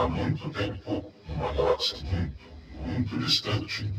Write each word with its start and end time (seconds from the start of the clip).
há 0.00 0.08
muito 0.08 0.48
tempo, 0.48 1.04
numa 1.28 1.52
galáxia 1.52 1.98
muito, 2.10 2.34
muito 2.86 3.18
distante. 3.18 3.92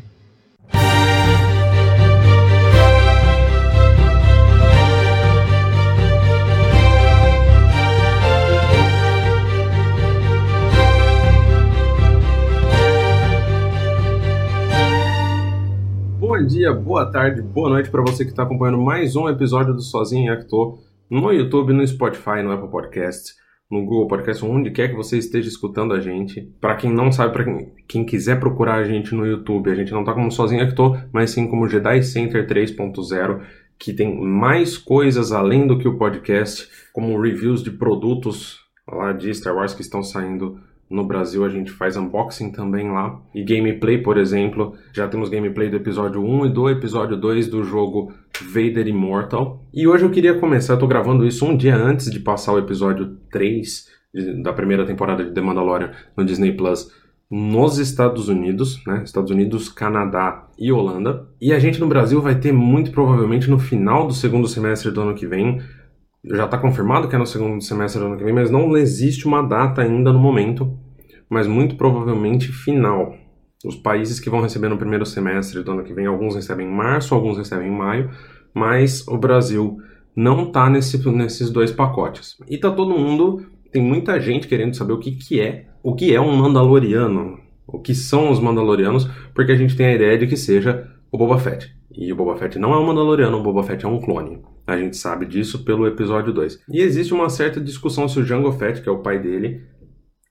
Bom 16.19 16.47
dia, 16.47 16.73
boa 16.73 17.11
tarde, 17.11 17.43
boa 17.43 17.69
noite 17.69 17.91
para 17.91 18.01
você 18.01 18.23
que 18.23 18.31
está 18.31 18.41
acompanhando 18.41 18.81
mais 18.81 19.15
um 19.15 19.29
episódio 19.29 19.75
do 19.75 19.81
Sozinho 19.81 20.25
em 20.25 20.29
Actor 20.29 20.79
no 21.07 21.31
YouTube, 21.31 21.73
no 21.73 21.85
Spotify, 21.85 22.41
no 22.41 22.51
Apple 22.51 22.71
Podcasts, 22.71 23.35
no 23.71 23.85
Google 23.85 24.07
Podcast, 24.07 24.43
onde 24.43 24.69
quer 24.69 24.89
que 24.89 24.95
você 24.95 25.17
esteja 25.17 25.47
escutando 25.47 25.93
a 25.93 26.01
gente. 26.01 26.41
Para 26.59 26.75
quem 26.75 26.93
não 26.93 27.11
sabe, 27.11 27.31
para 27.31 27.45
quem, 27.45 27.71
quem, 27.87 28.05
quiser 28.05 28.37
procurar 28.37 28.75
a 28.75 28.83
gente 28.83 29.15
no 29.15 29.25
YouTube, 29.25 29.71
a 29.71 29.75
gente 29.75 29.93
não 29.93 30.03
tá 30.03 30.13
como 30.13 30.29
Sozinho 30.29 30.61
Actor, 30.61 31.05
mas 31.13 31.31
sim 31.31 31.47
como 31.47 31.69
Jedi 31.69 32.03
Center 32.03 32.45
3.0, 32.45 33.41
que 33.79 33.93
tem 33.93 34.21
mais 34.21 34.77
coisas 34.77 35.31
além 35.31 35.65
do 35.65 35.79
que 35.79 35.87
o 35.87 35.97
podcast, 35.97 36.67
como 36.91 37.19
reviews 37.19 37.63
de 37.63 37.71
produtos 37.71 38.59
lá 38.85 39.13
de 39.13 39.33
Star 39.33 39.55
Wars 39.55 39.73
que 39.73 39.81
estão 39.81 40.03
saindo 40.03 40.59
no 40.91 41.05
Brasil 41.05 41.45
a 41.45 41.49
gente 41.49 41.71
faz 41.71 41.95
unboxing 41.95 42.51
também 42.51 42.91
lá. 42.91 43.19
E 43.33 43.43
gameplay, 43.43 43.97
por 43.97 44.17
exemplo, 44.17 44.73
já 44.93 45.07
temos 45.07 45.29
gameplay 45.29 45.69
do 45.69 45.77
episódio 45.77 46.21
1 46.21 46.47
e 46.47 46.49
do 46.49 46.69
episódio 46.69 47.17
2 47.17 47.47
do 47.47 47.63
jogo 47.63 48.13
Vader 48.41 48.87
Immortal. 48.87 49.65
E 49.73 49.87
hoje 49.87 50.03
eu 50.03 50.11
queria 50.11 50.37
começar, 50.37 50.73
eu 50.73 50.79
tô 50.79 50.87
gravando 50.87 51.25
isso 51.25 51.45
um 51.45 51.55
dia 51.55 51.75
antes 51.75 52.11
de 52.11 52.19
passar 52.19 52.53
o 52.53 52.59
episódio 52.59 53.17
3 53.31 53.87
de, 54.13 54.43
da 54.43 54.51
primeira 54.51 54.85
temporada 54.85 55.23
de 55.23 55.31
The 55.31 55.41
Mandalorian 55.41 55.91
no 56.15 56.25
Disney 56.25 56.51
Plus 56.51 56.91
nos 57.29 57.77
Estados 57.77 58.27
Unidos, 58.27 58.83
né? 58.85 59.03
Estados 59.05 59.31
Unidos, 59.31 59.69
Canadá 59.69 60.49
e 60.59 60.69
Holanda. 60.69 61.29
E 61.39 61.53
a 61.53 61.59
gente 61.59 61.79
no 61.79 61.87
Brasil 61.87 62.21
vai 62.21 62.35
ter 62.35 62.51
muito 62.51 62.91
provavelmente 62.91 63.49
no 63.49 63.57
final 63.57 64.05
do 64.05 64.13
segundo 64.13 64.49
semestre 64.49 64.91
do 64.91 65.01
ano 65.01 65.15
que 65.15 65.25
vem 65.25 65.61
já 66.23 66.45
está 66.45 66.57
confirmado 66.57 67.07
que 67.07 67.15
é 67.15 67.19
no 67.19 67.25
segundo 67.25 67.61
semestre 67.63 67.99
do 67.99 68.07
ano 68.07 68.17
que 68.17 68.23
vem, 68.23 68.33
mas 68.33 68.51
não 68.51 68.77
existe 68.77 69.25
uma 69.25 69.41
data 69.41 69.81
ainda 69.81 70.13
no 70.13 70.19
momento, 70.19 70.77
mas 71.31 71.47
muito 71.47 71.75
provavelmente 71.75 72.51
final. 72.51 73.15
Os 73.63 73.77
países 73.77 74.19
que 74.19 74.29
vão 74.29 74.41
receber 74.41 74.67
no 74.67 74.77
primeiro 74.77 75.05
semestre 75.05 75.63
do 75.63 75.71
ano 75.71 75.83
que 75.83 75.93
vem, 75.93 76.05
alguns 76.05 76.35
recebem 76.35 76.67
em 76.67 76.69
março, 76.69 77.15
alguns 77.15 77.37
recebem 77.37 77.69
em 77.69 77.71
maio, 77.71 78.11
mas 78.53 79.07
o 79.07 79.17
Brasil 79.17 79.77
não 80.13 80.43
está 80.43 80.69
nesse, 80.69 80.97
nesses 81.09 81.49
dois 81.49 81.71
pacotes. 81.71 82.35
E 82.49 82.57
tá 82.57 82.69
todo 82.69 82.99
mundo, 82.99 83.45
tem 83.71 83.81
muita 83.81 84.19
gente 84.19 84.45
querendo 84.45 84.75
saber 84.75 84.91
o 84.91 84.99
que, 84.99 85.11
que 85.11 85.39
é, 85.39 85.67
o 85.81 85.95
que 85.95 86.13
é 86.13 86.19
um 86.19 86.35
Mandaloriano, 86.35 87.39
o 87.65 87.79
que 87.79 87.95
são 87.95 88.29
os 88.29 88.41
Mandalorianos, 88.41 89.07
porque 89.33 89.53
a 89.53 89.57
gente 89.57 89.77
tem 89.77 89.85
a 89.85 89.95
ideia 89.95 90.17
de 90.17 90.27
que 90.27 90.35
seja 90.35 90.85
o 91.09 91.17
Boba 91.17 91.37
Fett. 91.37 91.73
E 91.95 92.11
o 92.11 92.15
Boba 92.15 92.35
Fett 92.35 92.59
não 92.59 92.73
é 92.73 92.77
um 92.77 92.85
Mandaloriano, 92.85 93.37
o 93.37 93.43
Boba 93.43 93.63
Fett 93.63 93.85
é 93.85 93.87
um 93.87 94.01
clone. 94.01 94.41
A 94.67 94.75
gente 94.75 94.97
sabe 94.97 95.25
disso 95.25 95.63
pelo 95.63 95.87
episódio 95.87 96.33
2. 96.33 96.63
E 96.69 96.81
existe 96.81 97.13
uma 97.13 97.29
certa 97.29 97.61
discussão 97.61 98.09
se 98.09 98.19
o 98.19 98.25
Jango 98.25 98.51
Fett, 98.51 98.81
que 98.81 98.89
é 98.89 98.91
o 98.91 98.99
pai 98.99 99.17
dele, 99.17 99.61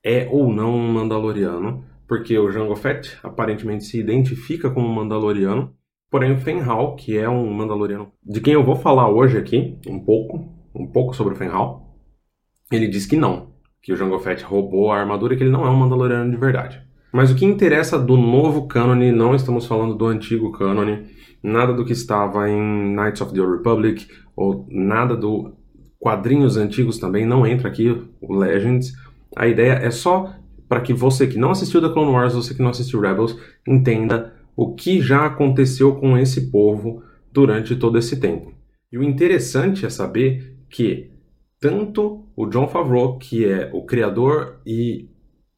é 0.05 0.29
ou 0.31 0.53
não 0.53 0.75
um 0.75 0.93
Mandaloriano, 0.93 1.85
porque 2.09 2.39
o 2.39 2.51
Jango 2.51 2.75
Fett 2.75 3.19
aparentemente 3.23 3.85
se 3.85 3.99
identifica 3.99 4.71
como 4.71 4.89
Mandaloriano, 4.89 5.73
porém 6.11 6.33
o 6.33 6.39
Fenhal, 6.39 6.97
que 6.97 7.17
é 7.17 7.29
um 7.29 7.53
Mandaloriano, 7.53 8.11
de 8.25 8.41
quem 8.41 8.55
eu 8.55 8.65
vou 8.65 8.77
falar 8.77 9.09
hoje 9.09 9.39
aqui, 9.39 9.79
um 9.87 10.01
pouco, 10.01 10.49
um 10.75 10.87
pouco 10.87 11.15
sobre 11.15 11.35
o 11.35 11.37
Fenhal, 11.37 11.97
ele 12.71 12.89
diz 12.89 13.07
que 13.07 13.17
não, 13.17 13.51
que 13.83 13.93
o 13.93 13.97
Jango 13.97 14.19
Fett 14.19 14.43
roubou 14.45 14.91
a 14.91 14.99
armadura 14.99 15.35
e 15.35 15.37
que 15.37 15.43
ele 15.43 15.51
não 15.51 15.65
é 15.65 15.71
um 15.71 15.77
Mandaloriano 15.77 16.31
de 16.31 16.37
verdade. 16.37 16.83
Mas 17.13 17.31
o 17.31 17.35
que 17.35 17.45
interessa 17.45 17.99
do 17.99 18.17
novo 18.17 18.69
cânone, 18.69 19.11
não 19.11 19.35
estamos 19.35 19.67
falando 19.67 19.95
do 19.95 20.07
antigo 20.07 20.53
cânone, 20.53 21.07
nada 21.43 21.73
do 21.73 21.85
que 21.85 21.93
estava 21.93 22.49
em 22.49 22.95
Knights 22.95 23.21
of 23.21 23.33
the 23.33 23.41
Old 23.41 23.57
Republic, 23.57 24.07
ou 24.37 24.67
nada 24.71 25.17
do 25.17 25.53
quadrinhos 25.99 26.57
antigos 26.57 26.99
também, 26.99 27.27
não 27.27 27.47
entra 27.47 27.69
aqui, 27.69 27.91
o 28.21 28.35
Legends. 28.35 28.93
A 29.37 29.47
ideia 29.47 29.73
é 29.73 29.91
só 29.91 30.35
para 30.69 30.81
que 30.81 30.93
você 30.93 31.27
que 31.27 31.39
não 31.39 31.51
assistiu 31.51 31.81
The 31.81 31.93
Clone 31.93 32.13
Wars, 32.13 32.35
você 32.35 32.55
que 32.55 32.63
não 32.63 32.71
assistiu 32.71 33.01
Rebels, 33.01 33.37
entenda 33.67 34.33
o 34.57 34.75
que 34.75 35.01
já 35.01 35.27
aconteceu 35.27 35.97
com 35.97 36.17
esse 36.17 36.51
povo 36.51 37.03
durante 37.33 37.75
todo 37.77 37.99
esse 37.99 38.21
tempo. 38.21 38.53
E 38.93 38.99
o 38.99 39.03
interessante 39.03 39.87
é 39.87 39.91
saber 39.91 40.59
que 40.69 41.11
tanto 41.61 42.25
o 42.37 42.47
John 42.47 42.69
Favreau, 42.69 43.19
que 43.19 43.45
é 43.45 43.71
o 43.73 43.85
criador 43.85 44.61
e 44.67 45.09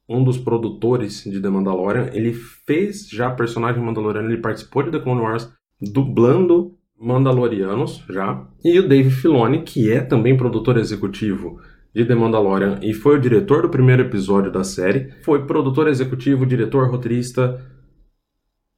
um 0.08 0.22
dos 0.22 0.36
produtores 0.36 1.24
de 1.24 1.40
The 1.40 1.48
Mandalorian, 1.48 2.10
ele 2.12 2.32
fez 2.32 3.08
já 3.08 3.30
personagem 3.30 3.82
Mandaloriano, 3.82 4.30
ele 4.30 4.42
participou 4.42 4.82
de 4.82 4.90
The 4.90 5.00
Clone 5.00 5.20
Wars, 5.20 5.50
dublando 5.80 6.76
Mandalorianos 6.98 8.04
já, 8.08 8.46
e 8.64 8.78
o 8.78 8.88
Dave 8.88 9.10
Filoni, 9.10 9.62
que 9.62 9.90
é 9.90 10.00
também 10.00 10.36
produtor 10.36 10.76
executivo 10.76 11.60
de 11.94 12.04
The 12.04 12.14
Mandalorian 12.14 12.78
e 12.82 12.92
foi 12.92 13.16
o 13.16 13.20
diretor 13.20 13.62
do 13.62 13.68
primeiro 13.68 14.02
episódio 14.02 14.50
da 14.50 14.64
série, 14.64 15.12
foi 15.22 15.46
produtor 15.46 15.88
executivo, 15.88 16.46
diretor, 16.46 16.90
roteirista, 16.90 17.60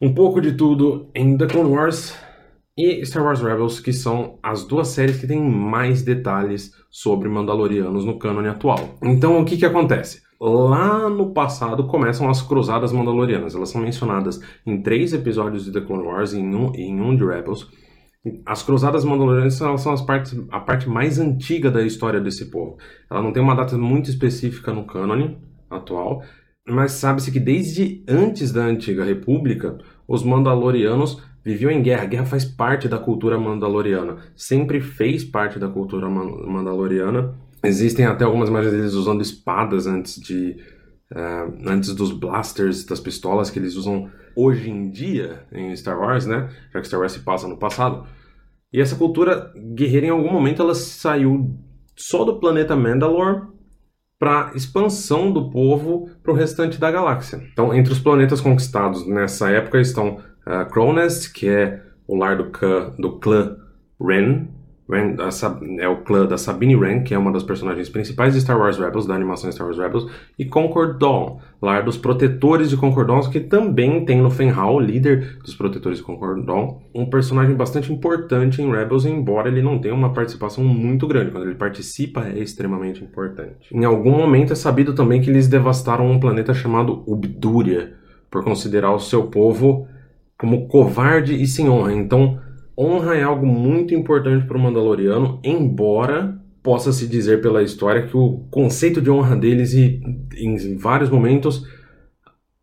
um 0.01 0.13
pouco 0.13 0.41
de 0.41 0.53
tudo 0.53 1.11
em 1.15 1.37
The 1.37 1.47
Clone 1.47 1.71
Wars 1.71 2.15
e 2.77 3.05
Star 3.07 3.25
Wars 3.25 3.41
Rebels, 3.41 3.79
que 3.79 3.93
são 3.93 4.39
as 4.43 4.65
duas 4.65 4.89
séries 4.89 5.19
que 5.19 5.27
têm 5.27 5.41
mais 5.41 6.03
detalhes 6.03 6.73
sobre 6.91 7.29
Mandalorianos 7.29 8.05
no 8.05 8.19
cânone 8.19 8.49
atual. 8.49 8.99
Então, 9.03 9.41
o 9.41 9.45
que 9.45 9.57
que 9.57 9.65
acontece? 9.65 10.23
Lá 10.41 11.09
no 11.09 11.33
passado 11.33 11.87
começam 11.87 12.29
as 12.29 12.43
Cruzadas 12.43 12.93
Mandalorianas. 12.93 13.55
Elas 13.55 13.71
são 13.71 13.81
mencionadas 13.81 14.41
em 14.67 14.83
três 14.83 15.13
episódios 15.13 15.65
de 15.65 15.73
The 15.73 15.81
Clone 15.81 16.03
Wars 16.03 16.33
e 16.33 16.41
em 16.41 16.55
um, 16.55 16.75
em 16.75 17.01
um 17.01 17.17
de 17.17 17.25
Rebels. 17.25 17.69
As 18.47 18.63
Cruzadas 18.63 19.05
Mandalorianas 19.05 19.55
são, 19.55 19.75
as 19.75 20.01
partes, 20.01 20.39
a 20.51 20.59
parte 20.61 20.89
mais 20.89 21.19
antiga 21.19 21.71
da 21.71 21.83
história 21.83 22.21
desse 22.21 22.47
povo. 22.47 22.79
Ela 23.11 23.23
não 23.23 23.33
tem 23.33 23.43
uma 23.43 23.55
data 23.55 23.77
muito 23.77 24.09
específica 24.09 24.73
no 24.73 24.87
cânone 24.87 25.37
atual, 25.69 26.23
mas 26.67 26.93
sabe-se 26.93 27.31
que 27.31 27.41
desde 27.41 28.03
antes 28.09 28.51
da 28.51 28.63
Antiga 28.65 29.05
República, 29.05 29.77
os 30.09 30.23
Mandalorianos 30.23 31.23
viviam 31.45 31.71
em 31.71 31.83
guerra. 31.83 32.05
A 32.05 32.07
guerra 32.07 32.27
faz 32.27 32.45
parte 32.45 32.89
da 32.89 32.99
cultura 32.99 33.39
mandaloriana, 33.39 34.17
sempre 34.35 34.81
fez 34.81 35.23
parte 35.23 35.59
da 35.59 35.69
cultura 35.69 36.09
mandaloriana 36.09 37.35
Existem 37.65 38.05
até 38.05 38.25
algumas 38.25 38.51
imagens 38.51 38.73
deles 38.73 38.93
usando 38.93 39.23
espadas 39.23 39.87
antes 39.87 40.21
de. 40.21 40.57
Uh, 41.11 41.69
antes 41.69 41.95
dos 41.95 42.13
blasters, 42.13 42.85
das 42.85 42.99
pistolas 42.99 43.49
que 43.51 43.59
eles 43.59 43.77
usam 43.77 44.11
hoje 44.37 44.71
em 44.71 44.91
dia 44.91 45.45
em 45.53 45.75
Star 45.77 45.99
Wars, 45.99 46.27
né? 46.27 46.49
Já 46.73 46.81
que 46.81 46.87
Star 46.87 47.01
Wars 47.01 47.13
se 47.13 47.21
passa 47.21 47.49
no 47.49 47.57
passado. 47.57 48.07
E 48.73 48.81
essa 48.81 48.97
cultura 48.97 49.53
guerreira, 49.75 50.07
em 50.07 50.11
algum 50.11 50.33
momento, 50.33 50.61
ela 50.61 50.75
saiu 50.75 51.57
só 51.97 52.25
do 52.25 52.41
planeta 52.41 52.75
Mandalore 52.75 53.43
para 54.19 54.53
expansão 54.55 55.33
do 55.33 55.51
povo 55.51 56.09
para 56.23 56.33
o 56.33 56.35
restante 56.35 56.79
da 56.79 56.91
galáxia. 56.91 57.43
Então, 57.53 57.75
entre 57.75 57.93
os 57.93 57.99
planetas 57.99 58.41
conquistados 58.41 59.07
nessa 59.07 59.51
época 59.51 59.81
estão 59.81 60.19
uh, 60.47 60.69
Cronest, 60.71 61.33
que 61.33 61.49
é 61.49 61.83
o 62.07 62.17
lar 62.17 62.37
do, 62.37 62.51
do 62.99 63.19
clã 63.19 63.57
Ren, 64.01 64.49
Ren, 64.91 65.17
é 65.79 65.89
o 65.89 66.03
clã 66.03 66.27
da 66.27 66.37
Sabine 66.37 66.77
Wren, 66.77 67.03
que 67.03 67.15
é 67.15 67.19
uma 67.19 67.33
das 67.33 67.43
personagens 67.43 67.89
principais 67.89 68.35
de 68.35 68.41
Star 68.41 68.59
Wars 68.59 68.79
Rebels, 68.79 69.07
da 69.07 69.15
animação 69.15 69.51
Star 69.51 69.67
Wars 69.67 69.79
Rebels, 69.79 70.07
e 70.39 70.45
Concord 70.45 70.99
Dawn, 70.99 71.39
lar 71.61 71.83
dos 71.83 71.97
protetores 71.97 72.69
de 72.69 72.77
Concord 72.77 73.09
Dawn, 73.09 73.31
que 73.31 73.41
também 73.41 74.05
tem 74.05 74.21
no 74.21 74.31
Fenhal, 74.31 74.79
líder 74.79 75.39
dos 75.39 75.55
protetores 75.55 75.99
de 75.99 76.05
Concord 76.05 76.45
Dawn, 76.45 76.83
um 76.95 77.07
personagem 77.07 77.55
bastante 77.55 77.91
importante 77.91 78.61
em 78.61 78.71
Rebels, 78.71 79.07
embora 79.07 79.49
ele 79.49 79.63
não 79.63 79.79
tenha 79.79 79.95
uma 79.95 80.13
participação 80.13 80.63
muito 80.63 81.07
grande. 81.07 81.31
Quando 81.31 81.47
ele 81.47 81.55
participa, 81.55 82.27
é 82.27 82.39
extremamente 82.39 83.03
importante. 83.03 83.75
Em 83.75 83.85
algum 83.85 84.11
momento 84.11 84.53
é 84.53 84.57
sabido 84.57 84.93
também 84.93 85.23
que 85.23 85.31
eles 85.31 85.49
devastaram 85.49 86.11
um 86.11 86.21
planeta 86.21 86.53
chamado 86.53 87.03
Ubduria, 87.07 87.95
por 88.31 88.45
considerar 88.45 88.93
o 88.93 88.99
seu 88.99 89.29
povo 89.29 89.89
como 90.37 90.67
covarde 90.67 91.41
e 91.41 91.47
sem 91.47 91.69
honra. 91.69 91.95
Então, 91.95 92.39
honra 92.77 93.15
é 93.17 93.23
algo 93.23 93.47
muito 93.47 93.95
importante 93.95 94.47
para 94.47 94.57
o 94.57 94.61
Mandaloriano, 94.61 95.41
embora 95.45 96.41
possa 96.63 96.93
se 96.93 97.07
dizer 97.07 97.43
pela 97.43 97.63
história 97.63 98.07
que 98.07 98.17
o 98.17 98.47
conceito 98.51 99.01
de 99.01 99.11
honra 99.11 99.37
deles 99.37 99.75
e 99.75 100.01
em 100.37 100.77
vários 100.77 101.11
momentos 101.11 101.67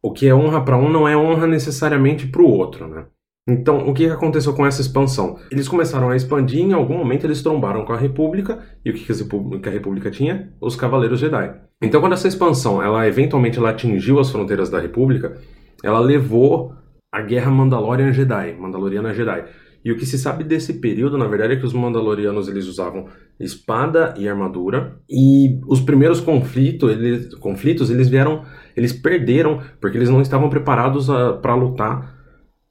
o 0.01 0.11
que 0.11 0.27
é 0.27 0.33
honra 0.33 0.65
para 0.65 0.77
um 0.77 0.89
não 0.89 1.07
é 1.07 1.15
honra 1.15 1.45
necessariamente 1.45 2.27
para 2.27 2.41
o 2.41 2.49
outro, 2.49 2.87
né? 2.87 3.05
Então, 3.47 3.89
o 3.89 3.93
que 3.93 4.05
aconteceu 4.05 4.53
com 4.53 4.65
essa 4.65 4.81
expansão? 4.81 5.37
Eles 5.51 5.67
começaram 5.67 6.09
a 6.09 6.15
expandir 6.15 6.61
em 6.61 6.73
algum 6.73 6.97
momento 6.97 7.25
eles 7.25 7.41
trombaram 7.41 7.83
com 7.83 7.91
a 7.91 7.97
República. 7.97 8.59
E 8.85 8.91
o 8.91 8.93
que 8.93 9.67
a 9.67 9.71
República 9.71 10.11
tinha? 10.11 10.53
Os 10.61 10.75
Cavaleiros 10.75 11.19
Jedi. 11.19 11.53
Então, 11.81 11.99
quando 11.99 12.13
essa 12.13 12.27
expansão, 12.27 12.81
ela 12.81 13.07
eventualmente 13.07 13.57
ela 13.57 13.71
atingiu 13.71 14.19
as 14.19 14.29
fronteiras 14.29 14.69
da 14.69 14.79
República, 14.79 15.37
ela 15.83 15.99
levou 15.99 16.75
a 17.11 17.21
Guerra 17.21 17.49
Mandalorian 17.49 18.13
Jedi, 18.13 18.53
Mandaloriana 18.53 19.13
Jedi. 19.13 19.43
E 19.83 19.91
o 19.91 19.97
que 19.97 20.05
se 20.05 20.17
sabe 20.17 20.43
desse 20.43 20.73
período, 20.73 21.17
na 21.17 21.27
verdade, 21.27 21.53
é 21.53 21.55
que 21.55 21.65
os 21.65 21.73
Mandalorianos 21.73 22.47
eles 22.47 22.67
usavam 22.67 23.07
espada 23.39 24.13
e 24.17 24.29
armadura. 24.29 24.99
E 25.09 25.59
os 25.67 25.81
primeiros 25.81 26.19
conflitos, 26.19 26.91
eles, 26.91 27.33
conflitos, 27.35 27.89
eles 27.89 28.07
vieram, 28.07 28.45
eles 28.75 28.93
perderam 28.93 29.61
porque 29.79 29.97
eles 29.97 30.09
não 30.09 30.21
estavam 30.21 30.49
preparados 30.49 31.07
para 31.41 31.55
lutar 31.55 32.21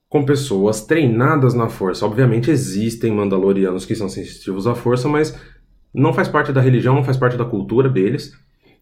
com 0.08 0.24
pessoas 0.24 0.84
treinadas 0.84 1.54
na 1.54 1.68
força. 1.68 2.06
Obviamente 2.06 2.50
existem 2.50 3.12
Mandalorianos 3.12 3.84
que 3.84 3.94
são 3.94 4.08
sensitivos 4.08 4.66
à 4.66 4.74
força, 4.74 5.08
mas 5.08 5.38
não 5.92 6.12
faz 6.12 6.28
parte 6.28 6.52
da 6.52 6.60
religião, 6.60 6.94
não 6.94 7.04
faz 7.04 7.16
parte 7.16 7.36
da 7.36 7.44
cultura 7.44 7.88
deles. 7.88 8.32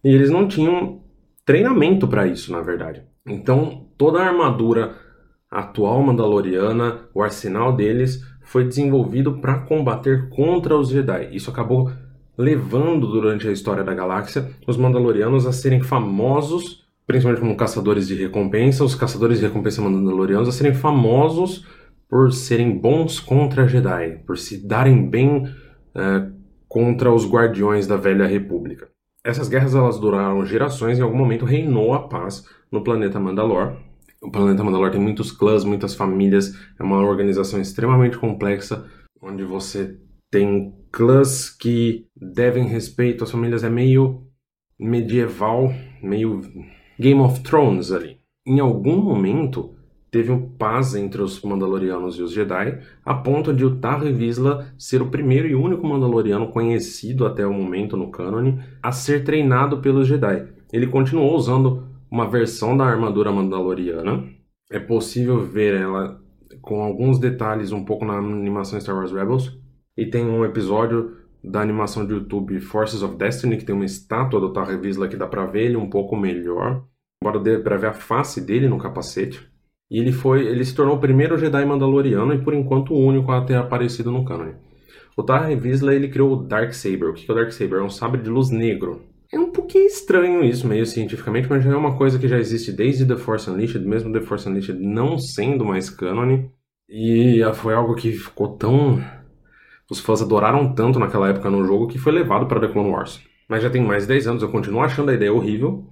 E 0.05 0.09
eles 0.09 0.31
não 0.31 0.47
tinham 0.47 1.03
treinamento 1.45 2.07
para 2.07 2.27
isso, 2.27 2.53
na 2.53 2.61
verdade. 2.61 3.03
Então, 3.27 3.87
toda 3.97 4.21
a 4.21 4.27
armadura 4.27 4.95
atual 5.51 6.03
mandaloriana, 6.03 7.09
o 7.15 7.23
arsenal 7.23 7.75
deles 7.75 8.23
foi 8.43 8.65
desenvolvido 8.65 9.39
para 9.39 9.61
combater 9.61 10.29
contra 10.31 10.77
os 10.77 10.89
Jedi. 10.89 11.29
Isso 11.33 11.51
acabou 11.51 11.91
levando 12.37 13.07
durante 13.07 13.49
a 13.49 13.53
história 13.53 13.83
da 13.83 13.93
galáxia 13.93 14.49
os 14.67 14.77
Mandalorianos 14.77 15.45
a 15.45 15.53
serem 15.53 15.83
famosos, 15.83 16.87
principalmente 17.07 17.41
como 17.41 17.57
caçadores 17.57 18.07
de 18.07 18.15
recompensa, 18.15 18.85
os 18.85 18.95
caçadores 18.95 19.41
de 19.41 19.47
recompensa 19.47 19.83
Mandalorianos 19.83 20.49
a 20.49 20.53
serem 20.53 20.73
famosos 20.73 21.67
por 22.09 22.33
serem 22.33 22.79
bons 22.79 23.19
contra 23.21 23.67
Jedi, 23.67 24.23
por 24.27 24.39
se 24.39 24.67
darem 24.67 25.11
bem 25.11 25.45
uh, 25.45 26.33
contra 26.69 27.13
os 27.13 27.29
guardiões 27.29 27.87
da 27.87 27.97
Velha 27.97 28.27
República. 28.27 28.89
Essas 29.25 29.49
guerras 29.49 29.75
elas 29.75 29.99
duraram 29.99 30.47
gerações 30.47 30.97
e 30.97 31.01
em 31.01 31.05
algum 31.05 31.19
momento 31.19 31.45
reinou 31.45 31.93
a 31.93 32.09
paz 32.09 32.47
no 32.71 32.83
planeta 32.83 33.19
Mandalor. 33.19 33.77
O 34.21 34.31
planeta 34.31 34.65
Mandalor 34.65 34.91
tem 34.91 35.01
muitos 35.01 35.31
clãs, 35.31 35.65
muitas 35.65 35.95
famílias, 35.95 36.53
é 36.79 36.83
uma 36.83 37.01
organização 37.01 37.61
extremamente 37.61 38.19
complexa, 38.19 38.85
onde 39.23 39.45
você 39.45 39.97
tem 40.31 40.75
clãs 40.91 41.49
que 41.51 42.07
devem 42.17 42.65
respeito 42.65 43.25
às 43.25 43.31
famílias, 43.31 43.63
é 43.63 43.71
meio 43.71 44.27
medieval, 44.79 45.73
meio 46.03 46.41
Game 46.99 47.21
of 47.21 47.41
Thrones 47.43 47.93
ali. 47.93 48.19
Em 48.47 48.59
algum 48.61 48.97
momento, 48.97 49.75
teve 50.11 50.33
um 50.33 50.49
paz 50.51 50.95
entre 50.95 51.23
os 51.23 51.41
Mandalorianos 51.43 52.17
e 52.17 52.23
os 52.23 52.33
Jedi, 52.33 52.81
a 53.05 53.15
ponto 53.15 53.53
de 53.53 53.65
o 53.65 53.77
Tarre 53.77 54.13
Vizsla 54.13 54.73
ser 54.79 55.01
o 55.03 55.11
primeiro 55.11 55.47
e 55.47 55.55
único 55.55 55.87
Mandaloriano 55.87 56.49
conhecido 56.49 57.27
até 57.27 57.47
o 57.47 57.53
momento 57.53 57.97
no 57.97 58.11
cânone 58.11 58.61
a 58.83 58.91
ser 58.91 59.23
treinado 59.23 59.79
pelos 59.79 60.09
Jedi. 60.09 60.49
Ele 60.73 60.87
continuou 60.87 61.37
usando 61.37 61.87
uma 62.11 62.29
versão 62.29 62.77
da 62.77 62.85
armadura 62.85 63.33
Mandaloriana. 63.33 64.25
É 64.71 64.79
possível 64.79 65.45
ver 65.45 65.75
ela 65.75 66.21
com 66.61 66.83
alguns 66.83 67.19
detalhes 67.19 67.73
um 67.73 67.85
pouco 67.85 68.05
na 68.05 68.15
animação 68.15 68.81
Star 68.81 68.97
Wars 68.97 69.13
Rebels. 69.13 69.59
E 69.97 70.07
tem 70.07 70.25
um 70.25 70.45
episódio 70.45 71.17
da 71.43 71.61
animação 71.61 72.07
de 72.07 72.15
YouTube 72.15 72.61
Forces 72.61 73.03
of 73.03 73.17
Destiny 73.17 73.57
que 73.57 73.65
tem 73.65 73.75
uma 73.75 73.85
estátua 73.85 74.41
do 74.41 74.53
Tarre 74.53 74.77
Vizsla 74.77 75.09
que 75.09 75.17
dá 75.17 75.27
para 75.27 75.47
ver 75.47 75.67
ele 75.67 75.77
um 75.77 75.89
pouco 75.89 76.17
melhor, 76.17 76.85
embora 77.23 77.39
dê 77.39 77.59
para 77.59 77.77
ver 77.77 77.89
a 77.89 77.93
face 77.93 78.41
dele 78.41 78.69
no 78.69 78.79
capacete. 78.79 79.49
E 79.91 79.99
ele 79.99 80.13
foi, 80.13 80.47
ele 80.47 80.65
se 80.65 80.75
tornou 80.75 80.97
o 80.97 81.01
primeiro 81.01 81.39
Jedi 81.39 81.65
Mandaloriano 81.65 82.35
e 82.35 82.43
por 82.43 82.53
enquanto 82.53 82.93
o 82.93 82.99
único 82.99 83.33
a 83.33 83.45
ter 83.45 83.55
aparecido 83.55 84.13
no 84.13 84.25
canon. 84.25 84.53
O 85.17 85.23
Tarre 85.23 85.57
Vizsla 85.57 85.95
ele 85.95 86.09
criou 86.09 86.33
o 86.33 86.37
Dark 86.45 86.73
Saber. 86.73 87.07
O 87.07 87.15
que 87.15 87.29
é 87.29 87.33
o 87.33 87.37
Dark 87.37 87.51
Saber? 87.51 87.79
É 87.79 87.83
um 87.83 87.91
sabre 87.91 88.21
de 88.21 88.29
luz 88.29 88.51
negro. 88.51 89.03
É 89.33 89.39
um 89.39 89.53
pouquinho 89.53 89.87
estranho 89.87 90.43
isso, 90.43 90.67
meio 90.67 90.87
cientificamente, 90.87 91.49
mas 91.51 91.63
já 91.63 91.73
é 91.73 91.77
uma 91.77 91.97
coisa 91.97 92.19
que 92.19 92.27
já 92.27 92.39
existe 92.39 92.73
desde 92.73 93.05
The 93.07 93.17
Force 93.17 93.49
Unleashed, 93.51 93.85
mesmo 93.85 94.13
The 94.13 94.23
Force 94.23 94.49
Unleashed 94.49 94.79
não 94.81 95.19
sendo 95.19 95.65
mais 95.65 95.91
canon. 95.91 96.49
E 96.89 97.41
foi 97.55 97.75
algo 97.75 97.95
que 97.95 98.13
ficou 98.13 98.57
tão. 98.57 99.05
Os 99.91 100.01
fãs 100.01 100.23
adoraram 100.23 100.75
tanto 100.75 100.99
naquela 100.99 101.29
época 101.29 101.51
no 101.51 101.65
jogo 101.65 101.89
que 101.89 101.99
foi 101.99 102.13
levado 102.13 102.47
para 102.47 102.61
The 102.61 102.69
Clone 102.69 102.91
Wars. 102.91 103.21
Mas 103.49 103.63
já 103.63 103.71
tem 103.71 103.83
mais 103.83 104.05
de 104.05 104.09
10 104.09 104.27
anos, 104.29 104.43
eu 104.43 104.51
continuo 104.51 104.81
achando 104.81 105.11
a 105.11 105.15
ideia 105.15 105.33
horrível. 105.33 105.87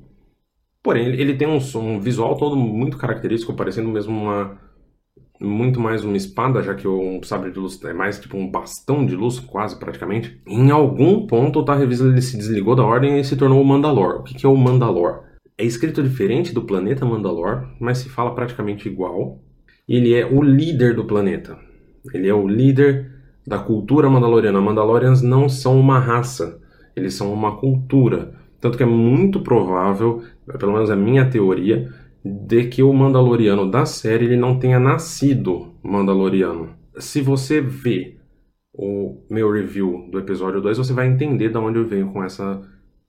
Porém, 0.83 1.09
ele, 1.09 1.35
tem 1.35 1.49
um, 1.49 1.59
um, 1.79 2.01
visual 2.01 2.37
todo 2.37 2.55
muito 2.57 2.97
característico, 2.97 3.55
parecendo 3.55 3.89
mesmo 3.89 4.17
uma. 4.17 4.59
Muito 5.41 5.79
mais 5.79 6.03
uma 6.03 6.17
espada, 6.17 6.63
já 6.63 6.75
que 6.75 6.89
o 6.89 7.23
sabre 7.23 7.51
de 7.51 7.59
luz 7.59 7.83
é 7.85 7.93
mais 7.93 8.19
tipo 8.19 8.37
um 8.37 8.51
bastão 8.51 9.05
de 9.05 9.15
luz, 9.15 9.39
quase 9.39 9.79
praticamente. 9.79 10.41
Em 10.47 10.71
algum 10.71 11.27
ponto, 11.27 11.59
o 11.59 11.65
Tarrevisa 11.65 12.09
ele 12.09 12.23
se 12.23 12.37
desligou 12.39 12.75
da 12.75 12.85
ordem 12.85 13.21
e 13.21 13.25
se 13.25 13.37
tornou 13.37 13.61
o 13.61 13.65
Mandalor. 13.65 14.21
O 14.21 14.23
que, 14.23 14.35
que 14.35 14.47
é 14.47 14.49
o 14.49 14.57
Mandalor? 14.57 15.25
É 15.59 15.65
escrito 15.65 16.03
diferente 16.03 16.55
do 16.55 16.63
planeta 16.63 17.05
Mandalor, 17.05 17.69
mas 17.79 17.99
se 17.99 18.09
fala 18.09 18.35
praticamente 18.35 18.89
igual. 18.89 19.41
Ele 19.89 20.15
é 20.15 20.25
o 20.27 20.43
líder 20.43 20.95
do 20.95 21.05
planeta. 21.05 21.59
Ele 22.13 22.29
é 22.29 22.35
o 22.35 22.49
líder 22.49 23.13
da 23.47 23.59
cultura 23.59 24.11
mandaloriana. 24.11 24.61
Mandalorians 24.61 25.23
não 25.23 25.49
são 25.49 25.79
uma 25.79 25.99
raça, 25.99 26.61
eles 26.95 27.15
são 27.15 27.33
uma 27.33 27.57
cultura. 27.57 28.35
Tanto 28.61 28.77
que 28.77 28.83
é 28.83 28.87
muito 28.87 29.41
provável, 29.41 30.23
pelo 30.59 30.73
menos 30.73 30.91
é 30.91 30.95
a 30.95 30.97
minha 30.97 31.29
teoria, 31.29 31.93
de 32.27 32.65
que 32.65 32.83
o 32.83 32.93
Mandaloriano 32.93 33.71
da 33.71 33.87
série 33.87 34.25
ele 34.25 34.37
não 34.37 34.59
tenha 34.59 34.81
nascido 34.81 35.75
Mandaloriano. 35.83 36.71
Se 36.99 37.21
você 37.21 37.61
vê 37.61 38.17
o 38.73 39.25
meu 39.31 39.51
review 39.51 40.09
do 40.11 40.19
episódio 40.19 40.61
2, 40.61 40.79
você 40.79 40.93
vai 40.93 41.07
entender 41.07 41.51
de 41.51 41.59
onde 41.59 41.79
eu 41.79 41.87
venho 41.87 42.13
com 42.13 42.23
essa, 42.25 42.61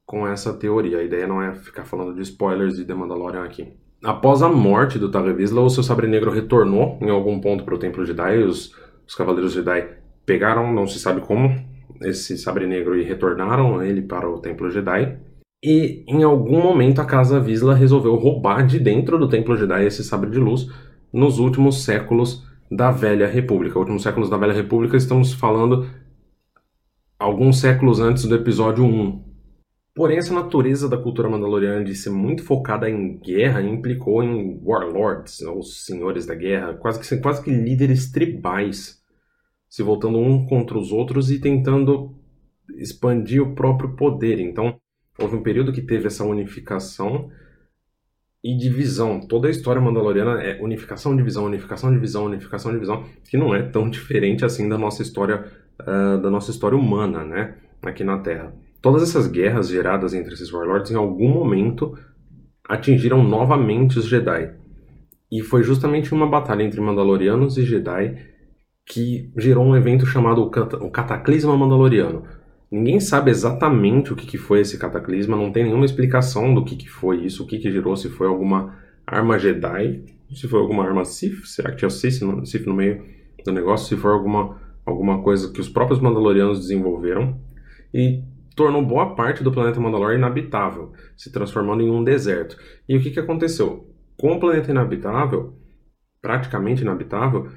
com 0.06 0.28
essa 0.28 0.54
teoria. 0.54 1.00
A 1.00 1.04
ideia 1.04 1.28
não 1.28 1.42
é 1.42 1.54
ficar 1.56 1.86
falando 1.86 2.14
de 2.14 2.22
spoilers 2.22 2.78
de 2.78 2.86
The 2.86 2.94
Mandalorian 2.94 3.44
aqui. 3.44 3.74
Após 4.04 4.42
a 4.44 4.50
morte 4.50 5.00
do 5.00 5.10
Tarre 5.10 5.34
Vizsla, 5.34 5.62
o 5.62 5.70
seu 5.70 5.82
Sabre 5.82 6.08
Negro 6.08 6.32
retornou 6.32 7.00
em 7.02 7.10
algum 7.10 7.40
ponto 7.40 7.64
para 7.64 7.74
o 7.74 7.80
Templo 7.80 8.06
Jedi. 8.06 8.38
Os, 8.44 8.74
os 9.08 9.16
Cavaleiros 9.16 9.54
Jedi 9.54 9.88
pegaram, 10.26 10.72
não 10.72 10.86
se 10.86 11.00
sabe 11.00 11.22
como, 11.22 11.56
esse 12.02 12.38
Sabre 12.38 12.68
Negro 12.68 12.96
e 12.96 13.04
retornaram 13.04 13.82
ele 13.82 14.04
para 14.04 14.30
o 14.30 14.40
Templo 14.40 14.70
Jedi. 14.70 15.18
E 15.64 16.04
em 16.08 16.24
algum 16.24 16.62
momento 16.62 17.02
a 17.02 17.06
Casa 17.06 17.40
Visla 17.40 17.74
resolveu 17.74 18.16
roubar 18.16 18.66
de 18.66 18.80
dentro 18.80 19.18
do 19.18 19.28
Templo 19.28 19.58
Jedi 19.58 19.86
esse 19.86 20.04
sabre 20.04 20.30
de 20.30 20.38
luz 20.38 20.68
nos 21.12 21.40
últimos 21.40 21.84
séculos 21.84 22.46
da 22.70 22.92
Velha 22.92 23.28
República. 23.28 23.80
Últimos 23.80 24.04
séculos 24.04 24.30
da 24.30 24.38
Velha 24.38 24.54
República, 24.54 24.96
estamos 24.96 25.34
falando 25.34 25.90
alguns 27.18 27.60
séculos 27.60 28.00
antes 28.00 28.26
do 28.26 28.36
episódio 28.36 28.84
1. 28.86 29.26
Porém, 29.96 30.20
essa 30.20 30.32
natureza 30.32 30.88
da 30.88 30.96
cultura 30.96 31.28
mandaloriana 31.28 31.84
de 31.84 31.96
ser 31.96 32.12
muito 32.12 32.44
focada 32.44 32.88
em 32.88 33.18
guerra 33.18 33.64
implicou 33.64 34.22
em 34.22 34.62
warlords, 34.64 35.42
os 35.42 35.86
senhores 35.86 36.28
da 36.28 36.36
guerra, 36.36 36.76
quase 36.76 37.00
que, 37.00 37.18
quase 37.18 37.44
que 37.44 37.50
líderes 37.50 38.12
tribais, 38.12 39.02
se 39.68 39.82
voltando 39.82 40.20
um 40.20 40.46
contra 40.46 40.78
os 40.78 40.92
outros 40.92 41.32
e 41.32 41.40
tentando 41.40 42.16
expandir 42.76 43.42
o 43.42 43.56
próprio 43.56 43.96
poder. 43.96 44.40
Então, 44.40 44.80
houve 45.20 45.36
um 45.36 45.44
período 45.44 45.74
que 45.74 45.82
teve 45.82 46.08
essa 46.08 46.24
unificação 46.24 47.30
e 48.44 48.56
divisão. 48.56 49.20
Toda 49.20 49.48
a 49.48 49.52
história 49.52 49.82
mandaloriana 49.82 50.42
é 50.42 50.62
unificação, 50.62 51.16
divisão, 51.16 51.46
unificação, 51.46 51.92
divisão, 51.92 52.26
unificação, 52.26 52.72
divisão, 52.72 53.04
que 53.30 53.38
não 53.38 53.54
é 53.54 53.64
tão 53.64 53.90
diferente 53.92 54.46
assim 54.46 54.70
da 54.70 54.78
nossa 54.78 55.02
história, 55.02 55.46
uh, 55.82 56.22
da 56.22 56.30
nossa 56.30 56.52
história 56.52 56.78
humana, 56.78 57.24
né, 57.24 57.56
aqui 57.82 58.04
na 58.04 58.20
Terra. 58.20 58.54
Todas 58.82 59.02
essas 59.02 59.28
guerras 59.28 59.70
geradas 59.70 60.14
entre 60.14 60.34
esses 60.34 60.52
warlords 60.54 60.92
em 60.92 60.96
algum 60.96 61.30
momento 61.30 61.98
atingiram 62.68 63.24
novamente 63.24 63.98
os 63.98 64.06
Jedi. 64.06 64.54
E 65.32 65.42
foi 65.42 65.64
justamente 65.64 66.14
uma 66.14 66.28
batalha 66.28 66.64
entre 66.64 66.80
Mandalorianos 66.80 67.58
e 67.58 67.66
Jedi 67.66 68.18
que 68.86 69.30
gerou 69.38 69.66
um 69.66 69.76
evento 69.76 70.06
chamado 70.06 70.42
o 70.44 70.90
Cataclisma 70.90 71.58
Mandaloriano 71.58 72.24
Ninguém 72.70 73.00
sabe 73.00 73.32
exatamente 73.32 74.12
o 74.12 74.16
que, 74.16 74.26
que 74.26 74.38
foi 74.38 74.60
esse 74.60 74.78
cataclisma, 74.78 75.38
não 75.38 75.52
tem 75.52 75.64
nenhuma 75.64 75.86
explicação 75.86 76.54
do 76.54 76.66
que, 76.66 76.76
que 76.76 76.90
foi 76.90 77.26
isso, 77.26 77.44
o 77.44 77.48
que, 77.48 77.60
que 77.60 77.72
gerou, 77.72 77.96
se 77.96 78.10
foi 78.10 78.28
alguma 78.28 78.76
arma 79.06 79.40
Jedi, 79.40 80.04
se 80.34 80.48
foi 80.48 80.60
alguma 80.60 80.84
arma 80.84 81.06
Sith, 81.06 81.46
será 81.46 81.72
que 81.72 81.78
tinha 81.78 81.90
Sith 81.90 82.22
no, 82.22 82.46
Sith 82.46 82.66
no 82.66 82.74
meio 82.74 83.06
do 83.46 83.54
negócio, 83.54 83.88
se 83.88 84.02
foi 84.02 84.12
alguma, 84.12 84.58
alguma 84.86 85.22
coisa 85.22 85.52
que 85.52 85.62
os 85.62 85.70
próprios 85.70 86.02
Mandalorianos 86.02 86.60
desenvolveram 86.60 87.40
e 87.94 88.22
tornou 88.54 88.84
boa 88.84 89.16
parte 89.16 89.44
do 89.44 89.52
planeta 89.52 89.80
Mandalor 89.80 90.14
inabitável, 90.14 90.92
se 91.16 91.32
transformando 91.32 91.84
em 91.84 91.90
um 91.92 92.04
deserto. 92.04 92.58
E 92.90 92.98
o 92.98 93.02
que, 93.02 93.12
que 93.12 93.20
aconteceu? 93.20 93.88
Com 94.18 94.34
o 94.34 94.40
planeta 94.40 94.72
inabitável, 94.72 95.54
praticamente 96.20 96.82
inabitável, 96.82 97.48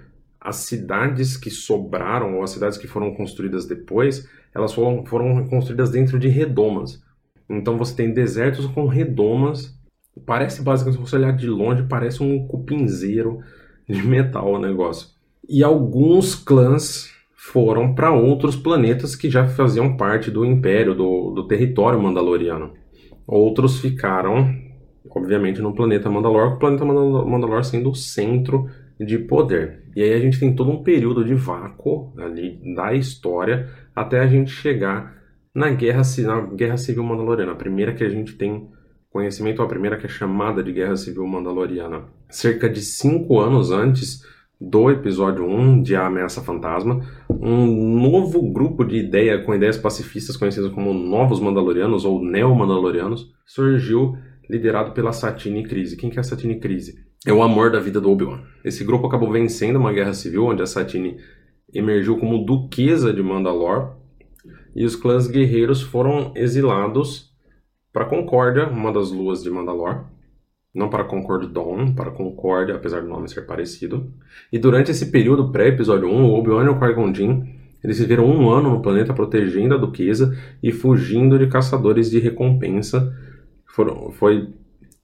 as 0.40 0.56
cidades 0.56 1.36
que 1.36 1.50
sobraram, 1.50 2.36
ou 2.36 2.42
as 2.42 2.50
cidades 2.50 2.78
que 2.78 2.88
foram 2.88 3.14
construídas 3.14 3.66
depois, 3.66 4.28
elas 4.54 4.72
foram, 4.72 5.04
foram 5.04 5.46
construídas 5.46 5.90
dentro 5.90 6.18
de 6.18 6.28
redomas. 6.28 7.02
Então 7.48 7.76
você 7.76 7.94
tem 7.94 8.12
desertos 8.12 8.66
com 8.66 8.86
redomas. 8.86 9.78
Parece 10.24 10.62
basicamente, 10.62 10.98
se 10.98 11.10
você 11.10 11.16
olhar 11.16 11.32
de 11.32 11.46
longe, 11.46 11.82
parece 11.82 12.22
um 12.22 12.46
cupinzeiro 12.46 13.40
de 13.88 14.02
metal 14.06 14.52
o 14.52 14.58
negócio. 14.58 15.08
E 15.48 15.62
alguns 15.62 16.34
clãs 16.34 17.10
foram 17.34 17.94
para 17.94 18.12
outros 18.12 18.54
planetas 18.54 19.16
que 19.16 19.28
já 19.28 19.46
faziam 19.48 19.96
parte 19.96 20.30
do 20.30 20.44
império, 20.44 20.94
do, 20.94 21.32
do 21.32 21.48
território 21.48 22.00
mandaloriano. 22.00 22.72
Outros 23.26 23.80
ficaram, 23.80 24.54
obviamente, 25.08 25.60
no 25.60 25.74
planeta 25.74 26.10
Mandalor, 26.10 26.54
o 26.54 26.58
planeta 26.58 26.84
Mandalor 26.84 27.64
sendo 27.64 27.90
o 27.90 27.94
centro 27.94 28.68
de 28.98 29.18
poder. 29.18 29.79
E 29.94 30.02
aí 30.02 30.12
a 30.12 30.20
gente 30.20 30.38
tem 30.38 30.54
todo 30.54 30.70
um 30.70 30.82
período 30.82 31.24
de 31.24 31.34
vácuo 31.34 32.12
ali 32.18 32.60
da 32.74 32.94
história 32.94 33.68
até 33.94 34.20
a 34.20 34.26
gente 34.26 34.50
chegar 34.50 35.18
na 35.54 35.70
Guerra, 35.70 36.02
na 36.24 36.40
Guerra 36.40 36.76
Civil 36.76 37.02
Mandaloriana, 37.02 37.52
a 37.52 37.56
primeira 37.56 37.92
que 37.92 38.04
a 38.04 38.08
gente 38.08 38.34
tem 38.34 38.68
conhecimento, 39.10 39.60
a 39.62 39.66
primeira 39.66 39.96
que 39.96 40.06
é 40.06 40.08
chamada 40.08 40.62
de 40.62 40.72
Guerra 40.72 40.96
Civil 40.96 41.26
Mandaloriana. 41.26 42.04
Cerca 42.28 42.68
de 42.68 42.80
cinco 42.80 43.40
anos 43.40 43.72
antes 43.72 44.22
do 44.60 44.90
episódio 44.90 45.44
1 45.44 45.82
de 45.82 45.96
A 45.96 46.06
Ameaça 46.06 46.42
Fantasma, 46.42 47.00
um 47.28 47.66
novo 47.98 48.52
grupo 48.52 48.84
de 48.84 48.96
ideia 48.96 49.42
com 49.42 49.54
ideias 49.54 49.78
pacifistas 49.78 50.36
conhecidos 50.36 50.70
como 50.72 50.92
Novos 50.92 51.40
Mandalorianos 51.40 52.04
ou 52.04 52.22
Neo-Mandalorianos 52.22 53.32
surgiu 53.46 54.16
liderado 54.48 54.92
pela 54.92 55.12
Satine 55.12 55.62
Crise. 55.62 55.96
Quem 55.96 56.10
que 56.10 56.18
é 56.18 56.20
a 56.20 56.24
Satine 56.24 56.60
Crise? 56.60 57.09
É 57.26 57.32
o 57.32 57.42
amor 57.42 57.70
da 57.70 57.78
vida 57.78 58.00
do 58.00 58.10
Obi-Wan. 58.10 58.40
Esse 58.64 58.82
grupo 58.82 59.06
acabou 59.06 59.30
vencendo 59.30 59.76
uma 59.76 59.92
guerra 59.92 60.14
civil 60.14 60.46
onde 60.46 60.62
a 60.62 60.66
Satine 60.66 61.18
emergiu 61.72 62.18
como 62.18 62.46
duquesa 62.46 63.12
de 63.12 63.22
Mandalore 63.22 63.90
e 64.74 64.86
os 64.86 64.96
clãs 64.96 65.26
guerreiros 65.26 65.82
foram 65.82 66.32
exilados 66.34 67.30
para 67.92 68.06
Concórdia, 68.06 68.68
uma 68.68 68.90
das 68.90 69.10
luas 69.10 69.42
de 69.42 69.50
Mandalore, 69.50 70.00
não 70.74 70.88
para 70.88 71.04
Concord 71.04 71.52
Dawn, 71.52 71.94
para 71.94 72.10
Concórdia, 72.10 72.76
apesar 72.76 73.02
do 73.02 73.08
nome 73.08 73.28
ser 73.28 73.42
parecido. 73.42 74.10
E 74.50 74.58
durante 74.58 74.90
esse 74.90 75.10
período 75.10 75.52
pré-episódio 75.52 76.08
1, 76.08 76.24
o 76.24 76.38
Obi-Wan 76.38 76.64
e 76.64 76.68
o 76.68 76.78
Qui-Gon 76.80 77.12
eles 77.84 77.98
viveram 77.98 78.24
um 78.24 78.50
ano 78.50 78.70
no 78.70 78.82
planeta 78.82 79.12
protegendo 79.12 79.74
a 79.74 79.78
duquesa 79.78 80.34
e 80.62 80.72
fugindo 80.72 81.38
de 81.38 81.48
caçadores 81.48 82.10
de 82.10 82.18
recompensa. 82.18 83.14
Foram, 83.66 84.10
foi 84.12 84.48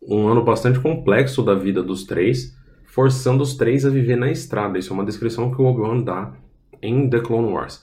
um 0.07 0.29
ano 0.29 0.43
bastante 0.45 0.79
complexo 0.79 1.43
da 1.43 1.55
vida 1.55 1.83
dos 1.83 2.05
três, 2.05 2.57
forçando 2.87 3.43
os 3.43 3.57
três 3.57 3.85
a 3.85 3.91
viver 3.91 4.17
na 4.17 4.31
estrada. 4.31 4.79
Isso 4.79 4.93
é 4.93 4.95
uma 4.95 5.05
descrição 5.05 5.51
que 5.51 5.61
o 5.61 5.65
Obi-Wan 5.65 6.03
dá 6.03 6.33
em 6.81 7.09
The 7.11 7.21
Clone 7.21 7.53
Wars. 7.53 7.83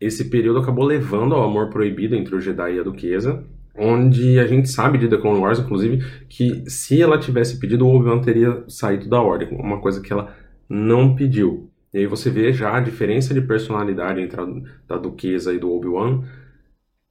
Esse 0.00 0.30
período 0.30 0.60
acabou 0.60 0.84
levando 0.84 1.34
ao 1.34 1.44
amor 1.44 1.70
proibido 1.70 2.14
entre 2.14 2.34
o 2.34 2.40
Jedi 2.40 2.74
e 2.74 2.80
a 2.80 2.82
duquesa, 2.82 3.44
onde 3.76 4.38
a 4.38 4.46
gente 4.46 4.68
sabe 4.68 4.98
de 4.98 5.08
The 5.08 5.16
Clone 5.16 5.40
Wars, 5.40 5.58
inclusive, 5.58 6.04
que 6.28 6.64
se 6.68 7.00
ela 7.00 7.18
tivesse 7.18 7.58
pedido, 7.58 7.86
o 7.86 7.94
Obi-Wan 7.94 8.20
teria 8.20 8.64
saído 8.68 9.08
da 9.08 9.20
ordem, 9.20 9.48
uma 9.52 9.80
coisa 9.80 10.00
que 10.00 10.12
ela 10.12 10.34
não 10.68 11.14
pediu. 11.14 11.70
E 11.92 11.98
aí 11.98 12.06
você 12.06 12.30
vê 12.30 12.52
já 12.52 12.76
a 12.76 12.80
diferença 12.80 13.32
de 13.32 13.40
personalidade 13.40 14.20
entre 14.20 14.40
a 14.40 14.46
da 14.86 14.98
Duquesa 14.98 15.52
e 15.52 15.58
do 15.58 15.72
Obi-Wan 15.72 16.24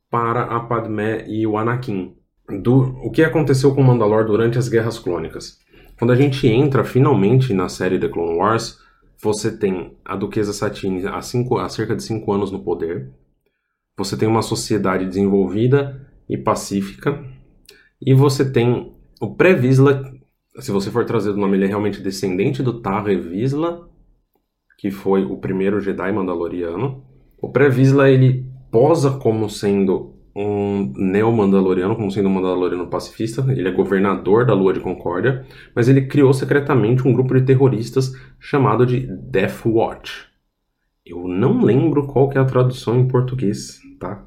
para 0.09 0.43
a 0.43 0.59
Padmé 0.59 1.25
e 1.27 1.45
o 1.45 1.57
Anakin. 1.57 2.15
Do, 2.47 2.95
o 3.03 3.09
que 3.09 3.23
aconteceu 3.23 3.73
com 3.73 3.81
Mandalore 3.81 4.27
durante 4.27 4.57
as 4.57 4.69
Guerras 4.69 4.99
Clônicas? 4.99 5.59
Quando 5.97 6.11
a 6.11 6.15
gente 6.15 6.47
entra 6.47 6.83
finalmente 6.83 7.53
na 7.53 7.69
série 7.69 7.97
The 7.97 8.09
Clone 8.09 8.37
Wars, 8.37 8.79
você 9.21 9.55
tem 9.55 9.97
a 10.03 10.15
Duquesa 10.15 10.53
Satine 10.53 11.07
há, 11.07 11.21
cinco, 11.21 11.57
há 11.57 11.69
cerca 11.69 11.95
de 11.95 12.03
5 12.03 12.31
anos 12.31 12.51
no 12.51 12.63
poder, 12.63 13.11
você 13.97 14.17
tem 14.17 14.27
uma 14.27 14.41
sociedade 14.41 15.05
desenvolvida 15.05 16.05
e 16.29 16.37
pacífica. 16.37 17.23
E 17.99 18.13
você 18.13 18.51
tem 18.51 18.93
o 19.21 19.35
pré-Visla, 19.35 20.03
se 20.59 20.71
você 20.71 20.91
for 20.91 21.05
trazer 21.05 21.29
o 21.29 21.37
nome, 21.37 21.57
ele 21.57 21.65
é 21.65 21.67
realmente 21.67 22.01
descendente 22.01 22.61
do 22.61 22.81
Tarre 22.81 23.17
Visla, 23.17 23.89
que 24.77 24.91
foi 24.91 25.23
o 25.23 25.37
primeiro 25.37 25.79
Jedi 25.79 26.11
Mandaloriano. 26.11 27.03
O 27.41 27.49
pré-Visla 27.49 28.09
ele 28.09 28.45
posa 28.69 29.11
como 29.11 29.49
sendo 29.49 30.14
um 30.35 30.91
neo-mandaloriano, 30.97 31.95
como 31.95 32.11
sendo 32.11 32.27
um 32.27 32.33
mandaloriano 32.33 32.87
pacifista. 32.87 33.45
Ele 33.49 33.69
é 33.69 33.71
governador 33.71 34.45
da 34.45 34.53
Lua 34.53 34.73
de 34.73 34.81
Concórdia, 34.81 35.45
mas 35.73 35.87
ele 35.87 36.07
criou 36.07 36.33
secretamente 36.33 37.07
um 37.07 37.13
grupo 37.13 37.33
de 37.33 37.45
terroristas 37.45 38.13
chamado 38.39 38.85
de 38.85 39.07
Death 39.07 39.65
Watch. 39.65 40.27
Eu 41.05 41.27
não 41.27 41.63
lembro 41.63 42.05
qual 42.07 42.27
que 42.27 42.37
é 42.37 42.41
a 42.41 42.45
tradução 42.45 42.99
em 42.99 43.07
português, 43.07 43.79
tá? 43.99 44.25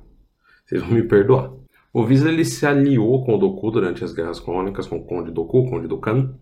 Vocês 0.64 0.80
vão 0.80 0.92
me 0.92 1.02
perdoar. 1.02 1.52
O 1.92 2.04
Visa 2.04 2.30
ele 2.30 2.44
se 2.44 2.64
aliou 2.64 3.24
com 3.24 3.34
o 3.34 3.38
Doku 3.38 3.70
durante 3.70 4.04
as 4.04 4.12
Guerras 4.12 4.38
Crônicas, 4.38 4.86
com 4.86 4.96
o 4.96 5.04
Conde 5.04 5.30
Doku, 5.30 5.68
Conde 5.68 5.88
Dokkan, 5.88 6.34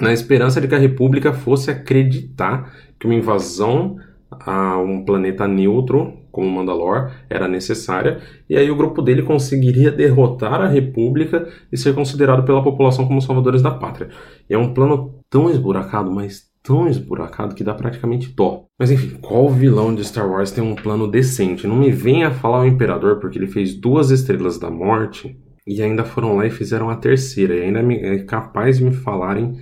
na 0.00 0.12
esperança 0.12 0.60
de 0.60 0.68
que 0.68 0.74
a 0.74 0.78
República 0.78 1.32
fosse 1.32 1.70
acreditar 1.70 2.74
que 2.98 3.06
uma 3.06 3.14
invasão 3.14 3.96
a 4.30 4.78
um 4.78 5.04
planeta 5.04 5.48
neutro, 5.48 6.12
como 6.30 6.48
Mandalor, 6.48 7.10
era 7.28 7.48
necessária, 7.48 8.20
e 8.48 8.56
aí 8.56 8.70
o 8.70 8.76
grupo 8.76 9.02
dele 9.02 9.22
conseguiria 9.22 9.90
derrotar 9.90 10.60
a 10.60 10.68
República 10.68 11.48
e 11.72 11.76
ser 11.76 11.94
considerado 11.94 12.44
pela 12.44 12.62
população 12.62 13.06
como 13.06 13.20
salvadores 13.20 13.62
da 13.62 13.72
pátria. 13.72 14.10
E 14.48 14.54
é 14.54 14.58
um 14.58 14.72
plano 14.72 15.20
tão 15.28 15.50
esburacado, 15.50 16.10
mas 16.10 16.48
tão 16.62 16.88
esburacado 16.88 17.54
que 17.54 17.64
dá 17.64 17.74
praticamente 17.74 18.28
dó. 18.34 18.66
Mas 18.78 18.90
enfim, 18.90 19.16
qual 19.20 19.48
vilão 19.48 19.94
de 19.94 20.04
Star 20.04 20.30
Wars 20.30 20.52
tem 20.52 20.62
um 20.62 20.74
plano 20.74 21.08
decente? 21.08 21.66
Não 21.66 21.76
me 21.76 21.90
venha 21.90 22.30
falar 22.30 22.60
o 22.60 22.66
Imperador, 22.66 23.18
porque 23.18 23.38
ele 23.38 23.46
fez 23.46 23.74
duas 23.74 24.10
Estrelas 24.10 24.58
da 24.58 24.70
Morte 24.70 25.36
e 25.66 25.82
ainda 25.82 26.04
foram 26.04 26.36
lá 26.36 26.46
e 26.46 26.50
fizeram 26.50 26.90
a 26.90 26.96
terceira. 26.96 27.54
E 27.54 27.62
ainda 27.62 27.80
é 27.80 28.18
capaz 28.24 28.78
de 28.78 28.84
me 28.84 28.92
falarem 28.92 29.58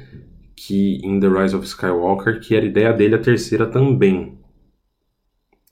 que 0.57 0.99
em 1.05 1.21
The 1.21 1.29
Rise 1.29 1.57
of 1.57 1.67
Skywalker, 1.67 2.41
que 2.41 2.55
era 2.55 2.67
ideia 2.67 2.93
dele 2.93 3.15
a 3.15 3.21
terceira 3.21 3.67
também. 3.67 4.38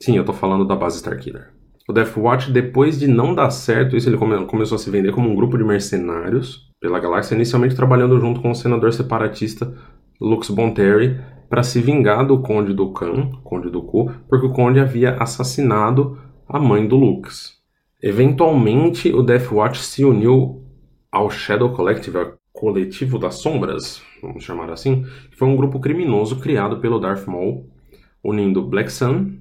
Sim, 0.01 0.17
eu 0.17 0.25
tô 0.25 0.33
falando 0.33 0.65
da 0.65 0.75
base 0.75 0.97
Starkiller. 0.97 1.51
O 1.89 1.93
Death 1.93 2.17
Watch, 2.17 2.51
depois 2.51 2.99
de 2.99 3.07
não 3.07 3.33
dar 3.33 3.49
certo, 3.49 3.95
isso 3.95 4.09
ele 4.09 4.17
come 4.17 4.45
começou 4.45 4.75
a 4.75 4.79
se 4.79 4.89
vender 4.89 5.13
como 5.13 5.29
um 5.29 5.35
grupo 5.35 5.57
de 5.57 5.63
mercenários 5.63 6.67
pela 6.79 6.99
galáxia, 6.99 7.35
inicialmente 7.35 7.75
trabalhando 7.75 8.19
junto 8.19 8.41
com 8.41 8.51
o 8.51 8.55
senador 8.55 8.93
separatista 8.93 9.73
Lux 10.19 10.49
Bonteri 10.49 11.19
para 11.49 11.63
se 11.63 11.79
vingar 11.79 12.25
do 12.25 12.41
Conde 12.41 12.73
do 12.73 12.91
Khan, 12.91 13.31
Conde 13.43 13.69
do 13.69 13.81
Ku, 13.81 14.11
porque 14.27 14.45
o 14.45 14.51
Conde 14.51 14.79
havia 14.79 15.15
assassinado 15.15 16.19
a 16.47 16.59
mãe 16.59 16.85
do 16.85 16.97
Lux. 16.97 17.57
Eventualmente, 18.03 19.11
o 19.13 19.23
Death 19.23 19.51
Watch 19.51 19.79
se 19.79 20.03
uniu 20.03 20.63
ao 21.11 21.29
Shadow 21.29 21.71
Collective, 21.71 22.17
ao 22.17 22.33
Coletivo 22.51 23.17
das 23.17 23.35
Sombras, 23.35 24.01
vamos 24.21 24.43
chamar 24.43 24.69
assim, 24.71 25.03
que 25.31 25.37
foi 25.37 25.47
um 25.47 25.55
grupo 25.55 25.79
criminoso 25.79 26.39
criado 26.39 26.79
pelo 26.79 26.99
Darth 26.99 27.25
Maul, 27.27 27.69
unindo 28.23 28.61
Black 28.61 28.91
Sun, 28.91 29.37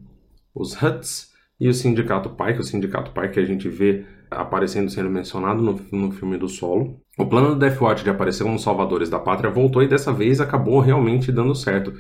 os 0.57 0.81
Huts 0.83 1.31
e 1.61 1.69
o 1.69 1.75
Sindicato 1.75 2.35
é 2.39 2.59
o 2.59 2.63
Sindicato 2.63 3.13
Pai 3.13 3.31
que 3.31 3.39
a 3.39 3.45
gente 3.45 3.69
vê 3.69 4.05
aparecendo 4.31 4.91
sendo 4.91 5.11
mencionado 5.11 5.63
no, 5.63 5.81
no 5.93 6.11
filme 6.11 6.37
do 6.37 6.49
Solo. 6.49 6.99
O 7.19 7.27
plano 7.27 7.51
do 7.51 7.57
Death 7.57 7.81
Watch 7.81 8.05
de 8.05 8.11
aparecer 8.11 8.43
como 8.43 8.59
salvadores 8.59 9.09
da 9.09 9.19
pátria 9.19 9.51
voltou 9.51 9.83
e 9.83 9.89
dessa 9.89 10.13
vez 10.13 10.41
acabou 10.41 10.81
realmente 10.81 11.31
dando 11.31 11.55
certo, 11.55 11.93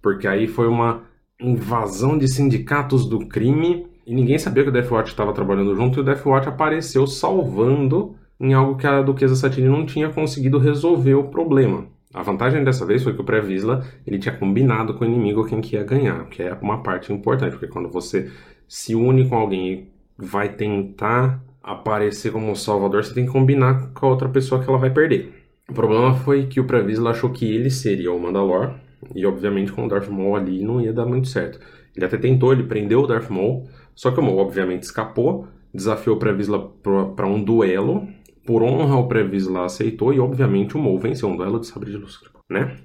porque 0.00 0.26
aí 0.26 0.46
foi 0.46 0.68
uma 0.68 1.02
invasão 1.40 2.16
de 2.16 2.28
sindicatos 2.28 3.06
do 3.08 3.26
crime 3.26 3.86
e 4.06 4.14
ninguém 4.14 4.38
sabia 4.38 4.62
que 4.62 4.68
o 4.68 4.72
Death 4.72 4.90
Watch 4.90 5.10
estava 5.10 5.32
trabalhando 5.32 5.74
junto 5.74 5.98
e 5.98 6.00
o 6.00 6.04
Death 6.04 6.24
Watch 6.24 6.48
apareceu 6.48 7.06
salvando 7.06 8.16
em 8.40 8.52
algo 8.52 8.76
que 8.76 8.86
a 8.86 9.02
Duquesa 9.02 9.36
Satine 9.36 9.68
não 9.68 9.86
tinha 9.86 10.10
conseguido 10.10 10.58
resolver 10.58 11.14
o 11.14 11.28
problema. 11.28 11.86
A 12.14 12.22
vantagem 12.22 12.62
dessa 12.62 12.86
vez 12.86 13.02
foi 13.02 13.12
que 13.12 13.20
o 13.20 13.24
Pré-Visla 13.24 13.84
ele 14.06 14.20
tinha 14.20 14.36
combinado 14.36 14.94
com 14.94 15.04
o 15.04 15.06
inimigo 15.06 15.44
quem 15.44 15.60
que 15.60 15.74
ia 15.74 15.82
ganhar, 15.82 16.24
que 16.28 16.42
é 16.44 16.56
uma 16.62 16.80
parte 16.80 17.12
importante, 17.12 17.50
porque 17.50 17.66
quando 17.66 17.90
você 17.90 18.30
se 18.68 18.94
une 18.94 19.28
com 19.28 19.34
alguém 19.36 19.72
e 19.72 19.88
vai 20.16 20.48
tentar 20.48 21.42
aparecer 21.60 22.30
como 22.30 22.54
salvador, 22.54 23.04
você 23.04 23.12
tem 23.12 23.26
que 23.26 23.32
combinar 23.32 23.90
com 23.92 24.06
a 24.06 24.10
outra 24.10 24.28
pessoa 24.28 24.62
que 24.62 24.68
ela 24.68 24.78
vai 24.78 24.90
perder. 24.90 25.44
O 25.68 25.72
problema 25.72 26.14
foi 26.14 26.46
que 26.46 26.60
o 26.60 26.64
Previsla 26.64 27.10
achou 27.10 27.30
que 27.30 27.52
ele 27.52 27.70
seria 27.70 28.12
o 28.12 28.20
Mandalor, 28.20 28.74
e 29.14 29.26
obviamente 29.26 29.72
com 29.72 29.84
o 29.84 29.88
Darth 29.88 30.08
Maul 30.08 30.36
ali 30.36 30.62
não 30.62 30.80
ia 30.80 30.92
dar 30.92 31.06
muito 31.06 31.26
certo. 31.26 31.58
Ele 31.96 32.04
até 32.04 32.16
tentou, 32.16 32.52
ele 32.52 32.62
prendeu 32.62 33.00
o 33.00 33.06
Darth 33.06 33.28
Maul, 33.28 33.68
só 33.94 34.10
que 34.12 34.20
o 34.20 34.22
Maul 34.22 34.38
obviamente 34.38 34.84
escapou, 34.84 35.48
desafiou 35.72 36.16
o 36.16 36.18
Previsla 36.18 36.70
para 37.16 37.26
um 37.26 37.42
duelo. 37.42 38.06
Por 38.44 38.62
honra, 38.62 38.96
o 38.96 39.08
Previsla 39.08 39.64
aceitou 39.64 40.12
e 40.12 40.20
obviamente 40.20 40.76
o 40.76 40.80
Maul 40.80 40.98
venceu 40.98 41.28
um 41.28 41.36
duelo 41.36 41.60
de 41.60 41.66
sabre 41.66 41.90
de 41.90 41.96
luz, 41.96 42.18
né? 42.50 42.76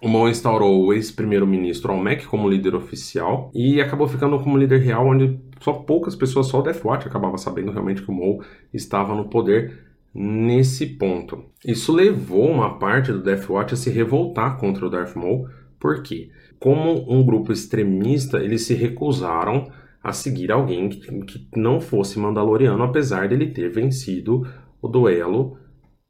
O 0.00 0.08
Maul 0.08 0.30
instaurou 0.30 0.86
o 0.86 0.92
ex-primeiro-ministro 0.92 1.92
Almec 1.92 2.26
como 2.26 2.48
líder 2.48 2.74
oficial 2.74 3.50
e 3.54 3.80
acabou 3.80 4.08
ficando 4.08 4.38
como 4.40 4.56
líder 4.56 4.80
real, 4.80 5.06
onde 5.06 5.38
só 5.60 5.74
poucas 5.74 6.16
pessoas, 6.16 6.46
só 6.46 6.60
o 6.60 6.62
Death 6.62 6.84
Watch 6.84 7.06
acabava 7.06 7.36
sabendo 7.36 7.70
realmente 7.70 8.02
que 8.02 8.10
o 8.10 8.14
Maul 8.14 8.42
estava 8.72 9.14
no 9.14 9.28
poder 9.28 9.78
nesse 10.14 10.86
ponto. 10.86 11.44
Isso 11.64 11.92
levou 11.92 12.50
uma 12.50 12.78
parte 12.78 13.12
do 13.12 13.22
Death 13.22 13.48
Watch 13.48 13.74
a 13.74 13.76
se 13.76 13.90
revoltar 13.90 14.58
contra 14.58 14.86
o 14.86 14.90
Darth 14.90 15.14
Maul, 15.14 15.46
porque, 15.78 16.30
como 16.58 17.10
um 17.12 17.24
grupo 17.24 17.52
extremista, 17.52 18.38
eles 18.38 18.62
se 18.62 18.74
recusaram 18.74 19.70
a 20.02 20.12
seguir 20.12 20.50
alguém 20.50 20.88
que 20.88 21.48
não 21.54 21.80
fosse 21.80 22.18
Mandaloriano, 22.18 22.82
apesar 22.82 23.28
dele 23.28 23.52
ter 23.52 23.70
vencido 23.70 24.46
o 24.82 24.88
duelo 24.88 25.56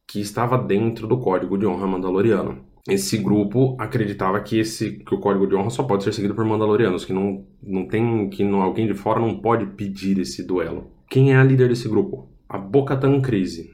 que 0.09 0.21
estava 0.21 0.59
dentro 0.59 1.07
do 1.07 1.21
código 1.21 1.57
de 1.57 1.67
honra 1.67 1.87
Mandaloriano 1.87 2.73
esse 2.89 3.17
grupo 3.17 3.77
acreditava 3.79 4.41
que 4.41 4.59
esse 4.59 4.99
que 5.05 5.15
o 5.15 5.21
código 5.21 5.47
de 5.47 5.55
honra 5.55 5.71
só 5.71 5.85
pode 5.85 6.03
ser 6.03 6.13
seguido 6.13 6.35
por 6.35 6.45
mandalorianos, 6.45 7.05
que 7.05 7.13
não, 7.13 7.45
não 7.63 7.87
tem 7.87 8.29
que 8.29 8.43
não, 8.43 8.61
alguém 8.61 8.87
de 8.87 8.95
fora 8.95 9.21
não 9.21 9.39
pode 9.39 9.67
pedir 9.67 10.19
esse 10.19 10.45
duelo. 10.45 10.91
Quem 11.09 11.33
é 11.33 11.37
a 11.37 11.45
líder 11.45 11.69
desse 11.69 11.89
grupo? 11.89 12.29
A 12.49 12.59
Bocatan 12.59 13.21
Crise. 13.21 13.73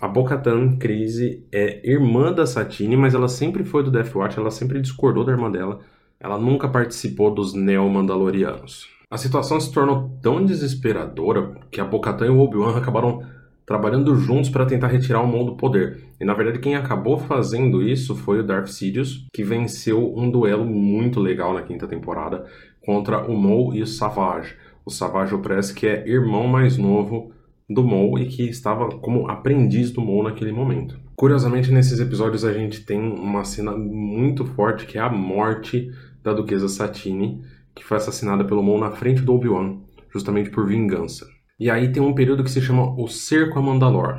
A 0.00 0.06
Bocatan 0.06 0.76
Crise 0.76 1.44
é 1.50 1.80
irmã 1.90 2.32
da 2.32 2.46
Satine, 2.46 2.96
mas 2.96 3.14
ela 3.14 3.26
sempre 3.26 3.64
foi 3.64 3.82
do 3.82 3.90
Death 3.90 4.14
Watch, 4.14 4.38
ela 4.38 4.50
sempre 4.52 4.80
discordou 4.80 5.24
da 5.24 5.32
irmã 5.32 5.50
dela, 5.50 5.80
ela 6.20 6.38
nunca 6.38 6.68
participou 6.68 7.34
dos 7.34 7.52
Neo-Mandalorianos. 7.52 8.88
A 9.10 9.18
situação 9.18 9.58
se 9.58 9.72
tornou 9.72 10.16
tão 10.22 10.44
desesperadora 10.44 11.56
que 11.68 11.80
a 11.80 11.84
Bo-Katan 11.84 12.26
e 12.26 12.30
o 12.30 12.38
Obi-Wan 12.38 12.76
acabaram 12.78 13.24
trabalhando 13.70 14.16
juntos 14.16 14.50
para 14.50 14.66
tentar 14.66 14.88
retirar 14.88 15.20
o 15.20 15.28
Maul 15.28 15.44
do 15.44 15.56
poder. 15.56 16.02
E 16.20 16.24
na 16.24 16.34
verdade 16.34 16.58
quem 16.58 16.74
acabou 16.74 17.16
fazendo 17.16 17.80
isso 17.80 18.16
foi 18.16 18.40
o 18.40 18.42
Darth 18.42 18.66
Sidious, 18.66 19.28
que 19.32 19.44
venceu 19.44 20.12
um 20.12 20.28
duelo 20.28 20.66
muito 20.66 21.20
legal 21.20 21.54
na 21.54 21.62
quinta 21.62 21.86
temporada 21.86 22.44
contra 22.84 23.24
o 23.30 23.38
Maul 23.38 23.72
e 23.72 23.80
o 23.80 23.86
Savage. 23.86 24.56
O 24.84 24.90
Savage 24.90 25.32
Opress, 25.32 25.70
que 25.70 25.86
é 25.86 26.04
irmão 26.04 26.48
mais 26.48 26.76
novo 26.76 27.30
do 27.68 27.84
Maul 27.84 28.18
e 28.18 28.26
que 28.26 28.42
estava 28.48 28.88
como 28.88 29.30
aprendiz 29.30 29.92
do 29.92 30.00
Maul 30.00 30.24
naquele 30.24 30.50
momento. 30.50 30.98
Curiosamente, 31.14 31.70
nesses 31.70 32.00
episódios 32.00 32.44
a 32.44 32.52
gente 32.52 32.84
tem 32.84 33.00
uma 33.00 33.44
cena 33.44 33.70
muito 33.70 34.44
forte 34.44 34.84
que 34.84 34.98
é 34.98 35.00
a 35.00 35.08
morte 35.08 35.92
da 36.24 36.32
Duquesa 36.32 36.66
Satine, 36.66 37.40
que 37.72 37.84
foi 37.84 37.98
assassinada 37.98 38.44
pelo 38.44 38.64
Maul 38.64 38.80
na 38.80 38.90
frente 38.90 39.22
do 39.22 39.32
Obi-Wan, 39.32 39.76
justamente 40.12 40.50
por 40.50 40.66
vingança. 40.66 41.29
E 41.60 41.68
aí 41.68 41.92
tem 41.92 42.02
um 42.02 42.14
período 42.14 42.42
que 42.42 42.50
se 42.50 42.62
chama 42.62 42.98
o 42.98 43.06
Cerco 43.06 43.58
a 43.58 43.62
Mandalor. 43.62 44.18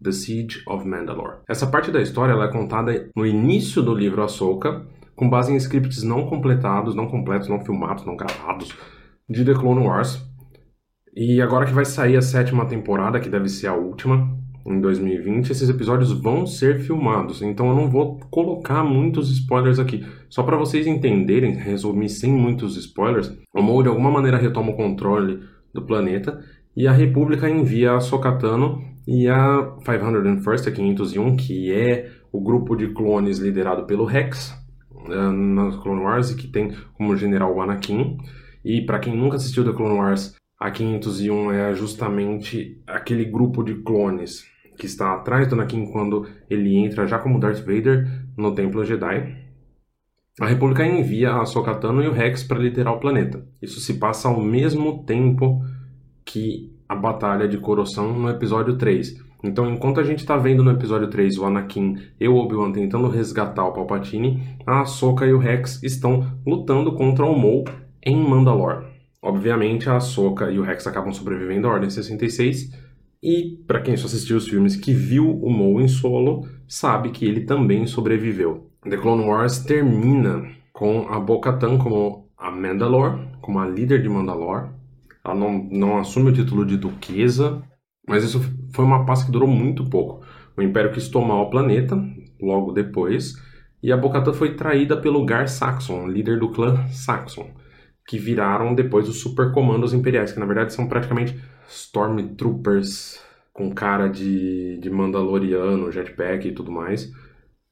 The 0.00 0.12
Siege 0.12 0.62
of 0.68 0.86
Mandalore. 0.86 1.38
Essa 1.48 1.66
parte 1.66 1.90
da 1.90 2.00
história 2.00 2.32
é 2.32 2.52
contada 2.52 3.10
no 3.16 3.26
início 3.26 3.82
do 3.82 3.92
livro 3.92 4.22
Ahsoka, 4.22 4.86
com 5.16 5.28
base 5.28 5.52
em 5.52 5.56
scripts 5.56 6.04
não 6.04 6.26
completados, 6.26 6.94
não 6.94 7.08
completos, 7.08 7.48
não 7.48 7.64
filmados, 7.64 8.04
não 8.04 8.16
gravados, 8.16 8.72
de 9.28 9.44
The 9.44 9.54
Clone 9.54 9.84
Wars. 9.84 10.22
E 11.16 11.40
agora 11.40 11.66
que 11.66 11.72
vai 11.72 11.84
sair 11.84 12.16
a 12.16 12.22
sétima 12.22 12.66
temporada, 12.66 13.18
que 13.18 13.28
deve 13.28 13.48
ser 13.48 13.66
a 13.66 13.74
última, 13.74 14.36
em 14.64 14.80
2020, 14.80 15.50
esses 15.50 15.68
episódios 15.68 16.12
vão 16.12 16.46
ser 16.46 16.80
filmados. 16.80 17.42
Então 17.42 17.68
eu 17.68 17.74
não 17.74 17.90
vou 17.90 18.20
colocar 18.30 18.84
muitos 18.84 19.30
spoilers 19.30 19.80
aqui. 19.80 20.06
Só 20.28 20.44
para 20.44 20.56
vocês 20.56 20.86
entenderem, 20.86 21.52
resumir 21.52 22.10
sem 22.10 22.30
muitos 22.30 22.76
spoilers, 22.76 23.32
o 23.52 23.62
Maul 23.62 23.82
de 23.82 23.88
alguma 23.88 24.10
maneira 24.10 24.36
retoma 24.36 24.70
o 24.70 24.76
controle 24.76 25.40
do 25.72 25.82
planeta 25.82 26.42
e 26.76 26.86
a 26.86 26.92
República 26.92 27.48
envia 27.48 27.94
a 27.94 28.00
Sokatano 28.00 28.84
e 29.06 29.28
a 29.28 29.76
501st, 29.82 30.68
a 30.68 30.70
501, 30.72 31.36
que 31.36 31.72
é 31.72 32.10
o 32.30 32.40
grupo 32.40 32.76
de 32.76 32.88
clones 32.88 33.38
liderado 33.38 33.86
pelo 33.86 34.04
Rex 34.04 34.52
uh, 34.90 35.32
na 35.32 35.70
Clone 35.78 36.02
Wars 36.02 36.30
e 36.30 36.36
que 36.36 36.48
tem 36.48 36.72
como 36.94 37.16
general 37.16 37.54
o 37.54 37.62
Anakin. 37.62 38.18
E 38.62 38.82
para 38.82 38.98
quem 38.98 39.16
nunca 39.16 39.36
assistiu 39.36 39.64
The 39.64 39.72
Clone 39.72 39.98
Wars, 39.98 40.34
a 40.60 40.70
501 40.70 41.52
é 41.52 41.74
justamente 41.74 42.82
aquele 42.86 43.24
grupo 43.24 43.62
de 43.62 43.76
clones 43.76 44.44
que 44.76 44.84
está 44.84 45.14
atrás 45.14 45.48
do 45.48 45.54
Anakin 45.54 45.86
quando 45.86 46.28
ele 46.50 46.76
entra 46.76 47.06
já 47.06 47.18
como 47.18 47.40
Darth 47.40 47.60
Vader 47.60 48.06
no 48.36 48.54
Templo 48.54 48.84
Jedi. 48.84 49.34
A 50.38 50.46
República 50.46 50.84
envia 50.84 51.36
a 51.36 51.46
Sokatano 51.46 52.02
e 52.02 52.08
o 52.08 52.12
Rex 52.12 52.44
para 52.44 52.58
liderar 52.58 52.92
o 52.92 53.00
planeta. 53.00 53.46
Isso 53.62 53.80
se 53.80 53.94
passa 53.94 54.28
ao 54.28 54.38
mesmo 54.42 55.04
tempo 55.04 55.62
que 56.26 56.76
a 56.88 56.94
batalha 56.94 57.48
de 57.48 57.56
Coruscant 57.56 58.12
no 58.12 58.28
episódio 58.28 58.76
3. 58.76 59.24
Então, 59.42 59.70
enquanto 59.70 60.00
a 60.00 60.02
gente 60.02 60.18
está 60.18 60.36
vendo 60.36 60.64
no 60.64 60.72
episódio 60.72 61.08
3 61.08 61.38
o 61.38 61.44
Anakin 61.44 61.96
e 62.20 62.28
o 62.28 62.36
Obi-Wan 62.36 62.72
tentando 62.72 63.08
resgatar 63.08 63.64
o 63.64 63.72
Palpatine, 63.72 64.42
a 64.66 64.80
Ahsoka 64.80 65.24
e 65.24 65.32
o 65.32 65.38
Rex 65.38 65.82
estão 65.82 66.26
lutando 66.44 66.92
contra 66.94 67.24
o 67.24 67.38
Maul 67.38 67.64
em 68.04 68.16
Mandalore. 68.16 68.86
Obviamente, 69.22 69.88
a 69.88 69.96
Ahsoka 69.96 70.50
e 70.50 70.58
o 70.58 70.62
Rex 70.62 70.86
acabam 70.86 71.12
sobrevivendo 71.12 71.68
à 71.68 71.72
Ordem 71.72 71.90
66, 71.90 72.72
e 73.22 73.62
para 73.66 73.80
quem 73.80 73.96
só 73.96 74.06
assistiu 74.06 74.36
os 74.36 74.48
filmes 74.48 74.76
que 74.76 74.92
viu 74.92 75.30
o 75.30 75.50
Maul 75.50 75.80
em 75.80 75.88
solo, 75.88 76.46
sabe 76.68 77.10
que 77.10 77.24
ele 77.24 77.42
também 77.42 77.86
sobreviveu. 77.86 78.70
The 78.82 78.96
Clone 78.96 79.24
Wars 79.24 79.60
termina 79.60 80.44
com 80.72 81.06
a 81.08 81.18
Bo-Katan 81.18 81.78
como 81.78 82.28
a 82.36 82.50
Mandalore, 82.50 83.20
como 83.40 83.58
a 83.58 83.66
líder 83.66 84.02
de 84.02 84.08
Mandalore, 84.08 84.68
ela 85.26 85.34
não, 85.34 85.68
não 85.70 85.98
assume 85.98 86.30
o 86.30 86.32
título 86.32 86.64
de 86.64 86.76
duquesa, 86.76 87.62
mas 88.08 88.22
isso 88.22 88.40
foi 88.72 88.84
uma 88.84 89.04
paz 89.04 89.24
que 89.24 89.32
durou 89.32 89.48
muito 89.48 89.84
pouco. 89.90 90.24
O 90.56 90.62
Império 90.62 90.92
quis 90.92 91.08
tomar 91.08 91.42
o 91.42 91.50
planeta 91.50 92.00
logo 92.40 92.72
depois, 92.72 93.34
e 93.82 93.92
a 93.92 93.96
Bocatan 93.96 94.32
foi 94.32 94.54
traída 94.54 94.96
pelo 94.96 95.24
Gar 95.24 95.48
Saxon, 95.48 96.06
líder 96.06 96.38
do 96.38 96.50
clã 96.50 96.86
Saxon, 96.88 97.50
que 98.06 98.18
viraram 98.18 98.74
depois 98.74 99.08
os 99.08 99.20
supercomandos 99.20 99.92
imperiais, 99.92 100.32
que 100.32 100.40
na 100.40 100.46
verdade 100.46 100.72
são 100.72 100.88
praticamente 100.88 101.38
Stormtroopers 101.68 103.20
com 103.52 103.74
cara 103.74 104.06
de, 104.06 104.78
de 104.78 104.90
Mandaloriano, 104.90 105.90
jetpack 105.90 106.46
e 106.46 106.52
tudo 106.52 106.70
mais, 106.70 107.10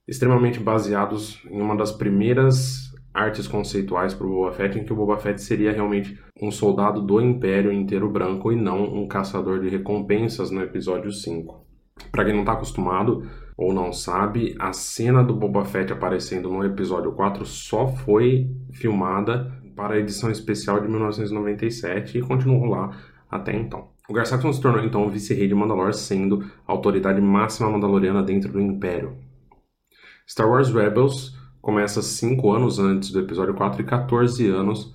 extremamente 0.09 0.59
baseados 0.59 1.40
em 1.50 1.61
uma 1.61 1.76
das 1.76 1.92
primeiras 1.92 2.93
artes 3.14 3.46
conceituais 3.46 4.12
para 4.12 4.27
o 4.27 4.31
Boba 4.31 4.53
Fett, 4.53 4.77
em 4.77 4.85
que 4.85 4.92
o 4.92 4.96
Boba 4.96 5.16
Fett 5.16 5.40
seria 5.40 5.72
realmente 5.72 6.18
um 6.42 6.50
soldado 6.50 7.00
do 7.00 7.20
Império 7.20 7.72
inteiro 7.72 8.11
branco 8.11 8.53
e 8.53 8.57
não 8.57 8.83
um 8.83 9.07
caçador 9.07 9.61
de 9.61 9.68
recompensas 9.68 10.50
no 10.50 10.61
episódio 10.61 11.12
5. 11.12 11.64
Para 12.11 12.24
quem 12.24 12.35
não 12.35 12.40
está 12.40 12.55
acostumado 12.55 13.22
ou 13.57 13.72
não 13.72 13.92
sabe, 13.92 14.57
a 14.59 14.72
cena 14.72 15.22
do 15.22 15.37
Boba 15.37 15.64
Fett 15.64 15.92
aparecendo 15.92 16.50
no 16.50 16.64
episódio 16.64 17.12
4 17.12 17.46
só 17.46 17.87
foi 17.87 18.50
filmada 18.72 19.53
para 19.77 19.94
a 19.94 19.98
edição 19.98 20.31
especial 20.31 20.81
de 20.81 20.88
1997 20.88 22.18
e 22.18 22.22
continuou 22.22 22.64
lá 22.64 22.90
até 23.31 23.55
então. 23.55 23.88
O 24.09 24.12
Gar 24.12 24.27
Saxon 24.27 24.53
se 24.53 24.61
tornou 24.61 24.85
então 24.85 25.07
o 25.07 25.11
vice-rei 25.11 25.48
de 25.48 25.55
Mandalore, 25.55 25.94
sendo 25.94 26.44
a 26.66 26.72
autoridade 26.72 27.20
máxima 27.20 27.70
mandaloriana 27.70 28.22
dentro 28.22 28.53
do 28.53 28.61
Império. 28.61 29.16
Star 30.29 30.48
Wars 30.48 30.70
Rebels 30.70 31.35
começa 31.64 32.03
5 32.03 32.53
anos 32.53 32.79
antes 32.79 33.11
do 33.11 33.18
episódio 33.18 33.55
4 33.55 33.81
e 33.81 33.85
14 33.87 34.46
anos 34.50 34.94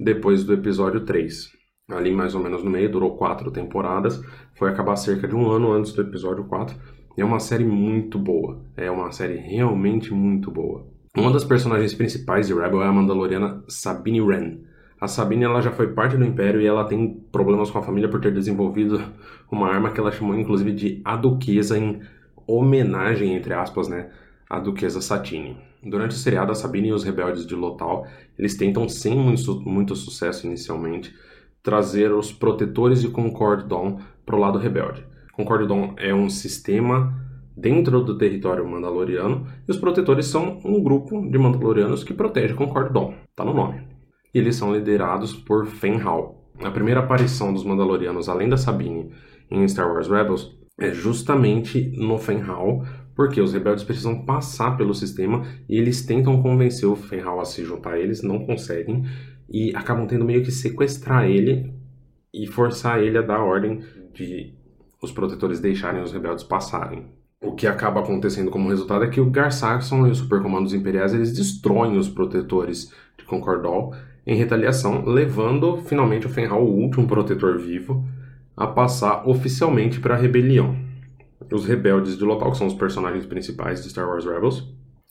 depois 0.00 0.44
do 0.44 0.54
episódio 0.54 1.04
3. 1.04 1.50
Ali 1.90 2.10
mais 2.10 2.34
ou 2.34 2.42
menos 2.42 2.64
no 2.64 2.70
meio, 2.70 2.90
durou 2.90 3.16
4 3.16 3.50
temporadas, 3.50 4.20
foi 4.54 4.70
acabar 4.70 4.96
cerca 4.96 5.28
de 5.28 5.34
um 5.34 5.50
ano 5.50 5.70
antes 5.72 5.92
do 5.92 6.00
episódio 6.00 6.44
4. 6.44 6.74
E 7.18 7.20
é 7.20 7.24
uma 7.24 7.38
série 7.38 7.64
muito 7.64 8.18
boa, 8.18 8.64
é 8.78 8.90
uma 8.90 9.12
série 9.12 9.36
realmente 9.36 10.12
muito 10.14 10.50
boa. 10.50 10.86
Uma 11.14 11.30
das 11.30 11.44
personagens 11.44 11.92
principais 11.92 12.46
de 12.46 12.54
Rebel 12.54 12.82
é 12.82 12.86
a 12.86 12.92
Mandaloriana 12.92 13.62
Sabine 13.68 14.22
Wren. 14.22 14.60
A 14.98 15.06
Sabine 15.06 15.44
ela 15.44 15.60
já 15.60 15.70
foi 15.70 15.92
parte 15.92 16.16
do 16.16 16.24
Império 16.24 16.62
e 16.62 16.66
ela 16.66 16.84
tem 16.84 17.12
problemas 17.30 17.70
com 17.70 17.78
a 17.78 17.82
família 17.82 18.08
por 18.08 18.22
ter 18.22 18.32
desenvolvido 18.32 19.02
uma 19.52 19.68
arma 19.68 19.90
que 19.90 20.00
ela 20.00 20.10
chamou 20.10 20.34
inclusive 20.34 20.72
de 20.72 21.02
a 21.04 21.14
Duquesa 21.14 21.78
em 21.78 22.00
homenagem, 22.46 23.34
entre 23.34 23.52
aspas, 23.52 23.86
né, 23.86 24.10
à 24.48 24.58
Duquesa 24.58 25.02
Satine. 25.02 25.65
Durante 25.88 26.16
o 26.16 26.18
seriado, 26.18 26.50
a 26.50 26.54
Sabine 26.54 26.88
e 26.88 26.92
os 26.92 27.04
rebeldes 27.04 27.46
de 27.46 27.54
Lothal, 27.54 28.06
eles 28.36 28.56
tentam, 28.56 28.88
sem 28.88 29.16
muito, 29.16 29.60
muito 29.60 29.94
sucesso 29.94 30.44
inicialmente, 30.44 31.14
trazer 31.62 32.12
os 32.12 32.32
protetores 32.32 33.00
de 33.00 33.08
Concord 33.08 33.68
Dawn 33.68 33.98
para 34.24 34.34
o 34.34 34.38
lado 34.38 34.58
rebelde. 34.58 35.04
Concord 35.32 35.68
Dawn 35.68 35.94
é 35.96 36.12
um 36.12 36.28
sistema 36.28 37.14
dentro 37.56 38.02
do 38.02 38.18
território 38.18 38.68
mandaloriano 38.68 39.46
e 39.66 39.70
os 39.70 39.76
protetores 39.76 40.26
são 40.26 40.60
um 40.64 40.82
grupo 40.82 41.30
de 41.30 41.38
mandalorianos 41.38 42.02
que 42.02 42.12
protege 42.12 42.54
Concord 42.54 42.92
Dawn, 42.92 43.14
tá 43.36 43.44
no 43.44 43.54
nome. 43.54 43.82
E 44.34 44.38
eles 44.38 44.56
são 44.56 44.74
liderados 44.74 45.34
por 45.34 45.66
Fen 45.66 46.00
Hao. 46.00 46.50
A 46.64 46.70
primeira 46.70 47.00
aparição 47.00 47.52
dos 47.52 47.64
mandalorianos, 47.64 48.28
além 48.28 48.48
da 48.48 48.56
Sabine, 48.56 49.12
em 49.48 49.66
Star 49.68 49.86
Wars 49.86 50.08
Rebels, 50.08 50.58
é 50.78 50.92
justamente 50.92 51.92
no 51.96 52.18
Fen 52.18 52.42
Hao, 52.42 52.82
porque 53.16 53.40
os 53.40 53.54
rebeldes 53.54 53.82
precisam 53.82 54.24
passar 54.26 54.76
pelo 54.76 54.94
sistema 54.94 55.46
e 55.66 55.78
eles 55.78 56.04
tentam 56.04 56.40
convencer 56.42 56.86
o 56.86 56.94
Fenral 56.94 57.40
a 57.40 57.46
se 57.46 57.64
juntar 57.64 57.94
a 57.94 57.98
eles, 57.98 58.22
não 58.22 58.44
conseguem 58.44 59.04
e 59.48 59.74
acabam 59.74 60.06
tendo 60.06 60.24
meio 60.24 60.44
que 60.44 60.52
sequestrar 60.52 61.24
ele 61.24 61.72
e 62.32 62.46
forçar 62.46 63.02
ele 63.02 63.16
a 63.16 63.22
dar 63.22 63.40
ordem 63.40 63.80
de 64.12 64.54
os 65.02 65.10
protetores 65.10 65.60
deixarem 65.60 66.02
os 66.02 66.12
rebeldes 66.12 66.44
passarem. 66.44 67.06
O 67.40 67.52
que 67.52 67.66
acaba 67.66 68.00
acontecendo 68.00 68.50
como 68.50 68.68
resultado 68.68 69.04
é 69.04 69.08
que 69.08 69.20
o 69.20 69.30
Gar 69.30 69.52
Saxon 69.52 70.06
e 70.06 70.10
os 70.10 70.18
supercomandos 70.18 70.74
imperiais 70.74 71.14
eles 71.14 71.32
destroem 71.32 71.96
os 71.96 72.08
protetores 72.08 72.92
de 73.16 73.24
Concordol 73.24 73.94
em 74.26 74.36
retaliação, 74.36 75.04
levando 75.06 75.78
finalmente 75.78 76.26
o 76.26 76.30
Fenral, 76.30 76.64
o 76.64 76.74
último 76.74 77.06
protetor 77.06 77.58
vivo, 77.58 78.04
a 78.56 78.66
passar 78.66 79.26
oficialmente 79.28 80.00
para 80.00 80.14
a 80.14 80.18
rebelião 80.18 80.85
os 81.52 81.64
rebeldes 81.66 82.16
de 82.16 82.24
Lothal, 82.24 82.52
que 82.52 82.58
são 82.58 82.66
os 82.66 82.74
personagens 82.74 83.26
principais 83.26 83.82
de 83.82 83.90
Star 83.90 84.08
Wars 84.08 84.24
Rebels, 84.24 84.64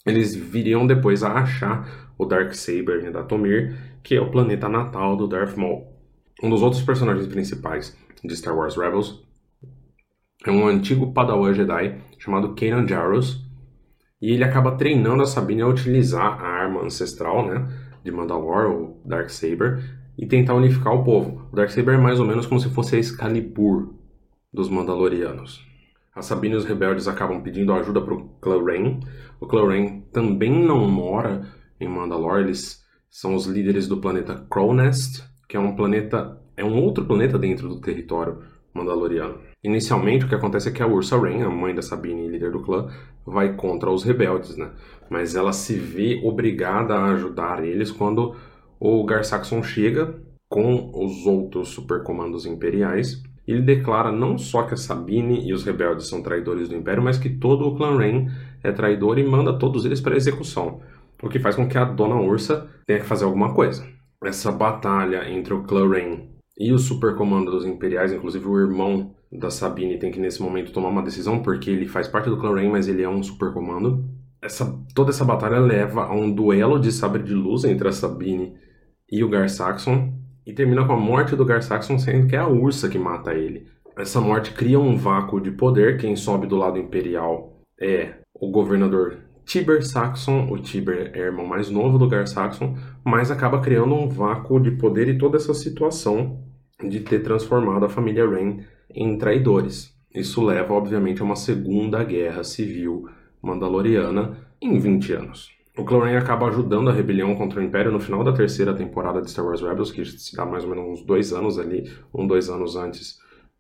eles 0.06 0.36
viriam 0.36 0.86
depois 0.86 1.24
a 1.24 1.34
achar 1.34 2.14
o 2.18 2.26
Dark 2.26 2.54
Saber 2.54 3.04
em 3.06 3.12
Datomir, 3.12 3.76
que 4.04 4.16
é 4.16 4.22
o 4.22 4.30
planeta 4.30 4.70
natal 4.70 5.18
do 5.18 5.28
Darth 5.28 5.58
Maul. 5.58 5.88
Um 6.44 6.50
dos 6.50 6.62
outros 6.62 6.82
personagens 6.84 7.28
principais 7.28 7.98
de 8.24 8.36
Star 8.36 8.56
Wars 8.56 8.78
Rebels 8.78 9.24
é 10.46 10.52
um 10.52 10.68
antigo 10.68 11.12
Padawan 11.12 11.54
Jedi 11.54 12.00
chamado 12.20 12.54
Kanan 12.56 12.88
Jarrus, 12.88 13.44
e 14.22 14.32
ele 14.32 14.44
acaba 14.44 14.76
treinando 14.76 15.24
a 15.24 15.26
Sabine 15.26 15.62
a 15.62 15.68
utilizar 15.68 16.40
a 16.40 16.48
arma 16.48 16.84
ancestral, 16.84 17.46
né, 17.46 17.68
de 18.04 18.12
Mandalore, 18.12 18.68
o 18.68 19.02
Dark 19.06 19.30
Saber, 19.30 19.84
e 20.18 20.26
tentar 20.26 20.54
unificar 20.54 20.94
o 20.94 21.04
povo. 21.04 21.48
O 21.52 21.56
Dark 21.56 21.70
Saber 21.70 21.96
é 21.96 21.98
mais 21.98 22.20
ou 22.20 22.26
menos 22.26 22.46
como 22.46 22.60
se 22.60 22.70
fosse 22.70 22.96
a 22.96 23.00
Excalibur 23.00 23.94
dos 24.54 24.70
Mandalorianos. 24.70 25.66
A 26.16 26.22
Sabine 26.22 26.54
e 26.54 26.58
os 26.58 26.64
rebeldes 26.64 27.10
acabam 27.10 27.42
pedindo 27.42 27.74
ajuda 27.74 28.00
para 28.00 28.14
o 28.14 28.30
clã 28.40 28.64
Rain. 28.64 29.02
O 29.38 29.46
clã 29.46 29.68
Rain 29.68 30.00
também 30.14 30.64
não 30.66 30.88
mora 30.88 31.46
em 31.78 31.90
Mandalore, 31.90 32.42
eles 32.42 32.82
são 33.10 33.36
os 33.36 33.46
líderes 33.46 33.86
do 33.86 33.98
planeta 33.98 34.48
Crownest, 34.50 35.22
que 35.50 35.58
é 35.58 35.60
um 35.60 35.76
planeta, 35.76 36.42
é 36.56 36.64
um 36.64 36.82
outro 36.82 37.04
planeta 37.04 37.38
dentro 37.38 37.68
do 37.68 37.82
território 37.82 38.40
mandaloriano. 38.74 39.40
Inicialmente, 39.62 40.24
o 40.24 40.30
que 40.30 40.36
acontece 40.36 40.70
é 40.70 40.72
que 40.72 40.82
a 40.82 40.88
Ursa 40.88 41.20
Rain, 41.20 41.42
a 41.42 41.50
mãe 41.50 41.76
da 41.76 41.82
Sabine 41.82 42.26
e 42.26 42.30
líder 42.30 42.52
do 42.52 42.62
clã, 42.62 42.88
vai 43.26 43.54
contra 43.54 43.92
os 43.92 44.06
rebeldes, 44.06 44.56
né? 44.56 44.72
Mas 45.10 45.36
ela 45.36 45.52
se 45.52 45.76
vê 45.76 46.22
obrigada 46.24 46.96
a 46.96 47.12
ajudar 47.12 47.62
eles 47.66 47.92
quando 47.92 48.36
o 48.80 49.04
Gar 49.04 49.26
Saxon 49.26 49.62
chega 49.62 50.16
com 50.48 50.92
os 50.94 51.26
outros 51.26 51.70
supercomandos 51.70 52.46
imperiais. 52.46 53.22
Ele 53.48 53.62
declara 53.62 54.12
não 54.12 54.38
só 54.38 54.64
que 54.64 54.74
a 54.74 54.78
Sabine 54.78 55.48
e 55.48 55.54
os 55.54 55.64
rebeldes 55.64 56.08
são 56.08 56.22
traidores 56.22 56.70
do 56.70 56.76
Império, 56.76 57.04
mas 57.04 57.18
que 57.18 57.30
todo 57.30 57.68
o 57.68 57.76
clã 57.76 57.96
Rain 57.98 58.28
é 58.64 58.72
traidor 58.72 59.20
e 59.20 59.24
manda 59.24 59.58
todos 59.58 59.86
eles 59.86 60.02
para 60.02 60.16
execução. 60.16 60.82
O 61.22 61.30
que 61.30 61.40
faz 61.40 61.56
com 61.56 61.68
que 61.68 61.78
a 61.78 61.86
Dona 61.86 62.16
Ursa 62.16 62.68
tenha 62.86 63.00
que 63.00 63.06
fazer 63.06 63.26
alguma 63.26 63.54
coisa. 63.54 63.88
Essa 64.24 64.52
batalha 64.52 65.30
entre 65.30 65.54
o 65.54 65.64
clã 65.64 65.88
Rain 65.88 66.30
e 66.58 66.74
o 66.74 66.80
supercomando 66.80 67.52
dos 67.52 67.66
Imperiais, 67.66 68.12
inclusive 68.12 68.48
o 68.48 68.60
irmão 68.60 69.14
da 69.32 69.52
Sabine 69.52 70.00
tem 70.00 70.12
que 70.12 70.20
nesse 70.20 70.42
momento 70.42 70.72
tomar 70.72 70.90
uma 70.90 71.04
decisão 71.04 71.42
porque 71.42 71.70
ele 71.70 71.88
faz 71.88 72.08
parte 72.08 72.30
do 72.30 72.38
clã 72.38 72.54
Rain, 72.54 72.70
mas 72.70 72.88
ele 72.88 73.04
é 73.04 73.10
um 73.10 73.22
supercomando. 73.22 74.04
Essa, 74.42 74.80
toda 74.94 75.12
essa 75.12 75.26
batalha 75.26 75.60
leva 75.60 76.06
a 76.06 76.14
um 76.14 76.32
duelo 76.32 76.80
de 76.80 76.92
sabre 76.92 77.22
de 77.22 77.34
luz 77.34 77.64
entre 77.64 77.88
a 77.88 77.92
Sabine 77.92 78.54
e 79.12 79.24
o 79.24 79.30
Gar 79.30 79.50
Saxon 79.50 80.14
e 80.46 80.54
termina 80.54 80.86
com 80.86 80.94
a 80.94 81.00
morte 81.00 81.36
do 81.36 81.46
Gar 81.46 81.62
Saxon, 81.62 81.98
sendo 81.98 82.28
que 82.28 82.36
é 82.36 82.40
a 82.40 82.48
Ursa 82.48 82.88
que 82.88 83.00
mata 83.00 83.34
ele. 83.34 83.68
Essa 83.98 84.20
morte 84.20 84.52
cria 84.52 84.80
um 84.80 84.98
vácuo 84.98 85.40
de 85.40 85.52
poder. 85.52 85.98
Quem 85.98 86.16
sobe 86.16 86.48
do 86.48 86.58
lado 86.58 86.78
imperial 86.78 87.58
é 87.80 88.16
o 88.34 88.52
governador 88.52 89.18
Tiber 89.46 89.86
Saxon. 89.86 90.48
O 90.52 90.60
Tiber 90.60 91.12
é 91.14 91.20
irmão 91.20 91.46
mais 91.46 91.70
novo 91.70 91.98
do 91.98 92.08
Gar 92.08 92.28
Saxon, 92.28 92.76
mas 93.04 93.32
acaba 93.32 93.62
criando 93.62 93.96
um 93.96 94.10
vácuo 94.10 94.60
de 94.60 94.72
poder 94.72 95.08
e 95.08 95.18
toda 95.18 95.38
essa 95.38 95.54
situação 95.54 96.44
de 96.84 97.00
ter 97.00 97.20
transformado 97.20 97.86
a 97.86 97.90
família 97.90 98.28
Rain 98.28 98.66
em 98.94 99.18
traidores. 99.18 99.96
Isso 100.14 100.44
leva, 100.44 100.74
obviamente, 100.74 101.22
a 101.22 101.26
uma 101.26 101.36
segunda 101.36 102.04
guerra 102.04 102.44
civil 102.44 103.08
mandaloriana 103.42 104.38
em 104.62 104.78
20 104.78 105.14
anos. 105.14 105.55
O 105.78 105.84
Clone 105.84 106.16
acaba 106.16 106.48
ajudando 106.48 106.90
a 106.90 106.94
rebelião 106.94 107.36
contra 107.36 107.60
o 107.60 107.64
Império 107.64 107.92
no 107.92 108.00
final 108.00 108.24
da 108.24 108.32
terceira 108.32 108.74
temporada 108.74 109.22
de 109.22 109.30
Star 109.30 109.46
Wars 109.46 109.62
Rebels, 109.62 109.92
que 109.92 110.06
se 110.06 110.34
dá 110.34 110.46
mais 110.46 110.64
ou 110.64 110.70
menos 110.70 110.86
uns 110.86 111.06
dois 111.06 111.34
anos 111.34 111.60
ali, 111.60 111.92
um, 112.14 112.26
dois 112.26 112.50
anos 112.50 112.78
antes 112.78 113.18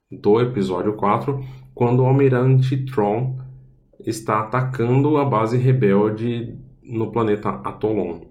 do 0.10 0.40
episódio 0.40 0.94
4, 0.94 1.44
quando 1.74 2.02
o 2.02 2.06
Almirante 2.06 2.86
Tron 2.86 3.38
está 4.00 4.40
atacando 4.40 5.18
a 5.18 5.26
base 5.26 5.58
rebelde 5.58 6.58
no 6.82 7.12
planeta 7.12 7.50
Atolon. 7.50 8.22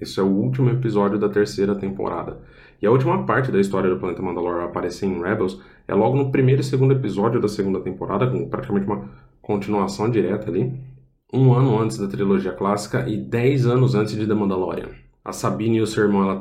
Esse 0.00 0.18
é 0.18 0.22
o 0.22 0.26
último 0.26 0.70
episódio 0.70 1.16
da 1.16 1.28
terceira 1.28 1.76
temporada. 1.76 2.40
E 2.80 2.86
a 2.86 2.90
última 2.90 3.24
parte 3.24 3.52
da 3.52 3.60
história 3.60 3.88
do 3.88 4.00
planeta 4.00 4.20
Mandalore 4.20 4.64
aparecer 4.64 5.06
em 5.06 5.22
Rebels 5.22 5.60
é 5.86 5.94
logo 5.94 6.16
no 6.16 6.32
primeiro 6.32 6.60
e 6.60 6.64
segundo 6.64 6.92
episódio 6.92 7.40
da 7.40 7.48
segunda 7.48 7.78
temporada, 7.80 8.28
com 8.28 8.48
praticamente 8.48 8.86
uma 8.86 9.08
continuação 9.40 10.10
direta 10.10 10.50
ali 10.50 10.91
um 11.32 11.52
ano 11.54 11.78
antes 11.78 11.96
da 11.96 12.06
trilogia 12.06 12.52
clássica 12.52 13.08
e 13.08 13.16
dez 13.16 13.66
anos 13.66 13.94
antes 13.94 14.14
de 14.14 14.26
The 14.26 14.34
Mandalorian. 14.34 14.88
A 15.24 15.32
Sabine 15.32 15.78
e 15.78 15.80
o 15.80 15.86
seu 15.86 16.04
irmão 16.04 16.22
ela 16.22 16.40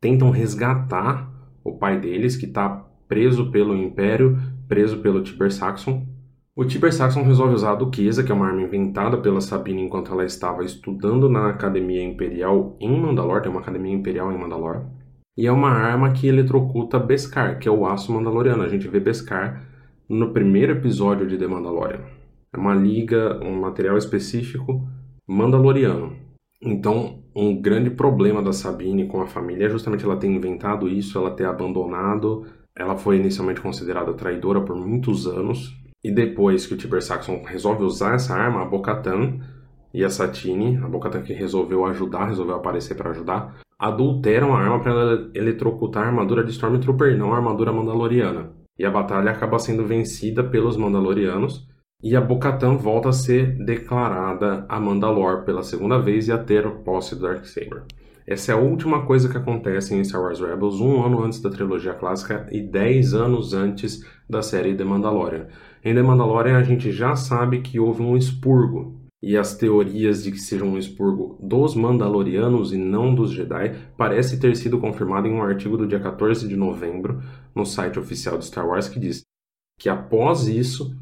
tentam 0.00 0.30
resgatar 0.30 1.32
o 1.64 1.72
pai 1.72 1.98
deles, 1.98 2.36
que 2.36 2.44
está 2.44 2.84
preso 3.08 3.50
pelo 3.50 3.74
Império, 3.74 4.38
preso 4.68 4.98
pelo 4.98 5.22
Tiber 5.22 5.50
Saxon. 5.50 6.06
O 6.54 6.64
Tiber 6.64 6.92
Saxon 6.92 7.22
resolve 7.22 7.54
usar 7.54 7.72
a 7.72 7.76
Duquesa, 7.76 8.22
que 8.22 8.30
é 8.30 8.34
uma 8.34 8.46
arma 8.46 8.62
inventada 8.62 9.16
pela 9.16 9.40
Sabine 9.40 9.82
enquanto 9.82 10.12
ela 10.12 10.24
estava 10.24 10.62
estudando 10.62 11.28
na 11.28 11.48
Academia 11.48 12.04
Imperial 12.04 12.76
em 12.78 13.00
Mandalore, 13.00 13.42
tem 13.42 13.50
uma 13.50 13.60
Academia 13.60 13.94
Imperial 13.94 14.30
em 14.30 14.38
Mandalore. 14.38 14.80
E 15.36 15.46
é 15.46 15.52
uma 15.52 15.70
arma 15.70 16.12
que 16.12 16.28
eletrocuta 16.28 16.98
Beskar, 16.98 17.58
que 17.58 17.68
é 17.68 17.72
o 17.72 17.86
aço 17.86 18.12
mandaloriano. 18.12 18.62
A 18.62 18.68
gente 18.68 18.86
vê 18.86 19.00
Beskar 19.00 19.64
no 20.08 20.32
primeiro 20.32 20.72
episódio 20.72 21.26
de 21.26 21.36
The 21.36 21.46
Mandalorian. 21.46 22.02
É 22.54 22.56
uma 22.56 22.72
liga, 22.72 23.40
um 23.42 23.60
material 23.60 23.98
específico 23.98 24.86
mandaloriano. 25.26 26.16
Então, 26.62 27.18
um 27.34 27.60
grande 27.60 27.90
problema 27.90 28.40
da 28.40 28.52
Sabine 28.52 29.08
com 29.08 29.20
a 29.20 29.26
família 29.26 29.66
é 29.66 29.68
justamente 29.68 30.04
ela 30.04 30.16
ter 30.16 30.28
inventado 30.28 30.88
isso, 30.88 31.18
ela 31.18 31.32
ter 31.32 31.46
abandonado. 31.46 32.46
Ela 32.76 32.96
foi 32.96 33.16
inicialmente 33.16 33.60
considerada 33.60 34.14
traidora 34.14 34.60
por 34.60 34.76
muitos 34.76 35.26
anos. 35.26 35.74
E 36.02 36.12
depois 36.12 36.64
que 36.64 36.74
o 36.74 36.76
Tiber 36.76 37.02
Saxon 37.02 37.42
resolve 37.44 37.82
usar 37.82 38.14
essa 38.14 38.34
arma, 38.34 38.62
a 38.62 38.64
Bocatan 38.64 39.40
e 39.92 40.04
a 40.04 40.10
Satine, 40.10 40.76
a 40.76 40.86
Bocatan 40.86 41.22
que 41.22 41.32
resolveu 41.32 41.84
ajudar, 41.86 42.26
resolveu 42.26 42.54
aparecer 42.54 42.94
para 42.94 43.10
ajudar, 43.10 43.56
adulteram 43.76 44.54
a 44.54 44.60
arma 44.60 44.80
para 44.80 45.28
eletrocutar 45.34 46.04
a 46.04 46.06
armadura 46.06 46.44
de 46.44 46.52
Stormtrooper, 46.52 47.18
não 47.18 47.32
a 47.32 47.36
armadura 47.36 47.72
mandaloriana. 47.72 48.52
E 48.78 48.84
a 48.84 48.90
batalha 48.90 49.32
acaba 49.32 49.58
sendo 49.58 49.84
vencida 49.84 50.44
pelos 50.44 50.76
mandalorianos 50.76 51.73
e 52.04 52.14
a 52.14 52.20
Bocatan 52.20 52.76
volta 52.76 53.08
a 53.08 53.12
ser 53.12 53.56
declarada 53.64 54.66
a 54.68 54.78
Mandalore 54.78 55.46
pela 55.46 55.62
segunda 55.62 55.98
vez 55.98 56.28
e 56.28 56.32
a 56.32 56.36
ter 56.36 56.68
posse 56.84 57.14
do 57.16 57.22
Darksaber. 57.22 57.84
Essa 58.26 58.52
é 58.52 58.54
a 58.54 58.58
última 58.58 59.06
coisa 59.06 59.26
que 59.26 59.38
acontece 59.38 59.94
em 59.94 60.04
Star 60.04 60.20
Wars 60.20 60.38
Rebels, 60.38 60.82
um 60.82 61.02
ano 61.02 61.24
antes 61.24 61.40
da 61.40 61.48
trilogia 61.48 61.94
clássica 61.94 62.46
e 62.52 62.60
dez 62.60 63.14
anos 63.14 63.54
antes 63.54 64.04
da 64.28 64.42
série 64.42 64.74
The 64.74 64.84
Mandalorian. 64.84 65.46
Em 65.82 65.94
The 65.94 66.02
Mandalorian 66.02 66.58
a 66.58 66.62
gente 66.62 66.92
já 66.92 67.16
sabe 67.16 67.62
que 67.62 67.80
houve 67.80 68.02
um 68.02 68.18
expurgo, 68.18 69.00
e 69.22 69.38
as 69.38 69.56
teorias 69.56 70.22
de 70.22 70.30
que 70.30 70.38
seja 70.38 70.62
um 70.62 70.76
expurgo 70.76 71.38
dos 71.40 71.74
Mandalorianos 71.74 72.74
e 72.74 72.76
não 72.76 73.14
dos 73.14 73.30
Jedi 73.30 73.74
parece 73.96 74.38
ter 74.38 74.54
sido 74.56 74.78
confirmado 74.78 75.26
em 75.26 75.32
um 75.32 75.42
artigo 75.42 75.78
do 75.78 75.86
dia 75.86 76.00
14 76.00 76.46
de 76.46 76.54
novembro 76.54 77.22
no 77.54 77.64
site 77.64 77.98
oficial 77.98 78.36
de 78.36 78.44
Star 78.44 78.68
Wars 78.68 78.88
que 78.88 79.00
diz 79.00 79.22
que 79.78 79.88
após 79.88 80.46
isso 80.46 80.94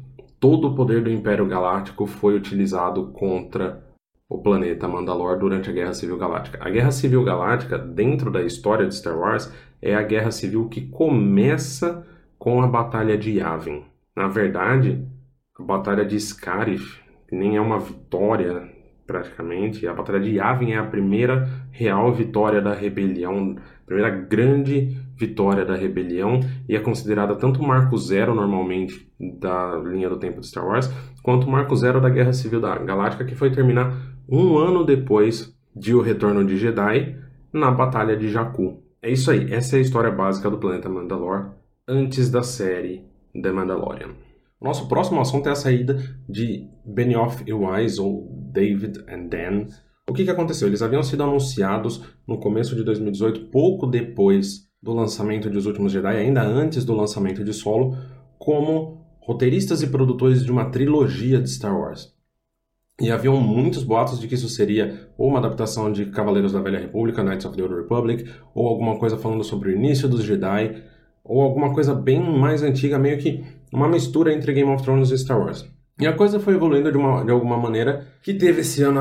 todo 0.43 0.67
o 0.67 0.75
poder 0.75 1.01
do 1.01 1.09
Império 1.09 1.47
Galáctico 1.47 2.05
foi 2.05 2.35
utilizado 2.35 3.13
contra 3.13 3.81
o 4.27 4.41
planeta 4.41 4.89
Mandalor 4.89 5.39
durante 5.39 5.69
a 5.69 5.73
Guerra 5.73 5.93
Civil 5.93 6.17
Galáctica. 6.17 6.59
A 6.61 6.69
Guerra 6.69 6.91
Civil 6.91 7.23
Galáctica, 7.23 7.77
dentro 7.77 8.29
da 8.29 8.41
história 8.41 8.85
de 8.85 8.93
Star 8.93 9.17
Wars, 9.17 9.49
é 9.81 9.95
a 9.95 10.03
guerra 10.03 10.31
civil 10.31 10.67
que 10.67 10.81
começa 10.81 12.05
com 12.37 12.61
a 12.61 12.67
Batalha 12.67 13.17
de 13.17 13.37
Yavin. 13.37 13.85
Na 14.13 14.27
verdade, 14.27 15.07
a 15.57 15.63
Batalha 15.63 16.03
de 16.03 16.19
Scarif 16.19 16.99
nem 17.31 17.55
é 17.55 17.61
uma 17.61 17.79
vitória 17.79 18.69
praticamente. 19.07 19.87
A 19.87 19.93
Batalha 19.93 20.19
de 20.19 20.31
Yavin 20.31 20.73
é 20.73 20.77
a 20.77 20.83
primeira 20.83 21.47
real 21.71 22.11
vitória 22.11 22.61
da 22.61 22.73
rebelião, 22.73 23.55
a 23.81 23.85
primeira 23.85 24.09
grande 24.09 25.01
vitória 25.15 25.65
da 25.65 25.75
rebelião 25.75 26.39
e 26.67 26.75
é 26.75 26.79
considerada 26.79 27.35
tanto 27.35 27.61
o 27.61 27.67
marco 27.67 27.97
zero 27.97 28.33
normalmente 28.33 29.09
da 29.19 29.75
linha 29.77 30.09
do 30.09 30.17
tempo 30.17 30.41
de 30.41 30.47
Star 30.47 30.65
Wars, 30.65 30.91
quanto 31.21 31.47
o 31.47 31.51
marco 31.51 31.75
zero 31.75 32.01
da 32.01 32.09
Guerra 32.09 32.33
Civil 32.33 32.59
da 32.59 32.77
Galáctica, 32.77 33.25
que 33.25 33.35
foi 33.35 33.51
terminar 33.51 33.95
um 34.27 34.57
ano 34.57 34.85
depois 34.85 35.55
de 35.75 35.93
O 35.93 36.01
Retorno 36.01 36.45
de 36.45 36.57
Jedi, 36.57 37.17
na 37.51 37.71
Batalha 37.71 38.15
de 38.15 38.29
Jakku. 38.29 38.81
É 39.01 39.11
isso 39.11 39.29
aí, 39.29 39.51
essa 39.51 39.75
é 39.75 39.79
a 39.79 39.81
história 39.81 40.11
básica 40.11 40.49
do 40.49 40.57
planeta 40.57 40.89
Mandalore 40.89 41.51
antes 41.87 42.29
da 42.29 42.41
série 42.41 43.05
The 43.39 43.51
Mandalorian. 43.51 44.09
Nosso 44.61 44.87
próximo 44.87 45.19
assunto 45.19 45.49
é 45.49 45.51
a 45.51 45.55
saída 45.55 45.97
de 46.27 46.69
Benioff 46.85 47.43
e 47.45 47.53
Wise, 47.53 47.99
ou 47.99 48.29
David 48.51 48.99
and 49.09 49.27
Dan. 49.27 49.67
O 50.09 50.13
que, 50.13 50.23
que 50.23 50.31
aconteceu? 50.31 50.67
Eles 50.67 50.81
haviam 50.81 51.03
sido 51.03 51.23
anunciados 51.23 52.01
no 52.25 52.39
começo 52.39 52.75
de 52.75 52.83
2018, 52.83 53.47
pouco 53.47 53.85
depois 53.85 54.69
do 54.83 54.91
lançamento 54.91 55.49
de 55.49 55.57
Os 55.57 55.65
Últimos 55.65 55.93
Jedi, 55.93 56.17
ainda 56.17 56.43
antes 56.43 56.83
do 56.83 56.93
lançamento 56.93 57.41
de 57.41 57.53
Solo, 57.53 57.97
como 58.37 59.01
roteiristas 59.21 59.81
e 59.81 59.87
produtores 59.87 60.43
de 60.43 60.51
uma 60.51 60.65
trilogia 60.65 61.39
de 61.39 61.49
Star 61.49 61.73
Wars. 61.73 62.13
E 62.99 63.09
haviam 63.09 63.39
muitos 63.39 63.81
boatos 63.81 64.19
de 64.19 64.27
que 64.27 64.35
isso 64.35 64.49
seria 64.49 65.09
ou 65.17 65.29
uma 65.29 65.39
adaptação 65.39 65.89
de 65.89 66.07
Cavaleiros 66.07 66.51
da 66.51 66.59
Velha 66.59 66.79
República, 66.79 67.23
Knights 67.23 67.45
of 67.45 67.55
the 67.55 67.63
Old 67.63 67.75
Republic, 67.75 68.29
ou 68.53 68.67
alguma 68.67 68.99
coisa 68.99 69.17
falando 69.17 69.43
sobre 69.43 69.69
o 69.69 69.75
início 69.75 70.09
dos 70.09 70.21
Jedi, 70.21 70.83
ou 71.23 71.41
alguma 71.41 71.73
coisa 71.73 71.95
bem 71.95 72.19
mais 72.19 72.61
antiga, 72.61 72.99
meio 72.99 73.17
que 73.17 73.41
uma 73.71 73.87
mistura 73.87 74.33
entre 74.33 74.51
Game 74.51 74.69
of 74.69 74.83
Thrones 74.83 75.11
e 75.11 75.17
Star 75.17 75.39
Wars. 75.39 75.65
E 75.97 76.05
a 76.05 76.11
coisa 76.11 76.41
foi 76.41 76.55
evoluindo 76.55 76.91
de, 76.91 76.97
uma, 76.97 77.23
de 77.23 77.31
alguma 77.31 77.55
maneira 77.55 78.05
que 78.21 78.33
teve 78.33 78.61
esse 78.61 78.83
ano, 78.83 78.99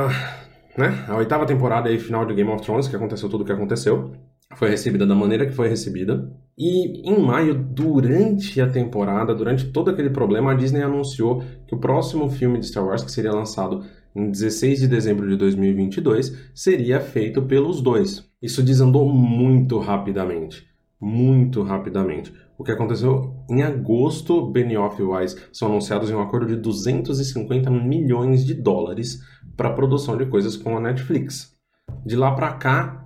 né, 0.78 1.04
a 1.08 1.16
oitava 1.16 1.44
temporada 1.44 1.90
e 1.90 1.98
final 1.98 2.24
de 2.24 2.34
Game 2.34 2.50
of 2.50 2.62
Thrones, 2.62 2.86
que 2.86 2.94
aconteceu 2.94 3.28
tudo 3.28 3.42
o 3.42 3.44
que 3.44 3.52
aconteceu. 3.52 4.12
Foi 4.56 4.70
recebida 4.70 5.06
da 5.06 5.14
maneira 5.14 5.46
que 5.46 5.52
foi 5.52 5.68
recebida. 5.68 6.30
E 6.56 7.08
em 7.10 7.18
maio, 7.18 7.54
durante 7.54 8.60
a 8.60 8.68
temporada, 8.68 9.34
durante 9.34 9.72
todo 9.72 9.90
aquele 9.90 10.10
problema, 10.10 10.52
a 10.52 10.54
Disney 10.54 10.82
anunciou 10.82 11.42
que 11.66 11.74
o 11.74 11.78
próximo 11.78 12.28
filme 12.28 12.58
de 12.58 12.66
Star 12.66 12.84
Wars, 12.84 13.02
que 13.02 13.10
seria 13.10 13.32
lançado 13.32 13.84
em 14.14 14.30
16 14.30 14.80
de 14.80 14.88
dezembro 14.88 15.28
de 15.28 15.36
2022, 15.36 16.50
seria 16.54 17.00
feito 17.00 17.42
pelos 17.42 17.80
dois. 17.80 18.30
Isso 18.40 18.62
desandou 18.62 19.08
muito 19.08 19.78
rapidamente. 19.78 20.66
Muito 21.00 21.62
rapidamente. 21.62 22.32
O 22.58 22.64
que 22.64 22.70
aconteceu 22.70 23.34
em 23.50 23.62
agosto, 23.62 24.46
Benioff 24.50 25.00
e 25.00 25.04
Weiss 25.04 25.36
são 25.52 25.68
anunciados 25.68 26.10
em 26.10 26.14
um 26.14 26.20
acordo 26.20 26.46
de 26.46 26.56
250 26.56 27.70
milhões 27.70 28.44
de 28.44 28.54
dólares 28.54 29.20
para 29.56 29.70
a 29.70 29.72
produção 29.72 30.16
de 30.16 30.26
coisas 30.26 30.56
com 30.56 30.76
a 30.76 30.80
Netflix. 30.80 31.56
De 32.04 32.14
lá 32.14 32.32
para 32.32 32.52
cá, 32.52 33.01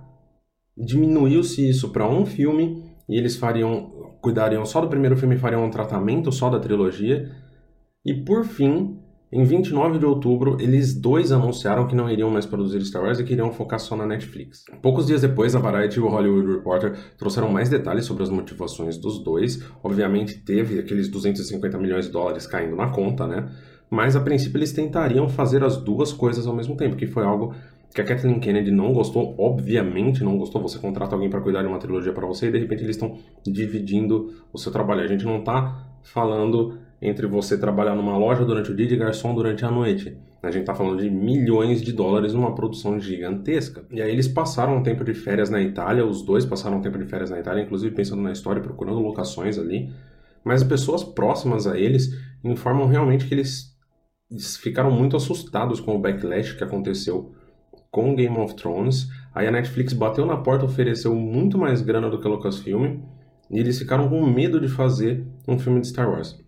Diminuiu-se 0.77 1.67
isso 1.67 1.89
para 1.89 2.07
um 2.07 2.25
filme 2.25 2.83
e 3.09 3.17
eles 3.17 3.35
fariam, 3.35 4.15
cuidariam 4.21 4.65
só 4.65 4.79
do 4.79 4.87
primeiro 4.87 5.17
filme 5.17 5.35
e 5.35 5.39
fariam 5.39 5.65
um 5.65 5.71
tratamento 5.71 6.31
só 6.31 6.49
da 6.49 6.59
trilogia. 6.59 7.31
E 8.05 8.13
por 8.13 8.45
fim, 8.45 8.99
em 9.29 9.43
29 9.43 9.99
de 9.99 10.05
outubro, 10.05 10.55
eles 10.59 10.93
dois 10.93 11.33
anunciaram 11.33 11.85
que 11.85 11.95
não 11.95 12.09
iriam 12.09 12.29
mais 12.29 12.45
produzir 12.45 12.79
Star 12.85 13.03
Wars 13.03 13.19
e 13.19 13.23
que 13.25 13.33
iriam 13.33 13.51
focar 13.51 13.79
só 13.79 13.95
na 13.95 14.05
Netflix. 14.05 14.63
Poucos 14.81 15.07
dias 15.07 15.21
depois, 15.21 15.53
a 15.53 15.59
Variety 15.59 15.97
e 15.97 15.99
o 15.99 16.07
Hollywood 16.07 16.47
Reporter 16.47 16.95
trouxeram 17.17 17.49
mais 17.49 17.67
detalhes 17.67 18.05
sobre 18.05 18.23
as 18.23 18.29
motivações 18.29 18.97
dos 18.97 19.21
dois. 19.21 19.61
Obviamente, 19.83 20.37
teve 20.45 20.79
aqueles 20.79 21.09
250 21.09 21.77
milhões 21.77 22.05
de 22.05 22.11
dólares 22.11 22.47
caindo 22.47 22.75
na 22.75 22.89
conta, 22.89 23.27
né? 23.27 23.49
Mas 23.89 24.15
a 24.15 24.21
princípio 24.21 24.57
eles 24.57 24.71
tentariam 24.71 25.27
fazer 25.27 25.63
as 25.63 25.75
duas 25.77 26.13
coisas 26.13 26.47
ao 26.47 26.55
mesmo 26.55 26.77
tempo, 26.77 26.95
que 26.95 27.07
foi 27.07 27.23
algo 27.23 27.53
que 27.97 28.01
a 28.01 28.05
Kathleen 28.05 28.39
Kennedy 28.39 28.69
não 28.69 28.93
gostou, 28.93 29.33
obviamente 29.39 30.23
não 30.23 30.37
gostou. 30.37 30.61
Você 30.61 30.77
contrata 30.77 31.15
alguém 31.15 31.31
para 31.31 31.41
cuidar 31.41 31.63
de 31.63 31.67
uma 31.67 31.79
trilogia 31.79 32.13
para 32.13 32.27
você 32.27 32.47
e 32.47 32.51
de 32.51 32.59
repente 32.59 32.83
eles 32.83 32.95
estão 32.95 33.17
dividindo 33.43 34.35
o 34.53 34.57
seu 34.59 34.71
trabalho. 34.71 35.01
A 35.01 35.07
gente 35.07 35.25
não 35.25 35.39
está 35.39 35.83
falando 36.03 36.77
entre 37.01 37.25
você 37.25 37.57
trabalhar 37.57 37.95
numa 37.95 38.15
loja 38.15 38.45
durante 38.45 38.71
o 38.71 38.75
dia 38.75 38.85
e 38.85 38.89
de 38.89 38.95
garçom 38.97 39.33
durante 39.33 39.65
a 39.65 39.71
noite. 39.71 40.15
A 40.43 40.51
gente 40.51 40.61
está 40.61 40.75
falando 40.75 41.01
de 41.01 41.09
milhões 41.09 41.81
de 41.81 41.91
dólares 41.91 42.35
numa 42.35 42.53
produção 42.53 42.99
gigantesca. 42.99 43.83
E 43.89 43.99
aí 43.99 44.11
eles 44.11 44.27
passaram 44.27 44.77
um 44.77 44.83
tempo 44.83 45.03
de 45.03 45.15
férias 45.15 45.49
na 45.49 45.59
Itália, 45.59 46.05
os 46.05 46.21
dois 46.21 46.45
passaram 46.45 46.77
um 46.77 46.81
tempo 46.81 46.99
de 46.99 47.05
férias 47.05 47.31
na 47.31 47.39
Itália, 47.39 47.63
inclusive 47.63 47.95
pensando 47.95 48.21
na 48.21 48.31
história, 48.31 48.61
procurando 48.61 48.99
locações 48.99 49.57
ali. 49.57 49.89
Mas 50.43 50.63
pessoas 50.63 51.03
próximas 51.03 51.65
a 51.65 51.75
eles 51.75 52.15
informam 52.43 52.85
realmente 52.85 53.25
que 53.25 53.33
eles 53.33 53.75
ficaram 54.61 54.91
muito 54.91 55.17
assustados 55.17 55.79
com 55.79 55.95
o 55.95 55.99
backlash 55.99 56.53
que 56.53 56.63
aconteceu 56.63 57.33
com 57.91 58.15
Game 58.15 58.37
of 58.37 58.55
Thrones. 58.55 59.09
Aí 59.33 59.47
a 59.47 59.51
Netflix 59.51 59.93
bateu 59.93 60.25
na 60.25 60.37
porta, 60.37 60.65
ofereceu 60.65 61.15
muito 61.15 61.57
mais 61.57 61.81
grana 61.81 62.09
do 62.09 62.19
que 62.19 62.27
a 62.27 62.29
Lucasfilm, 62.29 62.99
e 63.49 63.59
eles 63.59 63.77
ficaram 63.77 64.09
com 64.09 64.25
medo 64.25 64.59
de 64.59 64.67
fazer 64.67 65.25
um 65.47 65.57
filme 65.57 65.79
de 65.79 65.87
Star 65.87 66.09
Wars. 66.09 66.39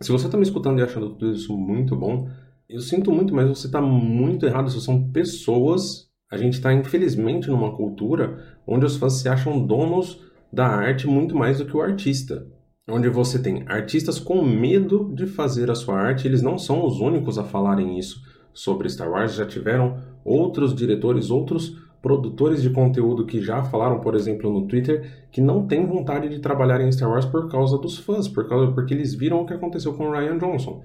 Se 0.00 0.10
você 0.10 0.26
está 0.26 0.36
me 0.36 0.42
escutando 0.42 0.78
e 0.78 0.82
achando 0.82 1.10
tudo 1.10 1.32
isso 1.32 1.56
muito 1.56 1.94
bom, 1.96 2.28
eu 2.68 2.80
sinto 2.80 3.10
muito, 3.10 3.34
mas 3.34 3.48
você 3.48 3.66
está 3.66 3.80
muito 3.80 4.46
errado. 4.46 4.68
Isso 4.68 4.80
são 4.80 5.10
pessoas. 5.10 6.08
A 6.30 6.36
gente 6.36 6.54
está, 6.54 6.72
infelizmente, 6.72 7.48
numa 7.48 7.74
cultura 7.76 8.58
onde 8.66 8.86
os 8.86 8.96
fãs 8.96 9.14
se 9.14 9.28
acham 9.28 9.66
donos 9.66 10.20
da 10.52 10.66
arte 10.66 11.06
muito 11.06 11.36
mais 11.36 11.58
do 11.58 11.66
que 11.66 11.76
o 11.76 11.82
artista. 11.82 12.46
Onde 12.88 13.08
você 13.08 13.38
tem 13.38 13.64
artistas 13.66 14.18
com 14.18 14.42
medo 14.42 15.12
de 15.14 15.26
fazer 15.26 15.70
a 15.70 15.74
sua 15.74 15.96
arte, 15.98 16.26
eles 16.26 16.42
não 16.42 16.56
são 16.56 16.84
os 16.84 17.00
únicos 17.00 17.38
a 17.38 17.44
falarem 17.44 17.98
isso 17.98 18.29
sobre 18.52 18.88
Star 18.88 19.10
Wars, 19.10 19.34
já 19.34 19.46
tiveram 19.46 19.98
outros 20.24 20.74
diretores, 20.74 21.30
outros 21.30 21.76
produtores 22.02 22.62
de 22.62 22.70
conteúdo 22.70 23.26
que 23.26 23.40
já 23.40 23.62
falaram, 23.62 24.00
por 24.00 24.14
exemplo, 24.14 24.50
no 24.50 24.66
Twitter, 24.66 25.26
que 25.30 25.40
não 25.40 25.66
têm 25.66 25.86
vontade 25.86 26.28
de 26.28 26.38
trabalhar 26.38 26.80
em 26.80 26.90
Star 26.90 27.10
Wars 27.10 27.26
por 27.26 27.48
causa 27.48 27.78
dos 27.78 27.98
fãs, 27.98 28.26
por 28.26 28.48
causa, 28.48 28.72
porque 28.72 28.94
eles 28.94 29.14
viram 29.14 29.40
o 29.40 29.46
que 29.46 29.52
aconteceu 29.52 29.92
com 29.94 30.08
o 30.08 30.12
Ryan 30.12 30.38
Johnson. 30.38 30.82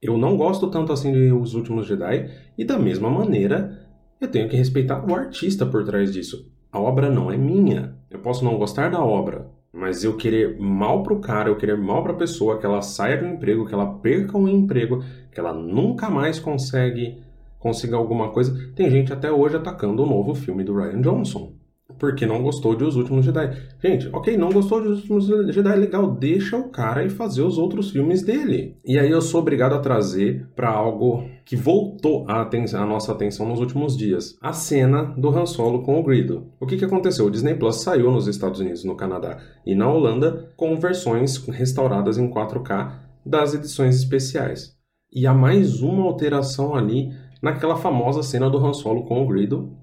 Eu 0.00 0.16
não 0.16 0.36
gosto 0.36 0.70
tanto 0.70 0.92
assim 0.92 1.12
de 1.12 1.30
Os 1.30 1.54
Últimos 1.54 1.86
Jedi, 1.86 2.30
e 2.56 2.64
da 2.64 2.78
mesma 2.78 3.10
maneira, 3.10 3.86
eu 4.20 4.28
tenho 4.28 4.48
que 4.48 4.56
respeitar 4.56 5.04
o 5.06 5.14
artista 5.14 5.66
por 5.66 5.84
trás 5.84 6.10
disso. 6.12 6.50
A 6.72 6.80
obra 6.80 7.10
não 7.10 7.30
é 7.30 7.36
minha. 7.36 7.96
Eu 8.10 8.20
posso 8.20 8.44
não 8.44 8.56
gostar 8.56 8.90
da 8.90 9.04
obra, 9.04 9.50
mas 9.72 10.02
eu 10.02 10.16
querer 10.16 10.58
mal 10.58 11.02
pro 11.02 11.20
cara, 11.20 11.48
eu 11.48 11.56
querer 11.56 11.76
mal 11.76 12.02
pra 12.02 12.14
pessoa, 12.14 12.58
que 12.58 12.66
ela 12.66 12.82
saia 12.82 13.18
do 13.18 13.26
emprego, 13.26 13.66
que 13.66 13.74
ela 13.74 13.94
perca 13.98 14.36
um 14.36 14.48
emprego, 14.48 15.02
que 15.32 15.38
ela 15.38 15.52
nunca 15.52 16.10
mais 16.10 16.38
consegue 16.38 17.22
consiga 17.58 17.96
alguma 17.96 18.30
coisa. 18.30 18.72
Tem 18.74 18.90
gente 18.90 19.12
até 19.12 19.30
hoje 19.30 19.56
atacando 19.56 20.02
o 20.02 20.06
novo 20.06 20.34
filme 20.34 20.64
do 20.64 20.74
Ryan 20.74 21.00
Johnson. 21.02 21.52
Porque 22.00 22.24
não 22.24 22.42
gostou 22.42 22.74
de 22.74 22.82
Os 22.82 22.96
Últimos 22.96 23.26
Jedi. 23.26 23.54
Gente, 23.80 24.08
ok, 24.10 24.34
não 24.36 24.48
gostou 24.48 24.80
de 24.80 24.88
Os 24.88 25.00
Últimos 25.00 25.26
Jedi, 25.54 25.76
legal, 25.76 26.10
deixa 26.10 26.56
o 26.56 26.70
cara 26.70 27.04
e 27.04 27.10
fazer 27.10 27.42
os 27.42 27.58
outros 27.58 27.90
filmes 27.90 28.22
dele. 28.22 28.78
E 28.84 28.98
aí 28.98 29.10
eu 29.10 29.20
sou 29.20 29.42
obrigado 29.42 29.74
a 29.74 29.78
trazer 29.78 30.48
para 30.56 30.70
algo 30.70 31.28
que 31.44 31.54
voltou 31.54 32.24
a, 32.26 32.40
a, 32.40 32.86
nossa 32.86 33.12
atenção 33.12 33.46
nos 33.46 33.60
últimos 33.60 33.98
dias. 33.98 34.38
A 34.40 34.54
cena 34.54 35.02
do 35.02 35.28
Han 35.28 35.44
Solo 35.44 35.82
com 35.82 36.00
o 36.00 36.02
Grido. 36.02 36.46
O 36.58 36.66
que, 36.66 36.78
que 36.78 36.84
aconteceu? 36.86 37.26
O 37.26 37.30
Disney 37.30 37.54
Plus 37.54 37.82
saiu 37.82 38.10
nos 38.10 38.26
Estados 38.26 38.60
Unidos, 38.60 38.82
no 38.82 38.96
Canadá 38.96 39.38
e 39.66 39.74
na 39.74 39.92
Holanda 39.92 40.50
com 40.56 40.74
versões 40.76 41.36
restauradas 41.48 42.16
em 42.16 42.30
4K 42.30 42.94
das 43.26 43.52
edições 43.52 43.96
especiais. 43.96 44.74
E 45.12 45.26
há 45.26 45.34
mais 45.34 45.82
uma 45.82 46.04
alteração 46.04 46.74
ali 46.74 47.10
naquela 47.42 47.76
famosa 47.76 48.22
cena 48.22 48.48
do 48.48 48.58
Han 48.58 48.72
Solo 48.72 49.04
com 49.04 49.22
o 49.22 49.26
Greedo. 49.26 49.76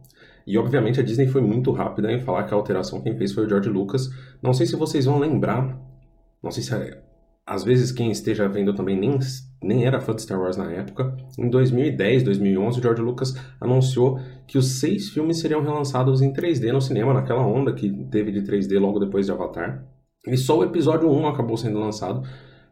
E 0.48 0.58
obviamente 0.58 0.98
a 0.98 1.04
Disney 1.04 1.28
foi 1.28 1.42
muito 1.42 1.72
rápida 1.72 2.10
em 2.10 2.22
falar 2.22 2.46
que 2.46 2.54
a 2.54 2.58
alteração 2.58 3.02
quem 3.02 3.18
fez 3.18 3.34
foi 3.34 3.46
o 3.46 3.50
George 3.50 3.68
Lucas. 3.68 4.10
Não 4.42 4.54
sei 4.54 4.66
se 4.66 4.78
vocês 4.78 5.04
vão 5.04 5.20
lembrar, 5.20 5.78
não 6.42 6.50
sei 6.50 6.64
se 6.64 6.74
às 7.46 7.66
vezes 7.66 7.92
quem 7.92 8.10
esteja 8.10 8.48
vendo 8.48 8.74
também 8.74 8.98
nem, 8.98 9.20
nem 9.62 9.86
era 9.86 10.00
fã 10.00 10.16
de 10.16 10.22
Star 10.22 10.40
Wars 10.40 10.56
na 10.56 10.72
época. 10.72 11.16
Em 11.38 11.50
2010, 11.50 12.24
2011, 12.24 12.80
o 12.80 12.82
George 12.82 13.02
Lucas 13.02 13.36
anunciou 13.60 14.20
que 14.48 14.58
os 14.58 14.80
seis 14.80 15.10
filmes 15.10 15.40
seriam 15.40 15.62
relançados 15.62 16.22
em 16.22 16.32
3D 16.32 16.72
no 16.72 16.82
cinema, 16.82 17.14
naquela 17.14 17.46
onda 17.46 17.74
que 17.74 17.90
teve 18.06 18.32
de 18.32 18.42
3D 18.42 18.80
logo 18.80 19.00
depois 19.00 19.26
de 19.26 19.34
Avatar. 19.34 19.86
E 20.26 20.38
só 20.38 20.60
o 20.60 20.64
episódio 20.64 21.10
1 21.10 21.28
acabou 21.28 21.58
sendo 21.58 21.80
lançado. 21.80 22.26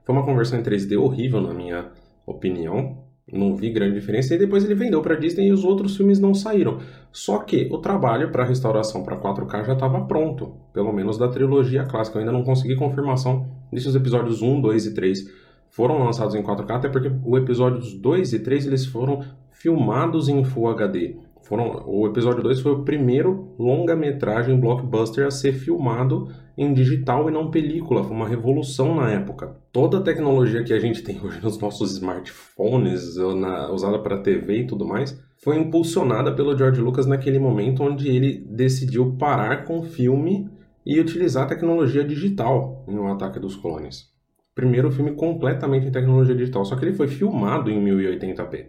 Foi 0.05 0.15
uma 0.15 0.25
conversão 0.25 0.59
em 0.59 0.63
3D 0.63 0.97
horrível, 0.97 1.41
na 1.41 1.53
minha 1.53 1.91
opinião. 2.25 3.04
Não 3.31 3.55
vi 3.55 3.71
grande 3.71 3.95
diferença. 3.95 4.35
E 4.35 4.37
depois 4.37 4.63
ele 4.63 4.75
vendeu 4.75 5.01
para 5.01 5.15
Disney 5.15 5.47
e 5.47 5.51
os 5.51 5.63
outros 5.63 5.97
filmes 5.97 6.19
não 6.19 6.33
saíram. 6.33 6.79
Só 7.11 7.39
que 7.39 7.67
o 7.71 7.79
trabalho 7.79 8.31
para 8.31 8.45
restauração 8.45 9.03
para 9.03 9.17
4K 9.17 9.65
já 9.65 9.73
estava 9.73 10.05
pronto, 10.05 10.55
pelo 10.71 10.93
menos 10.93 11.17
da 11.17 11.27
trilogia 11.27 11.85
clássica. 11.85 12.17
Eu 12.17 12.21
ainda 12.21 12.31
não 12.31 12.43
consegui 12.43 12.75
confirmação 12.75 13.47
se 13.75 13.87
os 13.87 13.95
episódios 13.95 14.41
1, 14.41 14.61
2 14.61 14.85
e 14.85 14.93
3 14.93 15.45
foram 15.69 16.03
lançados 16.03 16.35
em 16.35 16.43
4K, 16.43 16.71
até 16.71 16.89
porque 16.89 17.11
o 17.23 17.37
episódios 17.37 17.93
2 17.95 18.33
e 18.33 18.39
3 18.39 18.67
eles 18.67 18.85
foram 18.85 19.25
filmados 19.51 20.29
em 20.29 20.43
Full 20.43 20.69
HD. 20.69 21.17
Foram, 21.41 21.83
o 21.85 22.07
episódio 22.07 22.41
2 22.41 22.61
foi 22.61 22.71
o 22.71 22.83
primeiro 22.83 23.53
longa-metragem 23.59 24.59
blockbuster 24.59 25.27
a 25.27 25.31
ser 25.31 25.53
filmado 25.53 26.29
em 26.57 26.73
digital 26.73 27.29
e 27.29 27.31
não 27.31 27.51
película. 27.51 28.03
Foi 28.03 28.15
uma 28.15 28.27
revolução 28.27 28.95
na 28.95 29.11
época. 29.11 29.55
Toda 29.71 29.97
a 29.99 30.01
tecnologia 30.01 30.63
que 30.63 30.73
a 30.73 30.79
gente 30.79 31.01
tem 31.01 31.19
hoje 31.23 31.39
nos 31.41 31.59
nossos 31.59 31.93
smartphones, 31.93 33.15
na, 33.17 33.71
usada 33.71 33.99
para 33.99 34.21
TV 34.21 34.61
e 34.61 34.67
tudo 34.67 34.87
mais, 34.87 35.19
foi 35.43 35.57
impulsionada 35.57 36.33
pelo 36.33 36.57
George 36.57 36.81
Lucas 36.81 37.05
naquele 37.05 37.39
momento 37.39 37.83
onde 37.83 38.09
ele 38.09 38.45
decidiu 38.49 39.15
parar 39.17 39.65
com 39.65 39.79
o 39.79 39.83
filme 39.83 40.49
e 40.85 40.99
utilizar 40.99 41.43
a 41.45 41.47
tecnologia 41.47 42.03
digital 42.03 42.85
em 42.87 42.97
O 42.97 43.07
Ataque 43.07 43.39
dos 43.39 43.55
Clones. 43.55 44.13
Primeiro 44.53 44.91
filme 44.91 45.15
completamente 45.15 45.87
em 45.87 45.91
tecnologia 45.91 46.35
digital, 46.35 46.63
só 46.63 46.75
que 46.75 46.85
ele 46.85 46.95
foi 46.95 47.07
filmado 47.07 47.69
em 47.69 47.83
1080p. 47.83 48.67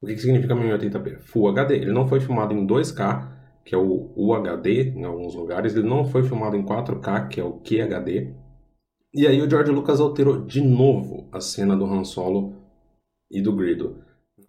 O 0.00 0.06
que, 0.06 0.14
que 0.14 0.20
significa 0.20 0.54
1080p? 0.54 1.18
Full 1.20 1.48
HD. 1.48 1.76
Ele 1.76 1.92
não 1.92 2.06
foi 2.06 2.20
filmado 2.20 2.54
em 2.54 2.66
2K, 2.66 3.37
que 3.68 3.74
é 3.74 3.78
o 3.78 4.10
UHD 4.16 4.94
em 4.96 5.04
alguns 5.04 5.34
lugares. 5.34 5.76
Ele 5.76 5.86
não 5.86 6.02
foi 6.02 6.22
filmado 6.22 6.56
em 6.56 6.64
4K, 6.64 7.28
que 7.28 7.38
é 7.38 7.44
o 7.44 7.60
QHD. 7.60 8.32
E 9.12 9.26
aí 9.26 9.42
o 9.42 9.50
George 9.50 9.70
Lucas 9.70 10.00
alterou 10.00 10.40
de 10.40 10.62
novo 10.62 11.28
a 11.30 11.38
cena 11.38 11.76
do 11.76 11.84
Han 11.84 12.02
Solo 12.02 12.54
e 13.30 13.42
do 13.42 13.54
Grido. 13.54 13.98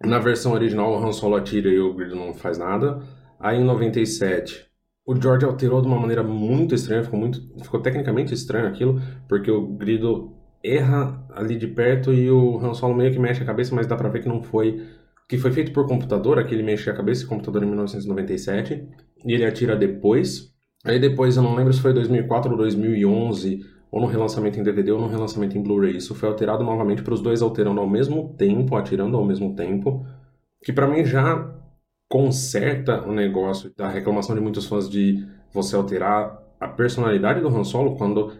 Na 0.02 0.18
versão 0.18 0.52
original, 0.52 0.90
o 0.90 0.96
Han 1.04 1.12
Solo 1.12 1.36
atira 1.36 1.68
e 1.68 1.78
o 1.78 1.92
Grido 1.92 2.16
não 2.16 2.32
faz 2.32 2.56
nada. 2.56 3.02
Aí 3.38 3.60
em 3.60 3.64
97, 3.64 4.66
o 5.04 5.14
George 5.14 5.44
alterou 5.44 5.82
de 5.82 5.86
uma 5.86 6.00
maneira 6.00 6.22
muito 6.22 6.74
estranha, 6.74 7.04
ficou, 7.04 7.20
muito, 7.20 7.42
ficou 7.62 7.78
tecnicamente 7.78 8.32
estranho 8.32 8.68
aquilo, 8.68 9.02
porque 9.28 9.50
o 9.50 9.66
Grido 9.66 10.32
erra 10.64 11.22
ali 11.34 11.58
de 11.58 11.66
perto 11.66 12.10
e 12.10 12.30
o 12.30 12.58
Han 12.58 12.72
Solo 12.72 12.94
meio 12.94 13.12
que 13.12 13.18
mexe 13.18 13.42
a 13.42 13.46
cabeça, 13.46 13.74
mas 13.74 13.86
dá 13.86 13.96
pra 13.96 14.08
ver 14.08 14.22
que 14.22 14.28
não 14.28 14.42
foi 14.42 14.80
que 15.30 15.38
foi 15.38 15.52
feito 15.52 15.72
por 15.72 15.86
computador, 15.86 16.40
aquele 16.40 16.60
mexe 16.60 16.90
a 16.90 16.92
cabeça, 16.92 17.24
computador 17.24 17.62
em 17.62 17.66
1997, 17.66 18.88
e 19.24 19.32
ele 19.32 19.44
atira 19.44 19.76
depois. 19.76 20.50
Aí 20.84 20.98
depois, 20.98 21.36
eu 21.36 21.42
não 21.42 21.54
lembro 21.54 21.72
se 21.72 21.80
foi 21.80 21.92
2004 21.92 22.50
ou 22.50 22.56
2011, 22.56 23.60
ou 23.90 24.00
no 24.00 24.06
relançamento 24.06 24.58
em 24.58 24.62
DVD 24.62 24.92
ou 24.92 25.00
no 25.00 25.08
relançamento 25.08 25.58
em 25.58 25.62
Blu-ray. 25.62 25.96
Isso 25.96 26.14
foi 26.14 26.28
alterado 26.28 26.62
novamente 26.62 27.02
para 27.02 27.14
os 27.14 27.20
dois 27.20 27.42
alterando 27.42 27.80
ao 27.80 27.88
mesmo 27.88 28.34
tempo, 28.36 28.76
atirando 28.76 29.16
ao 29.16 29.24
mesmo 29.24 29.54
tempo, 29.54 30.06
que 30.62 30.72
para 30.72 30.86
mim 30.86 31.04
já 31.04 31.52
conserta 32.08 33.02
o 33.06 33.12
negócio 33.12 33.72
da 33.76 33.88
reclamação 33.88 34.34
de 34.34 34.40
muitos 34.40 34.66
fãs 34.66 34.88
de 34.88 35.26
você 35.52 35.76
alterar 35.76 36.40
a 36.58 36.68
personalidade 36.68 37.40
do 37.40 37.48
Han 37.48 37.64
Solo 37.64 37.96
quando 37.96 38.32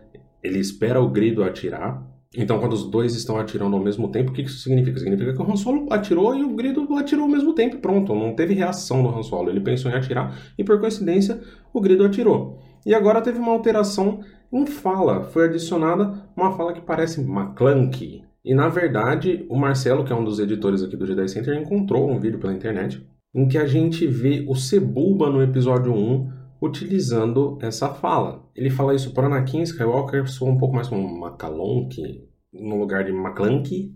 ele 0.42 0.58
espera 0.58 1.00
o 1.00 1.08
grido 1.08 1.42
atirar 1.42 2.09
então, 2.32 2.60
quando 2.60 2.74
os 2.74 2.88
dois 2.88 3.16
estão 3.16 3.38
atirando 3.38 3.74
ao 3.74 3.82
mesmo 3.82 4.08
tempo, 4.08 4.30
o 4.30 4.32
que 4.32 4.42
isso 4.42 4.60
significa? 4.60 5.00
Significa 5.00 5.32
que 5.32 5.42
o 5.42 5.50
Han 5.50 5.56
Solo 5.56 5.88
atirou 5.90 6.32
e 6.36 6.44
o 6.44 6.54
Grido 6.54 6.86
atirou 6.96 7.24
ao 7.24 7.30
mesmo 7.30 7.52
tempo. 7.54 7.78
Pronto, 7.78 8.14
não 8.14 8.34
teve 8.34 8.54
reação 8.54 9.02
do 9.02 9.08
Han 9.08 9.22
Solo. 9.24 9.50
Ele 9.50 9.60
pensou 9.60 9.90
em 9.90 9.94
atirar 9.94 10.38
e, 10.56 10.62
por 10.62 10.78
coincidência, 10.78 11.40
o 11.72 11.80
Grido 11.80 12.04
atirou. 12.04 12.60
E 12.86 12.94
agora 12.94 13.20
teve 13.20 13.40
uma 13.40 13.50
alteração 13.50 14.20
em 14.52 14.64
fala. 14.64 15.24
Foi 15.24 15.46
adicionada 15.46 16.24
uma 16.36 16.52
fala 16.56 16.72
que 16.72 16.80
parece 16.80 17.20
McClunky. 17.20 18.22
E, 18.44 18.54
na 18.54 18.68
verdade, 18.68 19.44
o 19.48 19.56
Marcelo, 19.56 20.04
que 20.04 20.12
é 20.12 20.16
um 20.16 20.24
dos 20.24 20.38
editores 20.38 20.84
aqui 20.84 20.96
do 20.96 21.06
Jedi 21.06 21.28
Center, 21.28 21.60
encontrou 21.60 22.08
um 22.08 22.20
vídeo 22.20 22.38
pela 22.38 22.54
internet 22.54 23.04
em 23.34 23.48
que 23.48 23.58
a 23.58 23.66
gente 23.66 24.06
vê 24.06 24.44
o 24.48 24.54
Sebulba 24.54 25.28
no 25.28 25.42
episódio 25.42 25.92
1 25.92 26.39
utilizando 26.60 27.58
essa 27.62 27.94
fala. 27.94 28.48
Ele 28.54 28.70
fala 28.70 28.94
isso 28.94 29.12
para 29.14 29.26
Anakin 29.26 29.62
Skywalker, 29.62 30.28
soa 30.28 30.50
um 30.50 30.58
pouco 30.58 30.74
mais 30.74 30.88
como 30.88 31.20
Macalonque, 31.20 32.28
no 32.52 32.78
lugar 32.78 33.04
de 33.04 33.12
Maclanky. 33.12 33.94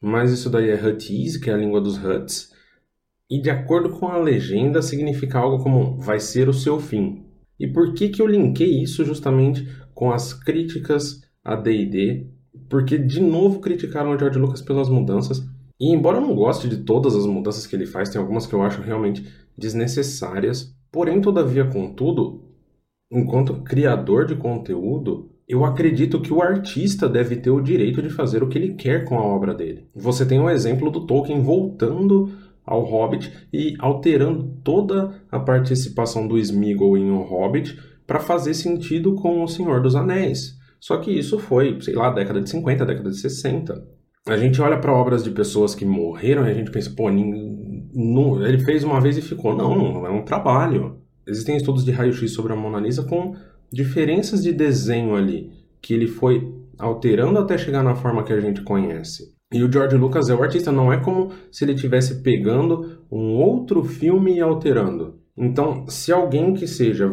Mas 0.00 0.30
isso 0.32 0.50
daí 0.50 0.70
é 0.70 0.74
Huttese, 0.74 1.40
que 1.40 1.50
é 1.50 1.54
a 1.54 1.56
língua 1.56 1.80
dos 1.80 2.02
Huts, 2.02 2.54
e 3.28 3.40
de 3.40 3.50
acordo 3.50 3.90
com 3.98 4.06
a 4.08 4.18
legenda 4.18 4.80
significa 4.80 5.38
algo 5.38 5.62
como 5.62 5.98
vai 5.98 6.20
ser 6.20 6.48
o 6.48 6.54
seu 6.54 6.78
fim. 6.78 7.24
E 7.58 7.66
por 7.66 7.94
que 7.94 8.08
que 8.08 8.20
eu 8.20 8.26
linkei 8.26 8.82
isso 8.82 9.04
justamente 9.04 9.66
com 9.94 10.12
as 10.12 10.32
críticas 10.32 11.22
a 11.42 11.56
D&D? 11.56 12.35
Porque 12.68 12.98
de 12.98 13.20
novo 13.20 13.60
criticaram 13.60 14.10
o 14.10 14.18
George 14.18 14.38
Lucas 14.38 14.62
pelas 14.62 14.88
mudanças. 14.88 15.44
E 15.78 15.92
embora 15.92 16.18
eu 16.18 16.22
não 16.22 16.34
goste 16.34 16.68
de 16.68 16.78
todas 16.78 17.14
as 17.14 17.26
mudanças 17.26 17.66
que 17.66 17.76
ele 17.76 17.86
faz, 17.86 18.08
tem 18.08 18.20
algumas 18.20 18.46
que 18.46 18.54
eu 18.54 18.62
acho 18.62 18.80
realmente 18.80 19.26
desnecessárias. 19.56 20.74
Porém, 20.90 21.20
todavia, 21.20 21.66
contudo, 21.66 22.42
enquanto 23.10 23.62
criador 23.62 24.24
de 24.24 24.34
conteúdo, 24.34 25.30
eu 25.48 25.64
acredito 25.64 26.20
que 26.20 26.32
o 26.32 26.42
artista 26.42 27.08
deve 27.08 27.36
ter 27.36 27.50
o 27.50 27.60
direito 27.60 28.02
de 28.02 28.10
fazer 28.10 28.42
o 28.42 28.48
que 28.48 28.58
ele 28.58 28.74
quer 28.74 29.04
com 29.04 29.18
a 29.18 29.22
obra 29.22 29.54
dele. 29.54 29.86
Você 29.94 30.26
tem 30.26 30.40
o 30.40 30.50
exemplo 30.50 30.90
do 30.90 31.06
Tolkien 31.06 31.40
voltando 31.40 32.30
ao 32.64 32.82
Hobbit 32.82 33.32
e 33.52 33.76
alterando 33.78 34.58
toda 34.64 35.22
a 35.30 35.38
participação 35.38 36.26
do 36.26 36.36
Smeagol 36.36 36.98
em 36.98 37.10
O 37.10 37.22
Hobbit 37.22 37.78
para 38.06 38.18
fazer 38.18 38.54
sentido 38.54 39.14
com 39.14 39.42
O 39.42 39.48
Senhor 39.48 39.80
dos 39.80 39.94
Anéis. 39.94 40.55
Só 40.80 40.98
que 40.98 41.10
isso 41.10 41.38
foi, 41.38 41.80
sei 41.80 41.94
lá, 41.94 42.10
década 42.10 42.40
de 42.40 42.50
50, 42.50 42.84
década 42.84 43.10
de 43.10 43.16
60. 43.16 43.86
A 44.28 44.36
gente 44.36 44.60
olha 44.60 44.78
para 44.78 44.92
obras 44.92 45.22
de 45.22 45.30
pessoas 45.30 45.74
que 45.74 45.84
morreram 45.84 46.46
e 46.46 46.50
a 46.50 46.54
gente 46.54 46.70
pensa, 46.70 46.92
pô, 46.96 47.10
não, 47.10 48.44
ele 48.44 48.58
fez 48.58 48.82
uma 48.84 49.00
vez 49.00 49.16
e 49.16 49.22
ficou. 49.22 49.56
Não, 49.56 50.06
é 50.06 50.10
um 50.10 50.24
trabalho. 50.24 50.98
Existem 51.26 51.56
estudos 51.56 51.84
de 51.84 51.92
raio-x 51.92 52.32
sobre 52.32 52.52
a 52.52 52.56
Mona 52.56 52.80
Lisa 52.80 53.02
com 53.04 53.34
diferenças 53.72 54.42
de 54.42 54.52
desenho 54.52 55.14
ali, 55.14 55.50
que 55.80 55.94
ele 55.94 56.06
foi 56.06 56.52
alterando 56.78 57.38
até 57.38 57.56
chegar 57.56 57.82
na 57.82 57.94
forma 57.94 58.22
que 58.22 58.32
a 58.32 58.40
gente 58.40 58.62
conhece. 58.62 59.34
E 59.52 59.62
o 59.62 59.70
George 59.70 59.96
Lucas 59.96 60.28
é 60.28 60.34
o 60.34 60.42
artista, 60.42 60.72
não 60.72 60.92
é 60.92 60.98
como 60.98 61.30
se 61.50 61.64
ele 61.64 61.72
estivesse 61.72 62.22
pegando 62.22 63.00
um 63.10 63.36
outro 63.36 63.84
filme 63.84 64.36
e 64.36 64.40
alterando. 64.40 65.20
Então, 65.36 65.86
se 65.88 66.12
alguém 66.12 66.52
que 66.52 66.66
seja 66.66 67.12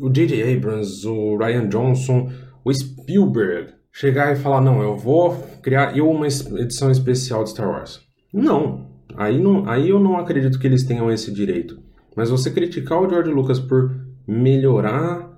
o 0.00 0.10
J.J. 0.10 0.54
Abrams, 0.54 1.06
o 1.06 1.36
Ryan 1.36 1.68
Johnson, 1.68 2.28
o 2.64 2.72
Spielberg 2.72 3.72
chegar 3.92 4.32
e 4.32 4.36
falar: 4.36 4.60
Não, 4.60 4.82
eu 4.82 4.96
vou 4.96 5.36
criar 5.62 5.96
eu 5.96 6.08
uma 6.10 6.26
edição 6.26 6.90
especial 6.90 7.44
de 7.44 7.50
Star 7.50 7.68
Wars. 7.68 8.00
Não. 8.32 8.88
Aí, 9.16 9.40
não, 9.40 9.68
aí 9.68 9.88
eu 9.88 9.98
não 9.98 10.16
acredito 10.16 10.58
que 10.58 10.66
eles 10.66 10.84
tenham 10.84 11.10
esse 11.10 11.32
direito. 11.32 11.78
Mas 12.14 12.30
você 12.30 12.50
criticar 12.50 13.00
o 13.00 13.08
George 13.08 13.30
Lucas 13.30 13.58
por 13.58 13.94
melhorar, 14.26 15.28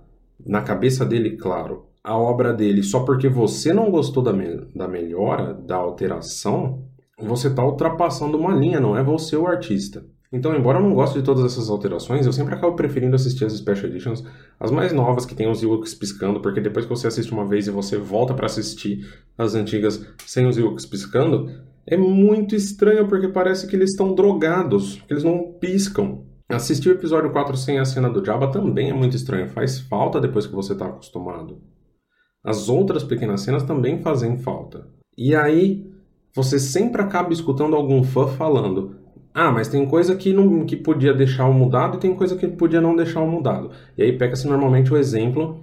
na 0.44 0.62
cabeça 0.62 1.04
dele, 1.04 1.36
claro, 1.36 1.86
a 2.02 2.16
obra 2.16 2.52
dele 2.52 2.82
só 2.82 3.00
porque 3.00 3.28
você 3.28 3.72
não 3.72 3.90
gostou 3.90 4.22
da, 4.22 4.32
me 4.32 4.66
da 4.74 4.88
melhora, 4.88 5.54
da 5.54 5.76
alteração, 5.76 6.84
você 7.18 7.48
está 7.48 7.64
ultrapassando 7.64 8.38
uma 8.38 8.54
linha, 8.54 8.80
não 8.80 8.96
é 8.96 9.02
você 9.02 9.36
o 9.36 9.46
artista. 9.46 10.04
Então, 10.32 10.54
embora 10.54 10.78
eu 10.78 10.82
não 10.82 10.94
goste 10.94 11.18
de 11.18 11.24
todas 11.24 11.44
essas 11.44 11.68
alterações, 11.68 12.24
eu 12.24 12.32
sempre 12.32 12.54
acabo 12.54 12.76
preferindo 12.76 13.16
assistir 13.16 13.44
as 13.44 13.52
Special 13.52 13.90
Editions, 13.90 14.22
as 14.60 14.70
mais 14.70 14.92
novas 14.92 15.26
que 15.26 15.34
tem 15.34 15.50
os 15.50 15.60
Ewoks 15.60 15.92
piscando, 15.92 16.40
porque 16.40 16.60
depois 16.60 16.86
que 16.86 16.90
você 16.90 17.08
assiste 17.08 17.32
uma 17.32 17.44
vez 17.44 17.66
e 17.66 17.70
você 17.70 17.96
volta 17.98 18.32
para 18.32 18.46
assistir 18.46 19.08
as 19.36 19.56
antigas 19.56 20.06
sem 20.24 20.46
os 20.46 20.56
Ewoks 20.56 20.86
piscando, 20.86 21.50
é 21.84 21.96
muito 21.96 22.54
estranho 22.54 23.08
porque 23.08 23.26
parece 23.26 23.66
que 23.66 23.74
eles 23.74 23.90
estão 23.90 24.14
drogados, 24.14 25.02
que 25.06 25.12
eles 25.12 25.24
não 25.24 25.52
piscam. 25.58 26.24
Assistir 26.48 26.90
o 26.90 26.92
episódio 26.92 27.32
4 27.32 27.56
sem 27.56 27.78
a 27.78 27.84
cena 27.84 28.08
do 28.08 28.24
Jabba 28.24 28.50
também 28.52 28.90
é 28.90 28.94
muito 28.94 29.16
estranho, 29.16 29.48
faz 29.48 29.80
falta 29.80 30.20
depois 30.20 30.46
que 30.46 30.54
você 30.54 30.74
está 30.74 30.86
acostumado. 30.86 31.60
As 32.44 32.68
outras 32.68 33.02
pequenas 33.02 33.42
cenas 33.42 33.64
também 33.64 34.00
fazem 34.00 34.38
falta. 34.38 34.86
E 35.18 35.34
aí 35.34 35.90
você 36.34 36.58
sempre 36.58 37.02
acaba 37.02 37.32
escutando 37.32 37.74
algum 37.76 38.02
fã 38.02 38.26
falando: 38.26 38.96
"Ah, 39.34 39.50
mas 39.50 39.68
tem 39.68 39.86
coisa 39.86 40.16
que 40.16 40.32
não 40.32 40.64
que 40.64 40.76
podia 40.76 41.14
deixar 41.14 41.46
o 41.46 41.52
mudado 41.52 41.96
e 41.96 42.00
tem 42.00 42.14
coisa 42.14 42.36
que 42.36 42.46
podia 42.48 42.80
não 42.80 42.96
deixar 42.96 43.20
o 43.20 43.30
mudado". 43.30 43.70
E 43.96 44.02
aí 44.02 44.16
pega-se 44.16 44.46
normalmente 44.46 44.92
o 44.92 44.96
exemplo 44.96 45.60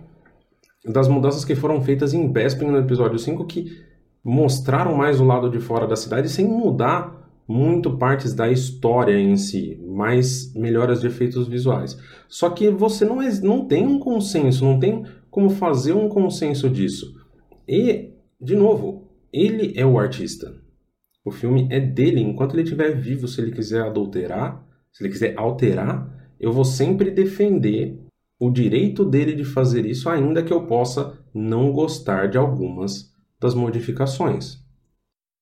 das 0.86 1.08
mudanças 1.08 1.44
que 1.44 1.56
foram 1.56 1.82
feitas 1.82 2.14
em 2.14 2.28
Bespin 2.28 2.68
no 2.68 2.78
episódio 2.78 3.20
5 3.20 3.46
que 3.46 3.86
mostraram 4.24 4.96
mais 4.96 5.20
o 5.20 5.26
lado 5.26 5.50
de 5.50 5.60
fora 5.60 5.88
da 5.88 5.96
cidade 5.96 6.30
sem 6.30 6.46
mudar 6.46 7.18
muito 7.48 7.98
partes 7.98 8.34
da 8.34 8.52
história 8.52 9.18
em 9.18 9.38
si, 9.38 9.80
mais 9.88 10.54
melhoras 10.54 11.00
de 11.00 11.08
efeitos 11.08 11.48
visuais. 11.48 11.98
Só 12.28 12.50
que 12.50 12.70
você 12.70 13.06
não, 13.06 13.22
é, 13.22 13.32
não 13.40 13.66
tem 13.66 13.88
um 13.88 14.00
consenso, 14.00 14.66
não 14.66 14.78
tem 14.80 15.06
como 15.32 15.50
fazer 15.50 15.94
um 15.94 16.10
consenso 16.10 16.70
disso. 16.70 17.16
E, 17.68 18.12
de 18.40 18.56
novo, 18.56 19.08
ele 19.32 19.74
é 19.78 19.86
o 19.86 19.98
artista. 19.98 20.54
O 21.28 21.32
filme 21.32 21.68
é 21.70 21.78
dele. 21.78 22.22
Enquanto 22.22 22.56
ele 22.56 22.64
estiver 22.64 22.96
vivo, 22.96 23.28
se 23.28 23.42
ele 23.42 23.52
quiser 23.52 23.82
adulterar, 23.82 24.66
se 24.94 25.04
ele 25.04 25.12
quiser 25.12 25.38
alterar, 25.38 26.10
eu 26.40 26.54
vou 26.54 26.64
sempre 26.64 27.12
defender 27.12 28.00
o 28.40 28.50
direito 28.50 29.04
dele 29.04 29.36
de 29.36 29.44
fazer 29.44 29.86
isso, 29.86 30.10
ainda 30.10 30.42
que 30.42 30.54
eu 30.54 30.66
possa 30.66 31.20
não 31.34 31.74
gostar 31.74 32.30
de 32.30 32.38
algumas 32.38 33.14
das 33.42 33.54
modificações. 33.54 34.64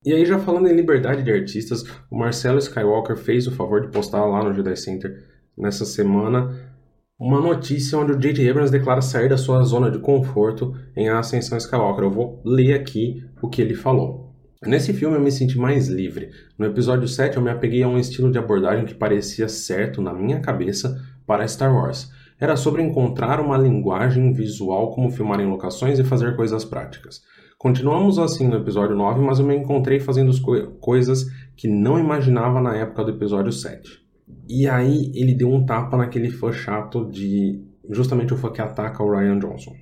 E 0.03 0.11
aí, 0.11 0.25
já 0.25 0.39
falando 0.39 0.67
em 0.67 0.75
liberdade 0.75 1.21
de 1.21 1.31
artistas, 1.31 1.83
o 2.09 2.17
Marcelo 2.17 2.57
Skywalker 2.57 3.15
fez 3.15 3.45
o 3.45 3.51
favor 3.51 3.79
de 3.81 3.89
postar 3.89 4.25
lá 4.25 4.43
no 4.43 4.55
Jedi 4.55 4.75
Center 4.75 5.23
nessa 5.55 5.85
semana 5.85 6.73
uma 7.19 7.39
notícia 7.39 7.99
onde 7.99 8.11
o 8.11 8.19
J.J. 8.19 8.49
Abrams 8.49 8.71
declara 8.71 9.01
sair 9.03 9.29
da 9.29 9.37
sua 9.37 9.61
zona 9.63 9.91
de 9.91 9.99
conforto 9.99 10.75
em 10.97 11.09
Ascensão 11.09 11.59
Skywalker. 11.59 12.05
Eu 12.05 12.11
vou 12.11 12.41
ler 12.43 12.73
aqui 12.73 13.23
o 13.39 13.47
que 13.47 13.61
ele 13.61 13.75
falou. 13.75 14.24
Nesse 14.65 14.93
filme 14.93 15.15
eu 15.15 15.21
me 15.21 15.31
senti 15.31 15.59
mais 15.59 15.87
livre. 15.87 16.31
No 16.57 16.65
episódio 16.65 17.07
7 17.07 17.37
eu 17.37 17.43
me 17.43 17.51
apeguei 17.51 17.83
a 17.83 17.87
um 17.87 17.99
estilo 17.99 18.31
de 18.31 18.39
abordagem 18.39 18.85
que 18.85 18.95
parecia 18.95 19.47
certo 19.47 20.01
na 20.01 20.11
minha 20.11 20.39
cabeça 20.39 20.99
para 21.27 21.47
Star 21.47 21.71
Wars. 21.71 22.11
Era 22.39 22.55
sobre 22.55 22.81
encontrar 22.81 23.39
uma 23.39 23.57
linguagem 23.57 24.33
visual 24.33 24.91
como 24.91 25.11
filmar 25.11 25.39
em 25.39 25.45
locações 25.45 25.99
e 25.99 26.03
fazer 26.03 26.35
coisas 26.35 26.65
práticas. 26.65 27.21
Continuamos 27.59 28.17
assim 28.17 28.47
no 28.47 28.57
episódio 28.57 28.95
9, 28.95 29.21
mas 29.21 29.37
eu 29.37 29.45
me 29.45 29.55
encontrei 29.55 29.99
fazendo 29.99 30.31
coisas 30.79 31.25
que 31.55 31.67
não 31.67 31.99
imaginava 31.99 32.59
na 32.59 32.75
época 32.75 33.03
do 33.03 33.11
episódio 33.11 33.51
7. 33.51 34.03
E 34.49 34.67
aí 34.67 35.11
ele 35.13 35.35
deu 35.35 35.53
um 35.53 35.63
tapa 35.63 35.95
naquele 35.95 36.31
fã 36.31 36.51
chato 36.51 37.05
de 37.09 37.63
justamente 37.89 38.33
o 38.33 38.37
fã 38.37 38.51
que 38.51 38.61
ataca 38.61 39.03
o 39.03 39.11
Ryan 39.11 39.37
Johnson. 39.37 39.75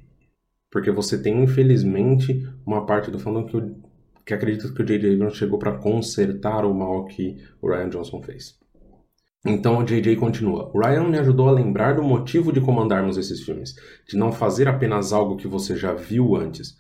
Porque 0.70 0.92
você 0.92 1.22
tem, 1.22 1.44
infelizmente, 1.44 2.48
uma 2.66 2.86
parte 2.86 3.12
do 3.12 3.20
fandom 3.20 3.46
que, 3.46 3.58
que 4.26 4.34
acredita 4.34 4.74
que 4.74 4.82
o 4.82 4.86
J.J. 4.86 5.14
Abrams 5.14 5.38
chegou 5.38 5.60
para 5.60 5.78
consertar 5.78 6.66
o 6.66 6.74
mal 6.74 7.06
que 7.06 7.38
o 7.62 7.70
Ryan 7.70 7.90
Johnson 7.90 8.22
fez. 8.22 8.58
Então 9.46 9.80
o 9.80 9.84
JJ 9.84 10.16
continua. 10.16 10.72
Ryan 10.74 11.10
me 11.10 11.20
ajudou 11.20 11.50
a 11.50 11.52
lembrar 11.52 11.96
do 11.96 12.04
motivo 12.04 12.54
de 12.54 12.62
comandarmos 12.62 13.18
esses 13.18 13.42
filmes, 13.42 13.76
de 14.08 14.16
não 14.16 14.32
fazer 14.32 14.70
apenas 14.70 15.12
algo 15.12 15.36
que 15.36 15.48
você 15.48 15.76
já 15.76 15.94
viu 15.94 16.36
antes. 16.36 16.78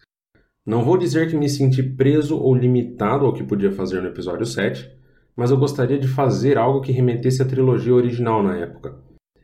Não 0.65 0.81
vou 0.81 0.97
dizer 0.97 1.29
que 1.29 1.35
me 1.35 1.49
senti 1.49 1.83
preso 1.83 2.37
ou 2.37 2.55
limitado 2.55 3.25
ao 3.25 3.33
que 3.33 3.43
podia 3.43 3.69
fazer 3.69 4.01
no 4.01 4.07
episódio 4.07 4.45
7, 4.45 4.89
mas 5.35 5.51
eu 5.51 5.57
gostaria 5.57 5.99
de 5.99 6.07
fazer 6.07 6.57
algo 6.57 6.79
que 6.79 6.93
remetesse 6.93 7.41
à 7.41 7.45
trilogia 7.45 7.93
original 7.93 8.41
na 8.41 8.55
época. 8.55 8.97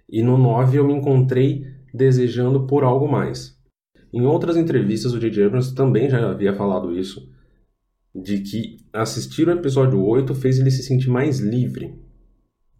E 0.07 0.23
no 0.23 0.37
9 0.37 0.77
eu 0.77 0.87
me 0.87 0.93
encontrei 0.93 1.65
desejando 1.93 2.65
por 2.65 2.85
algo 2.85 3.11
mais. 3.11 3.59
Em 4.13 4.25
outras 4.25 4.55
entrevistas, 4.55 5.13
o 5.13 5.19
J.J. 5.19 5.45
Abrams 5.45 5.75
também 5.75 6.09
já 6.09 6.29
havia 6.29 6.53
falado 6.53 6.97
isso, 6.97 7.29
de 8.13 8.39
que 8.39 8.77
assistir 8.91 9.47
o 9.47 9.51
episódio 9.51 10.03
8 10.03 10.33
fez 10.35 10.59
ele 10.59 10.71
se 10.71 10.83
sentir 10.83 11.09
mais 11.09 11.39
livre. 11.39 11.93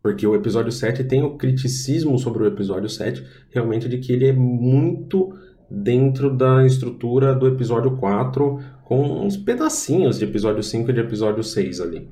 Porque 0.01 0.25
o 0.25 0.35
episódio 0.35 0.71
7 0.71 1.03
tem 1.03 1.23
o 1.23 1.37
criticismo 1.37 2.17
sobre 2.17 2.43
o 2.43 2.47
episódio 2.47 2.89
7, 2.89 3.23
realmente 3.51 3.89
de 3.89 3.97
que 3.97 4.11
ele 4.11 4.27
é 4.27 4.33
muito 4.33 5.33
dentro 5.69 6.35
da 6.35 6.65
estrutura 6.65 7.35
do 7.35 7.47
episódio 7.47 7.97
4, 7.97 8.59
com 8.85 9.25
uns 9.25 9.37
pedacinhos 9.37 10.17
de 10.17 10.25
episódio 10.25 10.63
5 10.63 10.89
e 10.89 10.93
de 10.93 10.99
episódio 11.01 11.43
6 11.43 11.81
ali. 11.81 12.09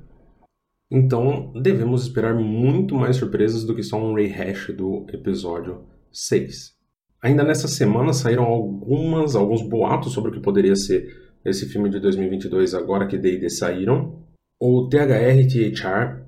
Então, 0.92 1.52
devemos 1.62 2.04
esperar 2.04 2.34
muito 2.36 2.96
mais 2.96 3.18
surpresas 3.18 3.64
do 3.64 3.76
que 3.76 3.84
só 3.84 3.98
um 3.98 4.14
rehash 4.14 4.74
do 4.76 5.06
episódio 5.12 5.84
6. 6.12 6.76
Ainda 7.22 7.44
nessa 7.44 7.68
semana 7.68 8.14
saíram 8.14 8.44
algumas, 8.44 9.36
alguns 9.36 9.68
boatos 9.68 10.14
sobre 10.14 10.30
o 10.30 10.34
que 10.34 10.40
poderia 10.40 10.76
ser 10.76 11.27
esse 11.50 11.66
filme 11.68 11.90
de 11.90 12.00
2022 12.00 12.74
agora 12.74 13.08
que 13.08 13.18
D&D 13.18 13.50
saíram. 13.50 14.20
O 14.60 14.90
THR-THR 14.90 16.24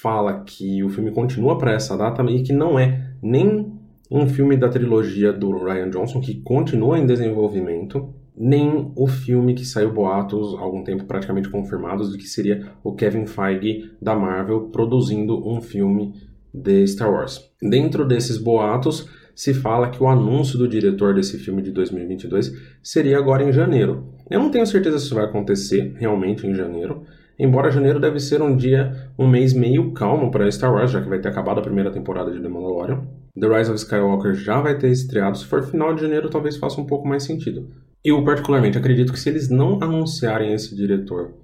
fala 0.00 0.44
que 0.44 0.82
o 0.84 0.88
filme 0.88 1.10
continua 1.10 1.58
para 1.58 1.72
essa 1.72 1.96
data 1.96 2.22
e 2.30 2.42
que 2.42 2.52
não 2.52 2.78
é 2.78 3.14
nem 3.22 3.72
um 4.10 4.28
filme 4.28 4.56
da 4.56 4.68
trilogia 4.68 5.32
do 5.32 5.50
Ryan 5.50 5.90
Johnson 5.90 6.20
que 6.20 6.40
continua 6.42 6.98
em 6.98 7.06
desenvolvimento, 7.06 8.14
nem 8.36 8.92
o 8.94 9.06
filme 9.06 9.54
que 9.54 9.64
saiu 9.64 9.92
boatos 9.92 10.54
há 10.54 10.60
algum 10.60 10.84
tempo 10.84 11.04
praticamente 11.04 11.48
confirmados 11.48 12.12
de 12.12 12.18
que 12.18 12.28
seria 12.28 12.72
o 12.84 12.94
Kevin 12.94 13.26
Feige 13.26 13.90
da 14.00 14.14
Marvel 14.14 14.68
produzindo 14.68 15.48
um 15.48 15.60
filme 15.60 16.14
de 16.52 16.86
Star 16.86 17.10
Wars. 17.10 17.40
Dentro 17.62 18.06
desses 18.06 18.36
boatos, 18.36 19.08
se 19.34 19.54
fala 19.54 19.88
que 19.88 20.02
o 20.02 20.08
anúncio 20.08 20.58
do 20.58 20.68
diretor 20.68 21.14
desse 21.14 21.38
filme 21.38 21.62
de 21.62 21.70
2022 21.70 22.52
seria 22.82 23.18
agora 23.18 23.42
em 23.42 23.52
janeiro. 23.52 24.12
Eu 24.32 24.40
não 24.40 24.50
tenho 24.50 24.66
certeza 24.66 24.98
se 24.98 25.04
isso 25.04 25.14
vai 25.14 25.24
acontecer 25.24 25.94
realmente 25.98 26.46
em 26.46 26.54
janeiro, 26.54 27.02
embora 27.38 27.70
janeiro 27.70 28.00
deve 28.00 28.18
ser 28.18 28.40
um 28.40 28.56
dia, 28.56 29.10
um 29.18 29.28
mês 29.28 29.52
meio 29.52 29.92
calmo 29.92 30.30
para 30.30 30.50
Star 30.50 30.72
Wars, 30.72 30.90
já 30.90 31.02
que 31.02 31.08
vai 31.08 31.20
ter 31.20 31.28
acabado 31.28 31.58
a 31.58 31.62
primeira 31.62 31.90
temporada 31.90 32.30
de 32.30 32.40
The 32.40 32.48
Mandalorian. 32.48 33.02
The 33.38 33.46
Rise 33.46 33.70
of 33.70 33.78
Skywalker 33.78 34.34
já 34.34 34.58
vai 34.60 34.78
ter 34.78 34.90
estreado, 34.90 35.36
se 35.36 35.44
for 35.44 35.62
final 35.62 35.94
de 35.94 36.00
janeiro 36.00 36.30
talvez 36.30 36.56
faça 36.56 36.80
um 36.80 36.86
pouco 36.86 37.06
mais 37.06 37.24
sentido. 37.24 37.68
Eu 38.02 38.24
particularmente 38.24 38.78
acredito 38.78 39.12
que 39.12 39.20
se 39.20 39.28
eles 39.28 39.50
não 39.50 39.78
anunciarem 39.82 40.54
esse 40.54 40.74
diretor 40.74 41.34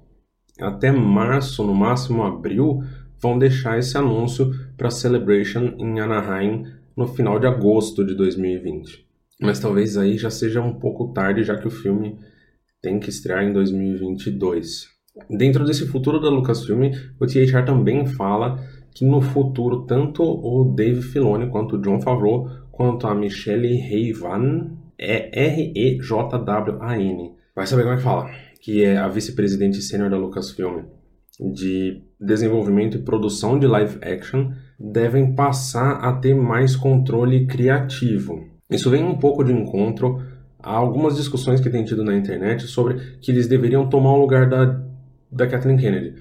até 0.59 0.91
março, 0.91 1.63
no 1.63 1.75
máximo 1.75 2.23
abril, 2.23 2.83
vão 3.21 3.39
deixar 3.39 3.79
esse 3.79 3.99
anúncio 3.99 4.51
para 4.79 4.91
Celebration 4.91 5.75
em 5.79 6.01
Anaheim 6.01 6.65
no 6.97 7.07
final 7.07 7.39
de 7.39 7.47
agosto 7.47 8.05
de 8.05 8.15
2020. 8.15 9.07
Mas 9.41 9.61
talvez 9.61 9.97
aí 9.97 10.17
já 10.17 10.31
seja 10.31 10.63
um 10.63 10.73
pouco 10.73 11.13
tarde, 11.13 11.45
já 11.45 11.57
que 11.57 11.69
o 11.69 11.71
filme 11.71 12.19
tem 12.83 12.99
que 12.99 13.11
estrear 13.11 13.45
em 13.45 13.53
2022. 13.53 14.89
Dentro 15.29 15.65
desse 15.65 15.87
futuro 15.87 16.21
da 16.21 16.29
Lucasfilm, 16.29 16.93
o 17.21 17.27
THR 17.27 17.65
também 17.65 18.07
fala 18.07 18.59
que 18.95 19.05
no 19.05 19.21
futuro 19.21 19.85
tanto 19.85 20.23
o 20.23 20.73
Dave 20.75 21.03
Filoni 21.03 21.51
quanto 21.51 21.77
o 21.77 21.81
John 21.81 22.01
Favreau 22.01 22.49
quanto 22.71 23.07
a 23.07 23.15
Michelle 23.15 23.75
Reivan 23.75 24.71
é 24.97 25.31
R-E-J-W-A-N. 25.47 27.33
Vai 27.55 27.67
saber 27.67 27.83
como 27.83 27.95
é 27.95 27.97
que 27.97 28.03
fala. 28.03 28.31
Que 28.61 28.85
é 28.85 28.97
a 28.97 29.09
vice-presidente 29.09 29.83
sênior 29.83 30.11
da 30.11 30.17
Lucasfilm 30.17 30.85
de 31.41 32.03
desenvolvimento 32.21 32.97
e 32.97 33.03
produção 33.03 33.59
de 33.59 33.67
live 33.67 33.99
action 34.03 34.51
devem 34.79 35.35
passar 35.35 35.93
a 35.99 36.13
ter 36.13 36.35
mais 36.35 36.75
controle 36.75 37.47
criativo. 37.47 38.45
Isso 38.71 38.91
vem 38.91 39.05
um 39.05 39.17
pouco 39.19 39.45
de 39.45 39.53
encontro 39.53 40.21
a 40.69 40.77
algumas 40.77 41.17
discussões 41.17 41.63
que 41.63 41.71
tem 41.71 41.83
tido 41.83 42.05
na 42.05 42.15
internet 42.15 42.67
sobre 42.67 43.17
que 43.23 43.31
eles 43.31 43.49
deveriam 43.49 43.89
tomar 43.89 44.13
o 44.13 44.21
lugar 44.21 44.47
da, 44.51 44.79
da 45.33 45.47
Kathleen 45.47 45.79
Kennedy. 45.79 46.15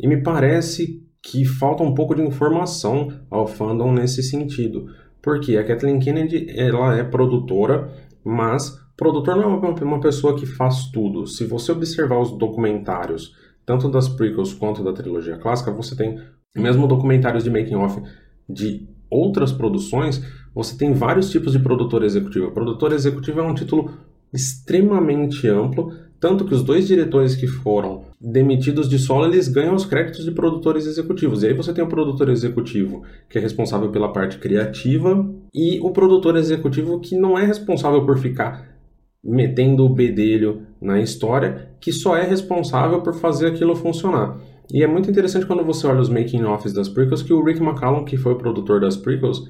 E 0.00 0.08
me 0.08 0.20
parece 0.20 1.00
que 1.22 1.44
falta 1.44 1.84
um 1.84 1.94
pouco 1.94 2.12
de 2.12 2.20
informação 2.20 3.12
ao 3.30 3.46
fandom 3.46 3.92
nesse 3.92 4.20
sentido. 4.20 4.88
Porque 5.22 5.56
a 5.56 5.62
Kathleen 5.62 6.00
Kennedy 6.00 6.46
ela 6.58 6.96
é 6.96 7.04
produtora, 7.04 7.88
mas 8.24 8.76
produtor 8.96 9.36
não 9.36 9.64
é 9.64 9.84
uma 9.84 10.00
pessoa 10.00 10.36
que 10.36 10.44
faz 10.44 10.90
tudo. 10.90 11.24
Se 11.28 11.46
você 11.46 11.70
observar 11.70 12.20
os 12.20 12.36
documentários 12.36 13.32
tanto 13.64 13.88
das 13.88 14.08
prequels 14.08 14.52
quanto 14.52 14.82
da 14.82 14.92
trilogia 14.92 15.38
clássica, 15.38 15.70
você 15.70 15.94
tem, 15.94 16.18
mesmo 16.54 16.88
documentários 16.88 17.44
de 17.44 17.50
making 17.50 17.76
off 17.76 18.02
de 18.48 18.88
outras 19.14 19.52
produções, 19.52 20.22
você 20.54 20.76
tem 20.76 20.92
vários 20.92 21.30
tipos 21.30 21.52
de 21.52 21.58
produtor 21.58 22.02
executivo. 22.02 22.50
Produtor 22.52 22.92
executivo 22.92 23.40
é 23.40 23.42
um 23.42 23.54
título 23.54 23.90
extremamente 24.32 25.46
amplo, 25.48 25.92
tanto 26.18 26.44
que 26.44 26.54
os 26.54 26.62
dois 26.62 26.86
diretores 26.86 27.36
que 27.36 27.46
foram 27.46 28.06
demitidos 28.20 28.88
de 28.88 28.98
solo, 28.98 29.26
eles 29.26 29.46
ganham 29.46 29.74
os 29.74 29.84
créditos 29.84 30.24
de 30.24 30.30
produtores 30.30 30.86
executivos. 30.86 31.42
E 31.42 31.48
aí 31.48 31.54
você 31.54 31.72
tem 31.72 31.84
o 31.84 31.88
produtor 31.88 32.30
executivo, 32.30 33.02
que 33.28 33.38
é 33.38 33.40
responsável 33.40 33.90
pela 33.90 34.12
parte 34.12 34.38
criativa, 34.38 35.28
e 35.52 35.78
o 35.80 35.90
produtor 35.90 36.36
executivo 36.36 36.98
que 36.98 37.14
não 37.16 37.38
é 37.38 37.44
responsável 37.44 38.04
por 38.04 38.18
ficar 38.18 38.74
metendo 39.22 39.84
o 39.84 39.88
bedelho 39.88 40.62
na 40.80 41.00
história, 41.00 41.68
que 41.80 41.92
só 41.92 42.16
é 42.16 42.24
responsável 42.24 43.02
por 43.02 43.14
fazer 43.14 43.48
aquilo 43.48 43.76
funcionar. 43.76 44.38
E 44.72 44.82
é 44.82 44.86
muito 44.86 45.10
interessante 45.10 45.46
quando 45.46 45.64
você 45.64 45.86
olha 45.86 46.00
os 46.00 46.08
making-offs 46.08 46.72
das 46.72 46.88
prequels 46.88 47.22
que 47.22 47.32
o 47.32 47.44
Rick 47.44 47.62
McCallum, 47.62 48.04
que 48.04 48.16
foi 48.16 48.32
o 48.32 48.38
produtor 48.38 48.80
das 48.80 48.96
prequels, 48.96 49.48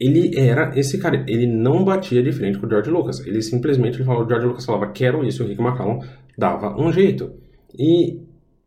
ele 0.00 0.36
era 0.36 0.76
esse 0.76 0.98
cara, 0.98 1.24
ele 1.28 1.46
não 1.46 1.84
batia 1.84 2.22
de 2.22 2.32
frente 2.32 2.58
com 2.58 2.66
o 2.66 2.68
George 2.68 2.90
Lucas. 2.90 3.24
Ele 3.24 3.40
simplesmente 3.40 4.02
falava, 4.02 4.24
o 4.24 4.28
George 4.28 4.46
Lucas 4.46 4.64
falava, 4.64 4.90
quero 4.90 5.24
isso, 5.24 5.44
o 5.44 5.46
Rick 5.46 5.62
McCallum 5.62 6.00
dava 6.36 6.76
um 6.80 6.92
jeito. 6.92 7.32
E 7.78 8.20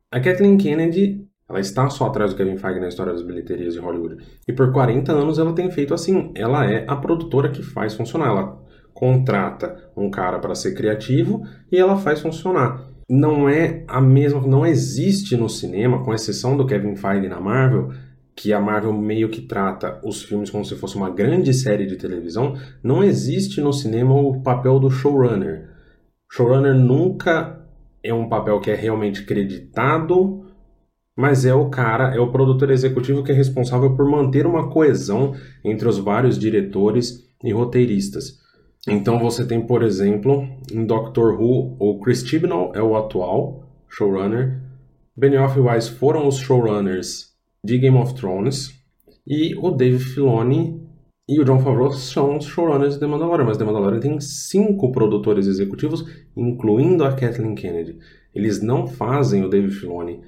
a 0.10 0.20
Kathleen 0.20 0.58
Kennedy, 0.58 1.28
ela 1.50 1.60
está 1.60 1.90
só 1.90 2.06
atrás 2.06 2.32
do 2.32 2.38
Kevin 2.38 2.58
Feige 2.58 2.80
na 2.80 2.88
história 2.88 3.12
das 3.12 3.22
bilheterias 3.22 3.74
de 3.74 3.80
Hollywood. 3.80 4.24
E 4.48 4.54
por 4.54 4.72
40 4.72 5.12
anos 5.12 5.38
ela 5.38 5.54
tem 5.54 5.70
feito 5.70 5.94
assim. 5.94 6.32
Ela 6.36 6.66
é 6.72 6.86
a 6.88 6.96
produtora 6.96 7.50
que 7.50 7.62
faz 7.62 7.94
funcionar. 7.94 8.30
Ela 8.30 8.66
contrata 8.94 9.92
um 9.96 10.10
cara 10.10 10.40
para 10.40 10.56
ser 10.56 10.74
criativo 10.74 11.44
e 11.70 11.78
ela 11.78 11.98
faz 11.98 12.22
funcionar. 12.22 12.95
Não 13.08 13.48
é 13.48 13.84
a 13.88 14.02
mesma, 14.02 14.42
não 14.42 14.66
existe 14.66 15.38
no 15.38 15.48
cinema, 15.48 16.04
com 16.04 16.14
exceção 16.14 16.58
do 16.58 16.66
Kevin 16.66 16.96
Feige 16.96 17.28
na 17.28 17.40
Marvel, 17.40 17.92
que 18.36 18.52
a 18.52 18.60
Marvel 18.60 18.94
meio 18.94 19.30
que 19.30 19.42
trata 19.42 20.02
os 20.04 20.24
filmes 20.24 20.50
como 20.50 20.66
se 20.66 20.76
fosse 20.76 20.96
uma 20.96 21.10
grande 21.10 21.54
série 21.54 21.86
de 21.86 21.96
televisão, 21.96 22.56
não 22.84 23.04
existe 23.04 23.62
no 23.62 23.72
cinema 23.72 24.14
o 24.14 24.42
papel 24.42 24.80
do 24.80 24.90
showrunner. 24.90 25.70
Showrunner 26.32 26.74
nunca 26.74 27.66
é 28.04 28.14
um 28.14 28.28
papel 28.28 28.60
que 28.60 28.70
é 28.70 28.76
realmente 28.76 29.24
creditado, 29.24 30.46
mas 31.18 31.46
é 31.46 31.54
o 31.54 31.70
cara, 31.70 32.14
é 32.14 32.20
o 32.20 32.32
produtor 32.32 32.72
executivo 32.72 33.24
que 33.24 33.32
é 33.32 33.36
responsável 33.36 33.96
por 33.96 34.10
manter 34.10 34.46
uma 34.46 34.70
coesão 34.70 35.34
entre 35.64 35.88
os 35.88 35.98
vários 35.98 36.38
diretores 36.38 37.24
e 37.44 37.54
roteiristas. 37.54 38.45
Então 38.88 39.18
você 39.18 39.46
tem, 39.46 39.66
por 39.66 39.82
exemplo, 39.82 40.48
em 40.72 40.86
Doctor 40.86 41.40
Who, 41.40 41.76
o 41.80 42.00
Chris 42.00 42.26
Chibnall 42.26 42.72
é 42.76 42.82
o 42.82 42.96
atual 42.96 43.64
showrunner, 43.90 44.62
Benioff 45.18 45.58
e 45.58 45.62
Weiss 45.62 45.88
foram 45.88 46.28
os 46.28 46.38
showrunners 46.38 47.34
de 47.64 47.78
Game 47.80 47.98
of 47.98 48.14
Thrones, 48.14 48.72
e 49.26 49.56
o 49.56 49.72
Dave 49.72 49.98
Filoni 49.98 50.86
e 51.28 51.40
o 51.40 51.44
John 51.44 51.60
Favreau 51.60 51.92
são 51.92 52.38
os 52.38 52.46
showrunners 52.46 52.94
de 52.94 53.00
The 53.00 53.08
Mandalorian, 53.08 53.46
mas 53.46 53.58
The 53.58 53.64
Mandalorian 53.64 54.00
tem 54.00 54.20
cinco 54.20 54.92
produtores 54.92 55.48
executivos, 55.48 56.06
incluindo 56.38 57.04
a 57.04 57.14
Kathleen 57.14 57.56
Kennedy. 57.56 57.98
Eles 58.34 58.62
não 58.62 58.86
fazem 58.86 59.44
o 59.44 59.50
Dave 59.50 59.72
Filoni 59.72 60.22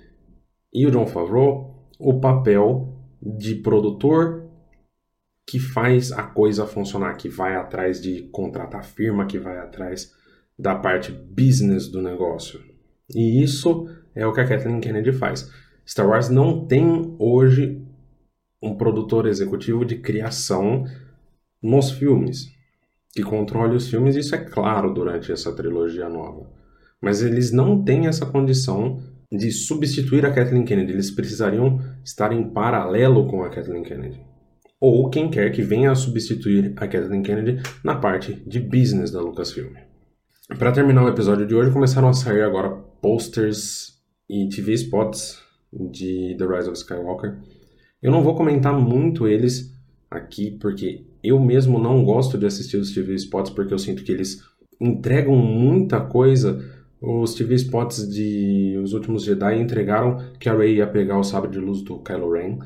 e 0.73 0.87
o 0.87 0.91
John 0.91 1.05
Favreau 1.05 1.75
o 1.99 2.19
papel 2.19 2.95
de 3.21 3.55
produtor 3.55 4.36
que 5.47 5.59
faz 5.59 6.11
a 6.11 6.23
coisa 6.23 6.67
funcionar, 6.67 7.15
que 7.15 7.29
vai 7.29 7.55
atrás 7.55 8.01
de 8.01 8.23
contratar 8.33 8.83
firma, 8.83 9.25
que 9.25 9.39
vai 9.39 9.57
atrás 9.57 10.13
da 10.59 10.75
parte 10.75 11.09
business 11.09 11.87
do 11.87 12.01
negócio. 12.01 12.59
E 13.15 13.41
isso 13.41 13.87
é 14.13 14.27
o 14.27 14.33
que 14.33 14.41
a 14.41 14.47
Kathleen 14.47 14.81
Kennedy 14.81 15.13
faz. 15.13 15.49
Star 15.87 16.09
Wars 16.09 16.27
não 16.27 16.67
tem 16.67 17.15
hoje 17.17 17.81
um 18.61 18.75
produtor 18.75 19.25
executivo 19.25 19.85
de 19.85 19.95
criação 19.99 20.83
nos 21.63 21.91
filmes, 21.91 22.51
que 23.13 23.23
controle 23.23 23.77
os 23.77 23.89
filmes, 23.89 24.17
isso 24.17 24.35
é 24.35 24.39
claro 24.39 24.93
durante 24.93 25.31
essa 25.31 25.55
trilogia 25.55 26.09
nova. 26.09 26.51
Mas 27.01 27.21
eles 27.21 27.53
não 27.53 27.81
têm 27.85 28.07
essa 28.07 28.25
condição 28.25 28.99
de 29.31 29.49
substituir 29.51 30.25
a 30.25 30.33
Kathleen 30.33 30.65
Kennedy, 30.65 30.91
eles 30.91 31.11
precisariam 31.11 31.79
estar 32.03 32.33
em 32.33 32.49
paralelo 32.49 33.27
com 33.29 33.43
a 33.43 33.49
Kathleen 33.49 33.83
Kennedy 33.83 34.27
ou 34.79 35.09
quem 35.09 35.29
quer 35.29 35.51
que 35.51 35.61
venha 35.61 35.91
a 35.91 35.95
substituir 35.95 36.73
a 36.75 36.87
Kathleen 36.87 37.23
Kennedy 37.23 37.61
na 37.83 37.95
parte 37.95 38.33
de 38.45 38.59
business 38.59 39.11
da 39.11 39.21
Lucasfilm. 39.21 39.73
Para 40.57 40.71
terminar 40.71 41.03
o 41.03 41.09
episódio 41.09 41.45
de 41.45 41.53
hoje, 41.53 41.71
começaram 41.71 42.07
a 42.07 42.13
sair 42.13 42.41
agora 42.41 42.69
posters 43.01 43.97
e 44.29 44.47
TV 44.49 44.73
spots 44.73 45.41
de 45.73 46.35
The 46.37 46.45
Rise 46.45 46.69
of 46.69 46.77
Skywalker. 46.77 47.37
Eu 48.01 48.11
não 48.11 48.23
vou 48.23 48.35
comentar 48.35 48.73
muito 48.73 49.27
eles 49.27 49.73
aqui, 50.09 50.51
porque 50.51 51.05
eu 51.23 51.39
mesmo 51.39 51.79
não 51.79 52.03
gosto 52.03 52.37
de 52.37 52.45
assistir 52.45 52.77
os 52.77 52.93
TV 52.93 53.15
spots, 53.15 53.51
porque 53.51 53.73
eu 53.73 53.79
sinto 53.79 54.03
que 54.03 54.11
eles 54.11 54.41
entregam 54.79 55.35
muita 55.35 55.99
coisa. 55.99 56.63
Os 57.01 57.33
TV 57.33 57.55
spots 57.55 58.07
de 58.09 58.79
Os 58.81 58.93
Últimos 58.93 59.23
Jedi 59.23 59.59
entregaram 59.59 60.17
que 60.39 60.47
a 60.47 60.55
Rey 60.55 60.75
ia 60.77 60.87
pegar 60.87 61.19
o 61.19 61.23
sabre 61.23 61.51
de 61.51 61.59
luz 61.59 61.81
do 61.81 61.99
Kylo 61.99 62.31
Ren. 62.31 62.59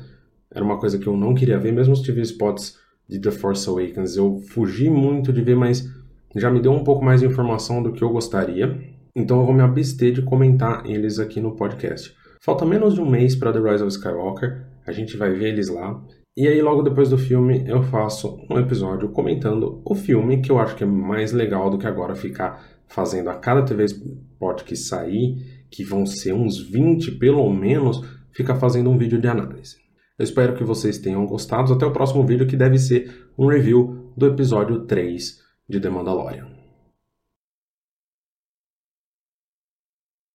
Era 0.54 0.64
uma 0.64 0.78
coisa 0.78 0.98
que 0.98 1.06
eu 1.06 1.16
não 1.16 1.34
queria 1.34 1.58
ver, 1.58 1.72
mesmo 1.72 1.92
os 1.92 2.02
TV 2.02 2.20
spots 2.22 2.78
de 3.08 3.18
The 3.20 3.30
Force 3.30 3.68
Awakens. 3.68 4.16
Eu 4.16 4.38
fugi 4.38 4.90
muito 4.90 5.32
de 5.32 5.42
ver, 5.42 5.56
mas 5.56 5.88
já 6.36 6.50
me 6.50 6.60
deu 6.60 6.72
um 6.72 6.84
pouco 6.84 7.04
mais 7.04 7.20
de 7.20 7.26
informação 7.26 7.82
do 7.82 7.92
que 7.92 8.02
eu 8.02 8.10
gostaria. 8.10 8.78
Então 9.14 9.40
eu 9.40 9.46
vou 9.46 9.54
me 9.54 9.62
abster 9.62 10.12
de 10.12 10.22
comentar 10.22 10.84
eles 10.86 11.18
aqui 11.18 11.40
no 11.40 11.56
podcast. 11.56 12.14
Falta 12.40 12.64
menos 12.64 12.94
de 12.94 13.00
um 13.00 13.08
mês 13.08 13.36
para 13.36 13.52
The 13.52 13.60
Rise 13.60 13.84
of 13.84 13.92
Skywalker, 13.92 14.66
a 14.86 14.92
gente 14.92 15.16
vai 15.16 15.30
ver 15.30 15.48
eles 15.48 15.68
lá. 15.68 16.02
E 16.36 16.48
aí, 16.48 16.62
logo 16.62 16.82
depois 16.82 17.10
do 17.10 17.18
filme, 17.18 17.62
eu 17.68 17.82
faço 17.82 18.40
um 18.50 18.58
episódio 18.58 19.10
comentando 19.10 19.82
o 19.84 19.94
filme, 19.94 20.40
que 20.40 20.50
eu 20.50 20.58
acho 20.58 20.74
que 20.74 20.82
é 20.82 20.86
mais 20.86 21.30
legal 21.30 21.68
do 21.68 21.76
que 21.76 21.86
agora 21.86 22.14
ficar 22.14 22.64
fazendo 22.88 23.28
a 23.28 23.34
cada 23.34 23.62
TV 23.62 23.84
spot 23.84 24.62
que 24.64 24.74
sair, 24.74 25.66
que 25.70 25.84
vão 25.84 26.06
ser 26.06 26.32
uns 26.32 26.58
20 26.58 27.12
pelo 27.12 27.48
menos, 27.52 28.02
ficar 28.32 28.56
fazendo 28.56 28.88
um 28.90 28.96
vídeo 28.96 29.20
de 29.20 29.28
análise. 29.28 29.81
Eu 30.22 30.24
espero 30.24 30.54
que 30.54 30.62
vocês 30.62 30.98
tenham 30.98 31.26
gostado. 31.26 31.72
Até 31.72 31.84
o 31.84 31.90
próximo 31.90 32.24
vídeo, 32.24 32.46
que 32.46 32.56
deve 32.56 32.78
ser 32.78 33.26
um 33.36 33.48
review 33.48 34.12
do 34.16 34.26
episódio 34.28 34.86
3 34.86 35.40
de 35.68 35.80
The 35.80 35.90
Mandalorian. 35.90 36.51